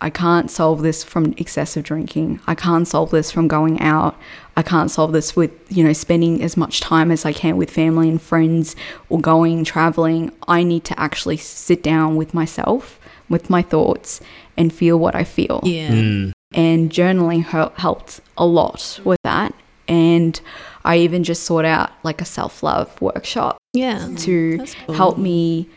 I 0.00 0.10
can't 0.10 0.50
solve 0.50 0.82
this 0.82 1.04
from 1.04 1.34
excessive 1.36 1.84
drinking. 1.84 2.40
I 2.46 2.54
can't 2.54 2.88
solve 2.88 3.10
this 3.10 3.30
from 3.30 3.48
going 3.48 3.80
out. 3.80 4.16
I 4.56 4.62
can't 4.62 4.90
solve 4.90 5.12
this 5.12 5.36
with, 5.36 5.50
you 5.68 5.84
know, 5.84 5.92
spending 5.92 6.42
as 6.42 6.56
much 6.56 6.80
time 6.80 7.10
as 7.10 7.26
I 7.26 7.32
can 7.32 7.56
with 7.56 7.70
family 7.70 8.08
and 8.08 8.20
friends 8.20 8.76
or 9.10 9.20
going 9.20 9.62
traveling. 9.64 10.32
I 10.48 10.62
need 10.62 10.84
to 10.84 10.98
actually 10.98 11.36
sit 11.36 11.82
down 11.82 12.16
with 12.16 12.32
myself, 12.32 12.98
with 13.28 13.50
my 13.50 13.62
thoughts, 13.62 14.20
and 14.56 14.72
feel 14.72 14.98
what 14.98 15.14
I 15.14 15.24
feel 15.24 15.60
yeah, 15.64 15.90
Mm. 15.90 16.32
and 16.52 16.90
journaling 16.90 17.44
helped 17.44 18.20
a 18.36 18.46
lot 18.46 19.00
with 19.04 19.18
that. 19.24 19.54
And 19.88 20.40
I 20.84 20.98
even 20.98 21.24
just 21.24 21.42
sought 21.44 21.64
out 21.64 21.90
like 22.02 22.20
a 22.20 22.24
self 22.24 22.62
love 22.62 23.00
workshop 23.02 23.58
yeah. 23.72 24.08
to 24.18 24.64
cool. 24.86 24.94
help 24.94 25.18
me 25.18 25.68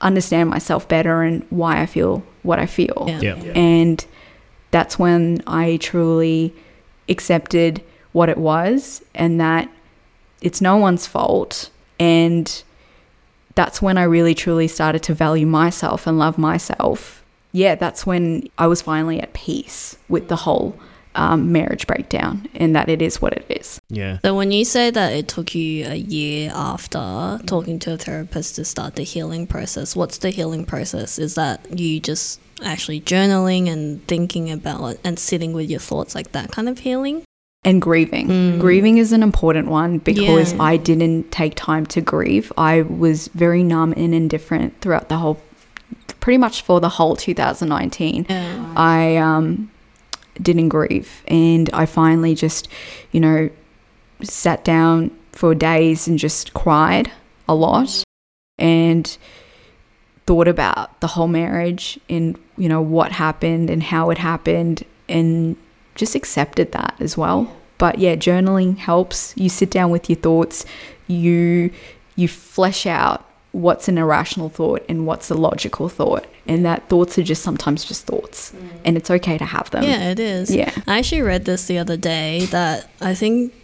understand 0.00 0.50
myself 0.50 0.86
better 0.88 1.22
and 1.22 1.44
why 1.50 1.80
I 1.80 1.86
feel 1.86 2.22
what 2.46 2.58
I 2.58 2.66
feel. 2.66 3.04
Yeah. 3.08 3.20
Yeah. 3.20 3.52
And 3.54 4.04
that's 4.70 4.98
when 4.98 5.42
I 5.46 5.78
truly 5.78 6.54
accepted 7.08 7.82
what 8.12 8.28
it 8.28 8.38
was 8.38 9.02
and 9.14 9.40
that 9.40 9.68
it's 10.40 10.60
no 10.60 10.76
one's 10.76 11.06
fault. 11.06 11.70
And 11.98 12.62
that's 13.54 13.80
when 13.80 13.98
I 13.98 14.02
really 14.04 14.34
truly 14.34 14.68
started 14.68 15.02
to 15.04 15.14
value 15.14 15.46
myself 15.46 16.06
and 16.06 16.18
love 16.18 16.38
myself. 16.38 17.24
Yeah, 17.52 17.74
that's 17.74 18.04
when 18.04 18.48
I 18.58 18.66
was 18.66 18.82
finally 18.82 19.20
at 19.20 19.32
peace 19.32 19.96
with 20.08 20.28
the 20.28 20.36
whole 20.36 20.78
um, 21.16 21.50
marriage 21.50 21.86
breakdown 21.86 22.48
and 22.54 22.76
that 22.76 22.88
it 22.88 23.02
is 23.02 23.20
what 23.20 23.32
it 23.32 23.46
is. 23.48 23.80
Yeah. 23.88 24.18
So 24.24 24.36
when 24.36 24.52
you 24.52 24.64
say 24.64 24.90
that 24.90 25.12
it 25.12 25.28
took 25.28 25.54
you 25.54 25.86
a 25.86 25.96
year 25.96 26.52
after 26.54 27.40
talking 27.46 27.78
to 27.80 27.94
a 27.94 27.98
therapist 27.98 28.56
to 28.56 28.64
start 28.64 28.94
the 28.96 29.02
healing 29.02 29.46
process, 29.46 29.96
what's 29.96 30.18
the 30.18 30.30
healing 30.30 30.64
process? 30.64 31.18
Is 31.18 31.34
that 31.34 31.78
you 31.78 31.98
just 32.00 32.40
actually 32.62 33.00
journaling 33.00 33.68
and 33.68 34.06
thinking 34.06 34.50
about 34.50 34.86
it 34.86 35.00
and 35.04 35.18
sitting 35.18 35.52
with 35.52 35.70
your 35.70 35.80
thoughts 35.80 36.14
like 36.14 36.32
that 36.32 36.52
kind 36.52 36.68
of 36.68 36.80
healing? 36.80 37.24
and 37.64 37.82
grieving. 37.82 38.28
Mm. 38.28 38.60
Grieving 38.60 38.98
is 38.98 39.10
an 39.10 39.24
important 39.24 39.66
one 39.66 39.98
because 39.98 40.52
Yeah. 40.52 40.62
I 40.62 40.76
didn't 40.76 41.32
take 41.32 41.56
time 41.56 41.84
to 41.86 42.00
grieve. 42.00 42.52
I 42.56 42.82
was 42.82 43.26
very 43.34 43.64
numb 43.64 43.92
and 43.96 44.14
indifferent 44.14 44.80
throughout 44.80 45.08
the 45.08 45.16
whole, 45.16 45.40
pretty 46.20 46.38
much 46.38 46.62
for 46.62 46.80
the 46.80 46.90
whole 46.90 47.16
2019. 47.16 48.26
Yeah. 48.28 48.72
I 48.76 49.16
um, 49.16 49.68
didn't 50.42 50.68
grieve, 50.68 51.22
and 51.28 51.70
I 51.72 51.86
finally 51.86 52.34
just, 52.34 52.68
you 53.12 53.20
know, 53.20 53.50
sat 54.22 54.64
down 54.64 55.16
for 55.32 55.54
days 55.54 56.08
and 56.08 56.18
just 56.18 56.54
cried 56.54 57.10
a 57.48 57.54
lot, 57.54 58.04
and 58.58 59.16
thought 60.26 60.48
about 60.48 61.00
the 61.00 61.06
whole 61.06 61.28
marriage 61.28 62.00
and 62.08 62.36
you 62.56 62.68
know 62.68 62.80
what 62.80 63.12
happened 63.12 63.70
and 63.70 63.82
how 63.82 64.10
it 64.10 64.18
happened 64.18 64.84
and 65.08 65.56
just 65.94 66.14
accepted 66.14 66.72
that 66.72 66.96
as 66.98 67.16
well. 67.16 67.54
But 67.78 67.98
yeah, 67.98 68.16
journaling 68.16 68.78
helps. 68.78 69.34
You 69.36 69.48
sit 69.48 69.70
down 69.70 69.90
with 69.90 70.10
your 70.10 70.18
thoughts, 70.18 70.64
you 71.06 71.70
you 72.16 72.28
flesh 72.28 72.86
out 72.86 73.24
what's 73.56 73.88
an 73.88 73.96
irrational 73.96 74.50
thought 74.50 74.84
and 74.86 75.06
what's 75.06 75.30
a 75.30 75.34
logical 75.34 75.88
thought. 75.88 76.26
And 76.46 76.64
that 76.66 76.88
thoughts 76.88 77.18
are 77.18 77.22
just 77.22 77.42
sometimes 77.42 77.84
just 77.84 78.04
thoughts. 78.04 78.52
Mm. 78.52 78.68
And 78.84 78.96
it's 78.96 79.10
okay 79.10 79.38
to 79.38 79.46
have 79.46 79.70
them. 79.70 79.82
Yeah, 79.82 80.10
it 80.10 80.18
is. 80.18 80.54
Yeah. 80.54 80.70
I 80.86 80.98
actually 80.98 81.22
read 81.22 81.46
this 81.46 81.66
the 81.66 81.78
other 81.78 81.96
day 81.96 82.44
that 82.50 82.88
I 83.00 83.14
think 83.14 83.54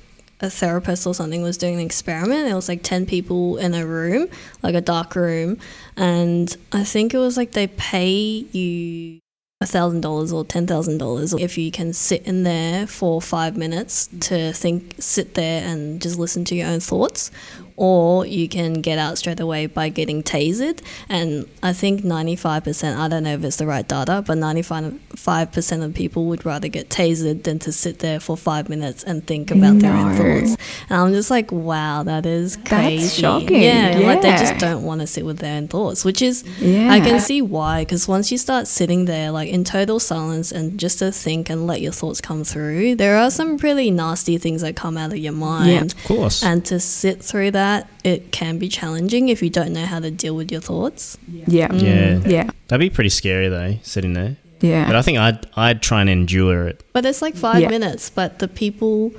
a 0.40 0.48
therapist 0.48 1.06
or 1.06 1.14
something 1.14 1.42
was 1.42 1.58
doing 1.58 1.74
an 1.74 1.80
experiment. 1.80 2.48
It 2.50 2.54
was 2.54 2.68
like 2.68 2.82
10 2.82 3.04
people 3.06 3.58
in 3.58 3.74
a 3.74 3.86
room, 3.86 4.28
like 4.62 4.74
a 4.74 4.80
dark 4.80 5.14
room. 5.14 5.58
And 5.96 6.56
I 6.72 6.84
think 6.84 7.12
it 7.12 7.18
was 7.18 7.36
like 7.36 7.52
they 7.52 7.66
pay 7.66 8.10
you 8.10 9.20
thousand 9.66 10.00
dollars 10.00 10.32
or 10.32 10.44
ten 10.44 10.66
thousand 10.66 10.98
dollars 10.98 11.32
if 11.34 11.56
you 11.58 11.70
can 11.70 11.92
sit 11.92 12.22
in 12.26 12.42
there 12.42 12.86
for 12.86 13.20
five 13.20 13.56
minutes 13.56 14.08
to 14.20 14.52
think 14.52 14.94
sit 14.98 15.34
there 15.34 15.62
and 15.66 16.00
just 16.00 16.18
listen 16.18 16.44
to 16.44 16.54
your 16.54 16.68
own 16.68 16.80
thoughts 16.80 17.30
or 17.76 18.26
you 18.26 18.48
can 18.50 18.74
get 18.74 18.98
out 18.98 19.16
straight 19.16 19.40
away 19.40 19.66
by 19.66 19.88
getting 19.88 20.22
tasered. 20.22 20.80
And 21.08 21.48
i 21.62 21.72
think 21.72 22.02
95% 22.02 22.96
i 22.98 23.08
don't 23.08 23.22
know 23.22 23.32
if 23.34 23.42
it's 23.44 23.56
the 23.56 23.66
right 23.66 23.86
data 23.88 24.22
but 24.26 24.36
95% 24.36 25.84
of 25.84 25.94
people 25.94 26.26
would 26.26 26.44
rather 26.44 26.68
get 26.68 26.88
tasered 26.90 27.44
than 27.44 27.58
to 27.60 27.72
sit 27.72 28.00
there 28.00 28.20
for 28.20 28.36
five 28.36 28.68
minutes 28.68 29.02
and 29.04 29.26
think 29.26 29.50
about 29.50 29.78
their 29.78 29.92
own 29.92 30.14
thoughts. 30.16 30.56
And 30.90 31.00
i'm 31.00 31.12
just 31.12 31.30
like 31.30 31.50
wow 31.50 32.02
that 32.02 32.26
is 32.26 32.56
crazy. 32.56 32.98
That's 33.04 33.14
shocking. 33.14 33.62
yeah, 33.62 33.98
like 34.04 34.22
they 34.22 34.30
just 34.30 34.58
don't 34.58 34.82
want 34.84 35.00
to 35.00 35.06
sit 35.06 35.24
with 35.24 35.38
their 35.38 35.56
own 35.56 35.68
thoughts 35.68 36.04
which 36.04 36.20
is 36.22 36.44
Yeah. 36.60 36.92
I 36.92 37.00
can 37.00 37.20
see 37.20 37.42
why, 37.42 37.82
because 37.84 38.06
once 38.08 38.30
you 38.30 38.38
start 38.38 38.66
sitting 38.66 39.04
there, 39.06 39.30
like 39.30 39.48
in 39.52 39.64
total 39.64 40.00
silence 40.00 40.50
and 40.50 40.80
just 40.80 40.98
to 41.00 41.12
think 41.12 41.50
and 41.50 41.66
let 41.66 41.80
your 41.82 41.92
thoughts 41.92 42.20
come 42.22 42.42
through, 42.42 42.96
there 42.96 43.16
are 43.18 43.30
some 43.30 43.58
really 43.58 43.90
nasty 43.90 44.38
things 44.38 44.62
that 44.62 44.74
come 44.76 44.96
out 44.96 45.12
of 45.12 45.18
your 45.18 45.34
mind. 45.34 45.68
Yeah, 45.70 45.82
Of 45.82 46.04
course. 46.04 46.42
And 46.42 46.64
to 46.66 46.80
sit 46.80 47.22
through 47.22 47.50
that, 47.52 47.86
it 48.02 48.32
can 48.32 48.58
be 48.58 48.68
challenging 48.68 49.28
if 49.28 49.42
you 49.42 49.50
don't 49.50 49.72
know 49.74 49.84
how 49.84 50.00
to 50.00 50.10
deal 50.10 50.34
with 50.34 50.50
your 50.50 50.62
thoughts. 50.62 51.18
Yeah. 51.28 51.68
Mm. 51.68 51.82
yeah. 51.82 52.28
Yeah. 52.28 52.50
That'd 52.68 52.80
be 52.80 52.88
pretty 52.88 53.10
scary 53.10 53.48
though, 53.50 53.76
sitting 53.82 54.14
there. 54.14 54.36
Yeah. 54.62 54.86
But 54.86 54.96
I 54.96 55.02
think 55.02 55.18
I'd 55.18 55.46
I'd 55.54 55.82
try 55.82 56.00
and 56.00 56.08
endure 56.08 56.66
it. 56.68 56.82
But 56.94 57.04
it's 57.04 57.20
like 57.20 57.34
five 57.36 57.60
Yeah. 57.60 57.68
minutes, 57.68 58.08
but 58.10 58.38
the 58.38 58.48
people 58.48 59.12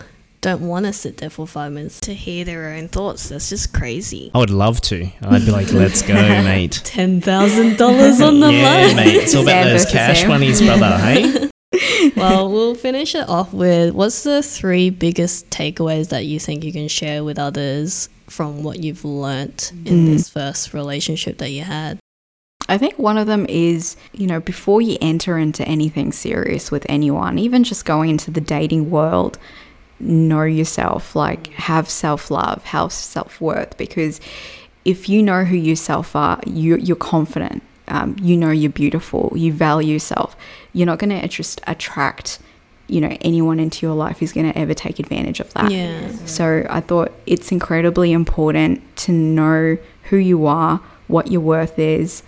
don't 0.44 0.62
want 0.62 0.86
to 0.86 0.94
sit 0.94 1.18
there 1.18 1.30
for 1.32 1.48
five 1.48 1.72
minutes 1.72 2.00
to 2.02 2.14
hear 2.14 2.46
their 2.46 2.70
own 2.70 2.88
thoughts. 2.90 3.30
That's 3.30 3.50
just 3.50 3.74
crazy. 3.74 4.30
I 4.36 4.40
would 4.40 4.50
love 4.52 4.80
to. 4.82 5.08
I'd 5.24 5.46
be 5.46 5.52
like, 5.52 5.72
let's 5.74 6.02
go, 6.04 6.14
mate. 6.44 6.82
Ten 6.84 7.20
thousand 7.22 7.78
dollars 7.78 8.22
on 8.22 8.40
the 8.40 8.52
yeah, 8.54 8.64
line. 8.88 8.96
mate. 8.96 9.16
It's 9.16 9.34
all 9.34 9.42
about 9.44 9.64
Sam 9.64 9.72
those 9.72 9.86
cash 9.86 10.20
Sam. 10.22 10.30
monies, 10.30 10.62
brother. 10.62 11.50
Hey. 11.76 12.12
well, 12.16 12.52
we'll 12.52 12.76
finish 12.76 13.16
it 13.16 13.28
off 13.28 13.52
with 13.52 13.96
what's 13.96 14.22
the 14.22 14.44
three 14.44 14.92
biggest 14.92 15.50
takeaways 15.50 16.10
that 16.10 16.24
you 16.24 16.40
think 16.40 16.64
you 16.64 16.72
can 16.72 16.88
share 16.88 17.24
with 17.24 17.40
others 17.40 18.10
from 18.28 18.62
what 18.62 18.78
you've 18.84 19.04
learnt 19.04 19.72
in 19.84 20.06
Mm. 20.06 20.06
this 20.14 20.30
first 20.30 20.72
relationship 20.76 21.40
that 21.40 21.50
you 21.50 21.64
had? 21.64 21.98
I 22.70 22.78
think 22.78 23.00
one 23.00 23.18
of 23.18 23.26
them 23.26 23.48
is, 23.50 23.98
you 24.14 24.28
know, 24.28 24.40
before 24.40 24.84
you 24.84 24.98
enter 25.02 25.36
into 25.40 25.68
anything 25.68 26.12
serious 26.12 26.70
with 26.70 26.86
anyone, 26.88 27.40
even 27.40 27.64
just 27.64 27.86
going 27.86 28.12
into 28.12 28.30
the 28.30 28.40
dating 28.42 28.92
world, 28.92 29.40
know 30.00 30.44
yourself, 30.44 31.16
like 31.16 31.48
have 31.54 31.90
self 31.90 32.32
love, 32.32 32.64
have 32.66 32.92
self 32.92 33.40
worth, 33.40 33.78
because 33.78 34.20
if 34.86 35.08
you 35.08 35.24
know 35.24 35.44
who 35.46 35.56
yourself 35.56 36.16
are, 36.16 36.40
you, 36.46 36.78
you're 36.78 36.96
confident, 36.96 37.64
um, 37.88 38.16
you 38.22 38.36
know 38.36 38.52
you're 38.52 38.72
beautiful, 38.72 39.32
you 39.36 39.54
value 39.54 39.94
yourself, 39.94 40.36
you're 40.74 40.86
not 40.86 41.00
going 41.00 41.10
to 41.10 41.28
just 41.28 41.62
attract, 41.68 42.40
you 42.88 43.00
know, 43.00 43.16
anyone 43.22 43.60
into 43.60 43.86
your 43.86 43.96
life 43.96 44.20
who's 44.20 44.34
going 44.34 44.52
to 44.52 44.58
ever 44.58 44.74
take 44.74 45.00
advantage 45.00 45.40
of 45.40 45.54
that. 45.54 45.72
Yeah. 45.72 46.12
So 46.26 46.66
I 46.70 46.82
thought 46.82 47.12
it's 47.26 47.52
incredibly 47.52 48.12
important 48.12 48.82
to 48.98 49.12
know 49.12 49.78
who 50.10 50.18
you 50.18 50.46
are, 50.48 50.82
what 51.08 51.32
your 51.32 51.42
worth 51.42 51.80
is, 51.80 52.24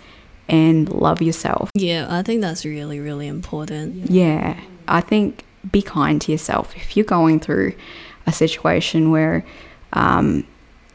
and 0.48 0.88
love 0.88 1.20
yourself. 1.20 1.70
Yeah, 1.74 2.06
I 2.08 2.22
think 2.22 2.40
that's 2.40 2.64
really, 2.64 3.00
really 3.00 3.26
important. 3.26 4.10
Yeah, 4.10 4.58
I 4.88 5.00
think 5.00 5.44
be 5.70 5.82
kind 5.82 6.20
to 6.22 6.32
yourself. 6.32 6.76
If 6.76 6.96
you're 6.96 7.06
going 7.06 7.40
through 7.40 7.74
a 8.26 8.32
situation 8.32 9.10
where, 9.10 9.44
um, 9.92 10.46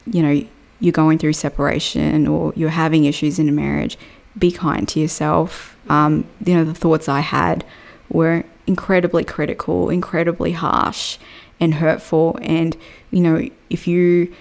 you 0.05 0.21
know, 0.21 0.45
you're 0.79 0.91
going 0.91 1.17
through 1.17 1.33
separation 1.33 2.27
or 2.27 2.53
you're 2.55 2.69
having 2.69 3.05
issues 3.05 3.39
in 3.39 3.47
a 3.47 3.51
marriage, 3.51 3.97
be 4.37 4.51
kind 4.51 4.87
to 4.89 4.99
yourself. 4.99 5.77
Um, 5.89 6.25
you 6.45 6.55
know, 6.55 6.63
the 6.63 6.73
thoughts 6.73 7.07
I 7.07 7.19
had 7.19 7.63
were 8.09 8.43
incredibly 8.67 9.23
critical, 9.23 9.89
incredibly 9.89 10.53
harsh 10.53 11.17
and 11.59 11.75
hurtful. 11.75 12.37
And, 12.41 12.75
you 13.11 13.21
know, 13.21 13.47
if 13.69 13.87
you 13.87 14.33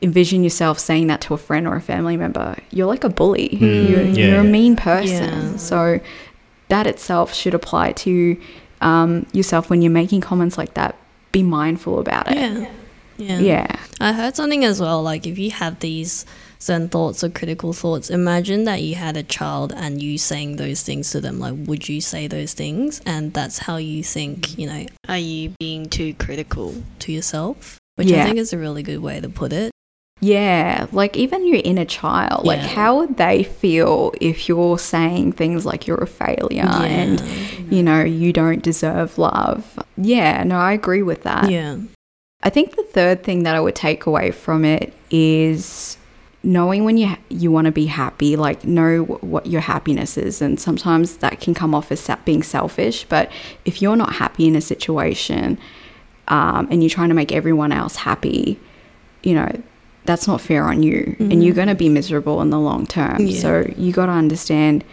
envision 0.00 0.42
yourself 0.42 0.78
saying 0.78 1.06
that 1.06 1.20
to 1.22 1.34
a 1.34 1.38
friend 1.38 1.66
or 1.66 1.76
a 1.76 1.80
family 1.80 2.16
member, 2.16 2.56
you're 2.70 2.86
like 2.86 3.04
a 3.04 3.08
bully. 3.08 3.50
Mm, 3.50 3.88
you're, 3.88 4.02
yeah. 4.02 4.26
you're 4.26 4.40
a 4.40 4.44
mean 4.44 4.76
person. 4.76 5.52
Yeah. 5.52 5.56
So 5.56 6.00
that 6.68 6.86
itself 6.86 7.34
should 7.34 7.54
apply 7.54 7.92
to 7.92 8.40
um, 8.82 9.26
yourself 9.32 9.70
when 9.70 9.82
you're 9.82 9.92
making 9.92 10.20
comments 10.20 10.58
like 10.58 10.74
that. 10.74 10.96
Be 11.32 11.42
mindful 11.42 11.98
about 11.98 12.30
it. 12.30 12.36
Yeah. 12.36 12.70
Yeah. 13.18 13.38
Yeah. 13.38 13.76
I 14.00 14.12
heard 14.12 14.36
something 14.36 14.64
as 14.64 14.80
well. 14.80 15.02
Like, 15.02 15.26
if 15.26 15.38
you 15.38 15.50
have 15.50 15.80
these 15.80 16.26
certain 16.58 16.88
thoughts 16.88 17.22
or 17.24 17.28
critical 17.30 17.72
thoughts, 17.72 18.10
imagine 18.10 18.64
that 18.64 18.82
you 18.82 18.94
had 18.94 19.16
a 19.16 19.22
child 19.22 19.72
and 19.76 20.02
you 20.02 20.18
saying 20.18 20.56
those 20.56 20.82
things 20.82 21.10
to 21.10 21.20
them. 21.20 21.38
Like, 21.38 21.54
would 21.56 21.88
you 21.88 22.00
say 22.00 22.26
those 22.26 22.52
things? 22.52 23.00
And 23.06 23.32
that's 23.32 23.58
how 23.58 23.76
you 23.76 24.02
think, 24.02 24.58
you 24.58 24.66
know, 24.66 24.86
are 25.08 25.18
you 25.18 25.52
being 25.60 25.88
too 25.88 26.14
critical 26.14 26.74
to 27.00 27.12
yourself? 27.12 27.78
Which 27.96 28.10
I 28.10 28.24
think 28.24 28.38
is 28.38 28.52
a 28.52 28.58
really 28.58 28.82
good 28.82 29.00
way 29.00 29.20
to 29.20 29.28
put 29.28 29.52
it. 29.52 29.70
Yeah, 30.20 30.86
like 30.92 31.16
even 31.16 31.48
your 31.48 31.60
inner 31.64 31.84
child, 31.84 32.46
like 32.46 32.60
Yeah. 32.60 32.68
how 32.68 32.98
would 32.98 33.16
they 33.16 33.42
feel 33.42 34.14
if 34.20 34.48
you're 34.48 34.78
saying 34.78 35.32
things 35.32 35.66
like 35.66 35.88
you're 35.88 35.98
a 36.02 36.06
failure 36.06 36.62
and 36.62 37.20
you 37.72 37.82
know 37.82 38.02
you 38.04 38.32
don't 38.32 38.62
deserve 38.62 39.18
love? 39.18 39.78
Yeah, 39.96 40.42
no, 40.44 40.56
I 40.58 40.72
agree 40.72 41.02
with 41.02 41.22
that. 41.24 41.50
yeah. 41.50 41.78
I 42.44 42.50
think 42.50 42.74
the 42.74 42.82
third 42.82 43.22
thing 43.22 43.44
that 43.44 43.54
I 43.54 43.60
would 43.60 43.76
take 43.76 44.04
away 44.04 44.32
from 44.32 44.64
it 44.64 44.92
is 45.12 45.96
knowing 46.42 46.84
when 46.84 46.96
you 46.96 47.16
you 47.28 47.52
want 47.52 47.66
to 47.66 47.70
be 47.72 47.86
happy, 47.86 48.34
like 48.34 48.64
know 48.64 49.04
wh- 49.04 49.22
what 49.22 49.46
your 49.46 49.60
happiness 49.60 50.18
is, 50.18 50.42
and 50.42 50.58
sometimes 50.58 51.18
that 51.18 51.40
can 51.40 51.54
come 51.54 51.72
off 51.72 51.92
as 51.92 52.10
being 52.24 52.42
selfish. 52.42 53.04
But 53.08 53.30
if 53.64 53.80
you're 53.80 53.94
not 53.96 54.14
happy 54.14 54.48
in 54.48 54.56
a 54.56 54.60
situation, 54.60 55.56
um, 56.28 56.66
and 56.70 56.82
you're 56.82 56.90
trying 56.90 57.10
to 57.10 57.14
make 57.14 57.30
everyone 57.30 57.70
else 57.70 57.94
happy, 57.96 58.58
you 59.22 59.34
know 59.34 59.50
that's 60.04 60.26
not 60.26 60.40
fair 60.40 60.64
on 60.64 60.82
you, 60.82 61.14
and 61.20 61.44
you're 61.44 61.54
going 61.54 61.68
to 61.68 61.76
be 61.76 61.88
miserable 61.88 62.42
in 62.42 62.50
the 62.50 62.58
long 62.58 62.88
term. 62.88 63.20
Yeah. 63.20 63.38
So 63.40 63.72
you 63.76 63.92
got 63.92 64.06
to 64.06 64.12
understand 64.12 64.84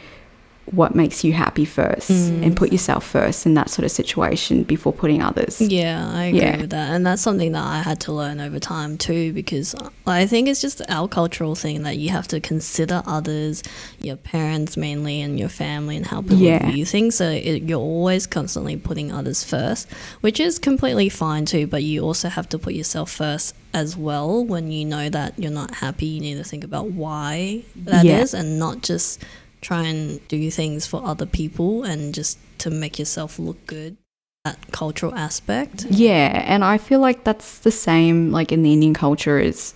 what 0.72 0.94
makes 0.96 1.24
you 1.24 1.34
happy 1.34 1.66
first, 1.66 2.12
mm. 2.12 2.44
and 2.44 2.56
put 2.56 2.72
yourself 2.72 3.06
first 3.06 3.46
in 3.46 3.54
that 3.56 3.70
sort 3.70 3.86
of 3.86 3.92
situation 3.92 4.64
before 4.64 4.94
putting 4.94 5.22
others. 5.22 5.60
Yeah, 5.60 6.08
I 6.14 6.26
agree 6.26 6.40
Yeah. 6.40 6.58
with 6.62 6.70
that. 6.72 6.92
And 6.94 7.06
that's 7.06 7.22
something 7.22 7.52
that 7.54 7.64
I 7.64 7.82
had 7.82 8.00
to 8.02 8.14
learn 8.14 8.40
over 8.40 8.60
time 8.60 8.98
too, 8.98 9.34
because 9.34 9.76
I 10.06 10.26
think 10.28 10.48
it's 10.48 10.62
just 10.62 10.82
our 10.90 11.08
cultural 11.08 11.56
thing 11.56 11.84
that 11.84 11.98
you 11.98 12.10
have 12.10 12.28
to 12.30 12.40
consider 12.40 13.02
others, 13.06 13.64
your 14.00 14.16
parents 14.16 14.78
mainly, 14.78 15.22
and 15.22 15.40
your 15.40 15.50
family, 15.50 15.98
and 15.98 16.06
how 16.06 16.22
people 16.22 16.38
Yeah. 16.38 16.72
view 16.72 16.86
things. 16.86 17.16
So 17.16 17.30
it, 17.30 17.64
you're 17.64 17.80
always 17.80 18.28
constantly 18.28 18.78
putting 18.78 19.12
others 19.12 19.44
first, 19.44 19.88
which 20.22 20.40
is 20.40 20.60
completely 20.60 21.10
fine 21.10 21.46
too, 21.46 21.68
but 21.68 21.84
you 21.84 22.02
also 22.02 22.30
have 22.30 22.48
to 22.50 22.60
put 22.60 22.74
yourself 22.74 23.10
first 23.12 23.56
as 23.74 23.96
well. 23.98 24.44
When 24.46 24.72
you 24.72 24.86
know 24.86 25.10
that 25.10 25.38
you're 25.38 25.52
not 25.52 25.76
happy, 25.76 26.06
you 26.08 26.22
need 26.22 26.38
to 26.38 26.44
think 26.44 26.64
about 26.64 26.92
why 26.92 27.64
that 27.76 28.06
is, 28.06 28.34
Yeah. 28.34 28.40
and 28.42 28.60
not 28.60 28.82
just 28.82 29.20
try 29.62 29.84
and 29.84 30.26
do 30.28 30.50
things 30.52 30.86
for 30.86 31.04
other 31.06 31.26
people 31.26 31.84
and 31.84 32.14
just 32.14 32.38
to 32.60 32.70
make 32.70 32.98
yourself 33.00 33.38
look 33.40 33.66
good 33.68 33.98
that 34.46 34.58
cultural 34.72 35.14
aspect. 35.16 35.86
Yeah, 35.90 36.44
and 36.46 36.64
I 36.64 36.78
feel 36.78 37.00
like 37.02 37.24
that's 37.26 37.60
the 37.60 37.72
same 37.72 38.32
like 38.32 38.52
in 38.54 38.64
the 38.64 38.72
Indian 38.74 38.94
culture 38.94 39.38
is 39.40 39.74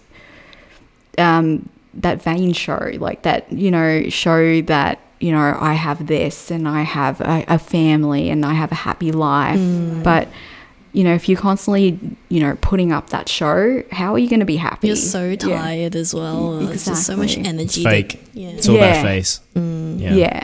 um 1.17 1.69
that 1.95 2.23
vain 2.23 2.53
show, 2.53 2.89
like 2.95 3.21
that, 3.21 3.51
you 3.51 3.69
know, 3.69 4.09
show 4.09 4.61
that, 4.63 4.99
you 5.19 5.31
know, 5.31 5.55
I 5.59 5.73
have 5.73 6.07
this 6.07 6.49
and 6.49 6.67
I 6.67 6.81
have 6.81 7.21
a, 7.21 7.45
a 7.47 7.59
family 7.59 8.29
and 8.31 8.43
I 8.43 8.53
have 8.53 8.71
a 8.71 8.75
happy 8.75 9.11
life. 9.11 9.59
But 10.03 10.27
you 10.91 11.03
know, 11.03 11.13
if 11.13 11.27
you're 11.27 11.39
constantly, 11.39 11.99
you 12.29 12.39
know, 12.39 12.55
putting 12.61 12.91
up 12.91 13.09
that 13.09 13.27
show, 13.27 13.83
how 13.91 14.13
are 14.13 14.19
you 14.19 14.29
going 14.29 14.39
to 14.41 14.45
be 14.45 14.57
happy? 14.57 14.87
You're 14.87 14.95
so 14.95 15.29
Yeah. 15.29 15.35
tired 15.35 15.95
as 15.95 16.13
well. 16.13 16.67
It's 16.69 16.85
just 16.85 17.05
so 17.05 17.15
much 17.17 17.35
energy. 17.37 17.63
It's 17.63 17.75
that- 17.83 17.89
fake. 17.89 18.23
yeah. 18.33 18.49
It's 18.49 18.67
all 18.69 18.75
Yeah. 18.75 18.91
about 18.99 19.03
face. 19.03 19.39
Mm. 19.55 19.72
Yeah. 20.03 20.13
Yeah. 20.15 20.43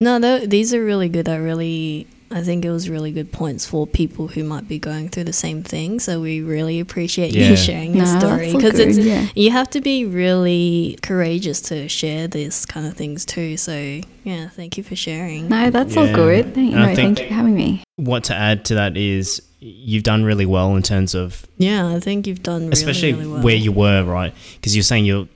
No, 0.00 0.18
tho- 0.20 0.46
these 0.46 0.72
are 0.74 0.84
really 0.84 1.08
good. 1.08 1.28
I 1.28 1.36
really, 1.36 2.06
I 2.30 2.42
think 2.42 2.64
it 2.64 2.70
was 2.70 2.88
really 2.88 3.10
good 3.10 3.32
points 3.32 3.66
for 3.66 3.84
people 3.84 4.28
who 4.28 4.44
might 4.44 4.68
be 4.68 4.78
going 4.78 5.08
through 5.08 5.24
the 5.24 5.32
same 5.32 5.64
thing. 5.64 5.98
So 5.98 6.20
we 6.20 6.40
really 6.40 6.78
appreciate 6.78 7.32
Yeah. 7.34 7.50
you 7.50 7.56
sharing 7.56 7.96
your 7.96 8.06
No, 8.06 8.18
story 8.20 8.52
because 8.52 8.78
it's 8.78 8.96
yeah. 8.98 9.26
you 9.34 9.50
have 9.50 9.68
to 9.70 9.80
be 9.80 10.04
really 10.04 10.98
courageous 11.02 11.60
to 11.62 11.88
share 11.88 12.28
this 12.28 12.64
kind 12.64 12.86
of 12.86 12.94
things 12.94 13.24
too. 13.24 13.56
So 13.56 14.00
yeah, 14.22 14.50
thank 14.50 14.76
you 14.78 14.84
for 14.84 14.94
sharing. 14.94 15.48
No, 15.48 15.70
that's 15.70 15.96
all 15.96 16.06
good. 16.12 16.54
Thank, 16.54 16.74
And 16.74 16.84
I 16.84 16.90
no, 16.90 16.94
thank 16.94 17.18
you 17.20 17.26
for 17.26 17.34
having 17.34 17.56
me. 17.56 17.82
What 17.96 18.22
to 18.24 18.34
add 18.36 18.64
to 18.66 18.74
that 18.76 18.96
is 18.96 19.42
you've 19.58 20.04
done 20.04 20.22
really 20.22 20.46
well 20.46 20.76
in 20.76 20.82
terms 20.84 21.16
of 21.16 21.44
Yeah, 21.56 21.88
I 21.88 21.98
think 21.98 22.28
you've 22.28 22.44
done 22.44 22.60
really, 22.68 22.72
especially 22.74 23.14
really 23.14 23.26
well. 23.26 23.42
where 23.42 23.56
you 23.56 23.72
were, 23.72 24.04
right? 24.04 24.32
Because 24.54 24.76
you're 24.76 24.84
saying 24.84 25.06
your 25.06 25.26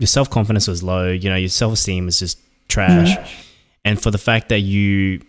your 0.00 0.08
self 0.08 0.28
confidence 0.28 0.66
was 0.66 0.82
low. 0.82 1.12
You 1.12 1.30
know, 1.30 1.36
your 1.36 1.48
self 1.50 1.74
esteem 1.74 2.06
was 2.06 2.18
just 2.18 2.38
trash, 2.68 3.16
mm-hmm. 3.16 3.26
and 3.84 4.00
for 4.00 4.10
the 4.10 4.18
fact 4.18 4.48
that 4.50 4.60
you 4.60 5.20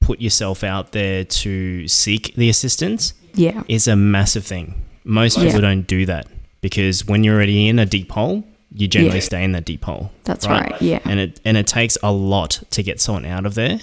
put 0.00 0.20
yourself 0.20 0.62
out 0.62 0.92
there 0.92 1.24
to 1.24 1.86
seek 1.88 2.34
the 2.36 2.48
assistance 2.48 3.14
Yeah. 3.34 3.62
is 3.68 3.88
a 3.88 3.96
massive 3.96 4.44
thing. 4.44 4.74
Most 5.04 5.36
Yeah. 5.36 5.44
people 5.46 5.60
don't 5.62 5.86
do 5.86 6.06
that 6.06 6.26
because 6.60 7.04
when 7.06 7.24
you're 7.24 7.34
already 7.34 7.68
in 7.68 7.78
a 7.78 7.86
deep 7.86 8.12
hole, 8.12 8.44
you 8.72 8.86
generally 8.88 9.16
Yeah. 9.18 9.22
stay 9.24 9.44
in 9.44 9.52
that 9.52 9.64
deep 9.64 9.84
hole. 9.84 10.12
That's 10.24 10.46
right. 10.46 10.74
Yeah. 10.80 11.00
and 11.04 11.18
it 11.18 11.40
and 11.44 11.56
it 11.56 11.66
takes 11.66 11.96
a 12.02 12.12
lot 12.12 12.62
to 12.70 12.82
get 12.82 13.00
someone 13.00 13.24
out 13.24 13.46
of 13.46 13.54
there. 13.54 13.80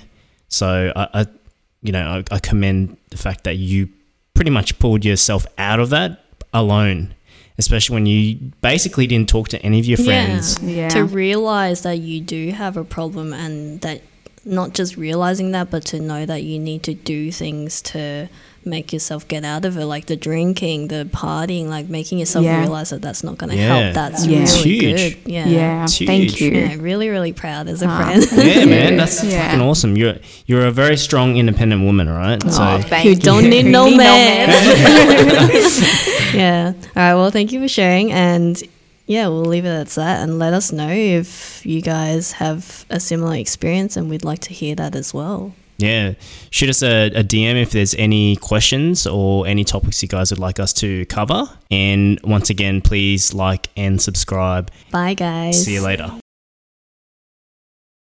So 0.48 0.94
I, 0.96 1.08
I 1.22 1.26
you 1.82 1.92
know, 1.92 2.24
I, 2.32 2.36
I 2.36 2.40
commend 2.40 2.96
the 3.10 3.18
fact 3.18 3.44
that 3.44 3.58
you 3.58 3.90
pretty 4.34 4.52
much 4.52 4.80
pulled 4.80 5.04
yourself 5.04 5.46
out 5.58 5.80
of 5.82 5.90
that 5.90 6.24
alone, 6.54 7.14
especially 7.58 7.94
when 7.96 8.06
you 8.06 8.36
basically 8.62 9.08
didn't 9.08 9.30
talk 9.30 9.50
to 9.50 9.62
any 9.62 9.80
of 9.80 9.86
your 9.86 9.98
friends. 9.98 10.62
Yeah. 10.62 10.90
To 10.90 11.04
realize 11.06 11.82
that 11.84 12.00
you 12.00 12.20
do 12.22 12.52
have 12.52 12.78
a 12.78 12.84
problem 12.84 13.34
and 13.34 13.80
that 13.82 14.02
not 14.46 14.74
just 14.74 14.98
realizing 14.98 15.52
that, 15.52 15.70
but 15.72 15.86
to 15.86 16.00
know 16.00 16.26
that 16.26 16.44
you 16.44 16.60
need 16.60 16.84
to 16.84 16.94
do 16.94 17.32
things 17.32 17.82
to 17.82 18.28
make 18.66 18.92
yourself 18.94 19.28
get 19.28 19.44
out 19.44 19.66
of 19.66 19.78
it, 19.78 19.86
like 19.86 20.06
the 20.06 20.16
drinking, 20.16 20.88
the 20.88 21.06
partying, 21.12 21.68
like 21.68 21.90
making 21.90 22.18
yourself 22.18 22.44
Yeah. 22.46 22.62
realize 22.62 22.90
that 22.92 23.02
that's 23.02 23.22
not 23.24 23.38
going 23.38 23.50
to 23.52 23.58
Yeah. 23.58 23.68
help. 23.84 23.94
That's 23.94 24.26
Yeah. 24.26 24.40
It's 24.40 24.56
really 24.66 24.80
huge. 24.80 24.96
good. 24.96 25.32
Yeah. 25.32 25.48
Yeah. 25.48 25.84
It's 25.84 25.98
Thank 25.98 26.32
huge. 26.38 26.42
you. 26.42 26.52
Yeah, 26.60 26.76
really, 26.80 27.10
really 27.10 27.34
proud 27.34 27.68
as 27.68 27.82
a 27.82 27.88
Ah. 27.88 27.98
friend. 28.02 28.26
Yeah, 28.48 28.66
man, 28.66 28.96
that's 29.02 29.22
Yeah. 29.24 29.46
fucking 29.48 29.62
awesome. 29.62 29.98
You're 29.98 30.16
you're 30.46 30.66
a 30.66 30.72
very 30.72 30.96
strong, 30.98 31.36
independent 31.38 31.84
woman, 31.84 32.10
right? 32.10 32.42
Oh, 32.46 32.50
So 32.50 32.88
thank 32.88 33.06
You 33.06 33.16
don't 33.16 33.50
need 33.50 33.66
no 33.66 33.90
Need 33.90 33.98
man. 33.98 34.50
yeah. 36.38 36.74
All 36.76 36.92
right. 36.96 37.14
Well, 37.16 37.32
thank 37.32 37.52
you 37.52 37.60
for 37.62 37.68
sharing. 37.68 38.12
And 38.12 38.62
yeah, 39.06 39.28
we'll 39.28 39.46
leave 39.46 39.66
it 39.66 39.70
at 39.70 39.88
that 39.90 40.22
and 40.24 40.40
let 40.40 40.54
us 40.54 40.72
know 40.72 40.90
if 40.90 41.66
you 41.66 41.82
guys 41.82 42.34
have 42.34 42.86
a 42.90 43.00
similar 43.00 43.36
experience 43.36 43.98
and 43.98 44.10
we'd 44.10 44.24
like 44.24 44.40
to 44.40 44.54
hear 44.54 44.76
that 44.76 44.96
as 44.96 45.14
well. 45.14 45.54
yeah, 45.78 46.14
shoot 46.50 46.70
us 46.70 46.82
a, 46.82 47.08
a 47.08 47.24
DM 47.24 47.62
if 47.62 47.72
there's 47.72 47.94
any 47.96 48.38
questions 48.38 49.06
or 49.06 49.46
any 49.48 49.64
topics 49.64 50.02
you 50.02 50.08
guys 50.08 50.32
would 50.32 50.40
like 50.40 50.60
us 50.60 50.72
to 50.74 51.06
cover. 51.08 51.46
And 51.70 52.20
once 52.24 52.50
again, 52.50 52.80
please 52.82 53.34
like 53.34 53.70
and 53.76 54.02
subscribe. 54.02 54.72
Bye, 54.92 55.16
guys. 55.16 55.66
See 55.66 55.74
you 55.74 55.82
later. 55.82 56.20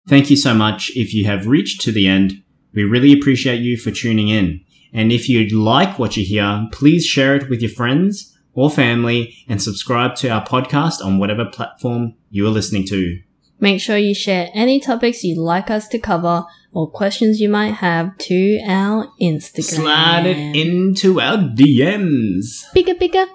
Thank 0.08 0.28
you 0.30 0.36
so 0.36 0.54
much 0.54 0.90
if 0.94 1.14
you 1.14 1.24
have 1.26 1.46
reached 1.46 1.80
to 1.82 1.92
the 1.92 2.06
end. 2.08 2.42
We 2.74 2.84
really 2.84 3.12
appreciate 3.12 3.60
you 3.60 3.76
for 3.76 3.90
tuning 3.90 4.28
in. 4.28 4.60
And 4.92 5.12
if 5.12 5.28
you 5.28 5.48
like 5.48 5.98
what 5.98 6.16
you 6.16 6.24
hear, 6.24 6.68
please 6.72 7.04
share 7.06 7.36
it 7.36 7.48
with 7.48 7.60
your 7.60 7.70
friends 7.70 8.36
or 8.54 8.70
family 8.70 9.36
and 9.48 9.62
subscribe 9.62 10.16
to 10.16 10.28
our 10.28 10.44
podcast 10.44 11.04
on 11.04 11.18
whatever 11.18 11.44
platform 11.44 12.14
you 12.30 12.46
are 12.46 12.50
listening 12.50 12.86
to. 12.88 13.20
Make 13.60 13.80
sure 13.80 13.96
you 13.96 14.14
share 14.14 14.48
any 14.54 14.80
topics 14.80 15.22
you'd 15.22 15.38
like 15.38 15.70
us 15.70 15.86
to 15.88 15.98
cover 15.98 16.44
or 16.72 16.90
questions 16.90 17.40
you 17.40 17.48
might 17.48 17.74
have 17.74 18.16
to 18.16 18.60
our 18.66 19.08
Instagram. 19.20 19.62
Slide 19.62 20.26
it 20.26 20.56
into 20.56 21.20
our 21.20 21.36
DMs. 21.36 22.72
Bigger, 22.72 22.94
bigger. 22.94 23.26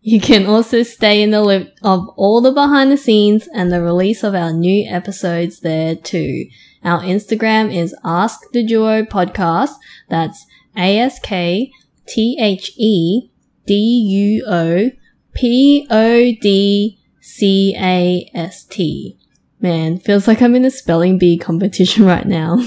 You 0.00 0.20
can 0.20 0.46
also 0.46 0.82
stay 0.82 1.22
in 1.22 1.30
the 1.30 1.42
loop 1.42 1.68
of 1.82 2.08
all 2.16 2.40
the 2.40 2.52
behind 2.52 2.90
the 2.90 2.96
scenes 2.96 3.48
and 3.54 3.72
the 3.72 3.80
release 3.80 4.24
of 4.24 4.34
our 4.34 4.52
new 4.52 4.84
episodes 4.88 5.60
there 5.60 5.94
too. 5.94 6.46
Our 6.84 7.00
Instagram 7.02 7.74
is 7.74 7.94
Ask 8.04 8.40
the 8.52 8.66
Duo 8.66 9.04
Podcast. 9.04 9.74
That's 10.08 10.44
A 10.76 10.98
S 10.98 11.18
K 11.20 11.70
T 12.06 12.36
H 12.40 12.72
E 12.76 13.30
D 13.66 13.74
U 13.74 14.44
O 14.46 14.90
P 15.34 15.86
O 15.90 16.32
D 16.40 16.98
C 17.20 17.74
A 17.78 18.30
S 18.34 18.64
T. 18.64 19.18
Man, 19.60 19.98
feels 19.98 20.26
like 20.26 20.42
I'm 20.42 20.56
in 20.56 20.64
a 20.64 20.70
spelling 20.70 21.18
bee 21.18 21.38
competition 21.38 22.04
right 22.06 22.26
now. 22.26 22.58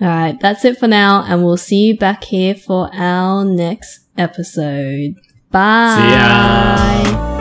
Alright, 0.00 0.40
that's 0.40 0.64
it 0.64 0.78
for 0.78 0.88
now, 0.88 1.24
and 1.26 1.42
we'll 1.42 1.56
see 1.56 1.86
you 1.86 1.96
back 1.96 2.24
here 2.24 2.54
for 2.54 2.90
our 2.94 3.44
next 3.44 4.00
episode. 4.18 5.14
Bye. 5.50 5.96
See 5.96 7.12
ya. 7.12 7.35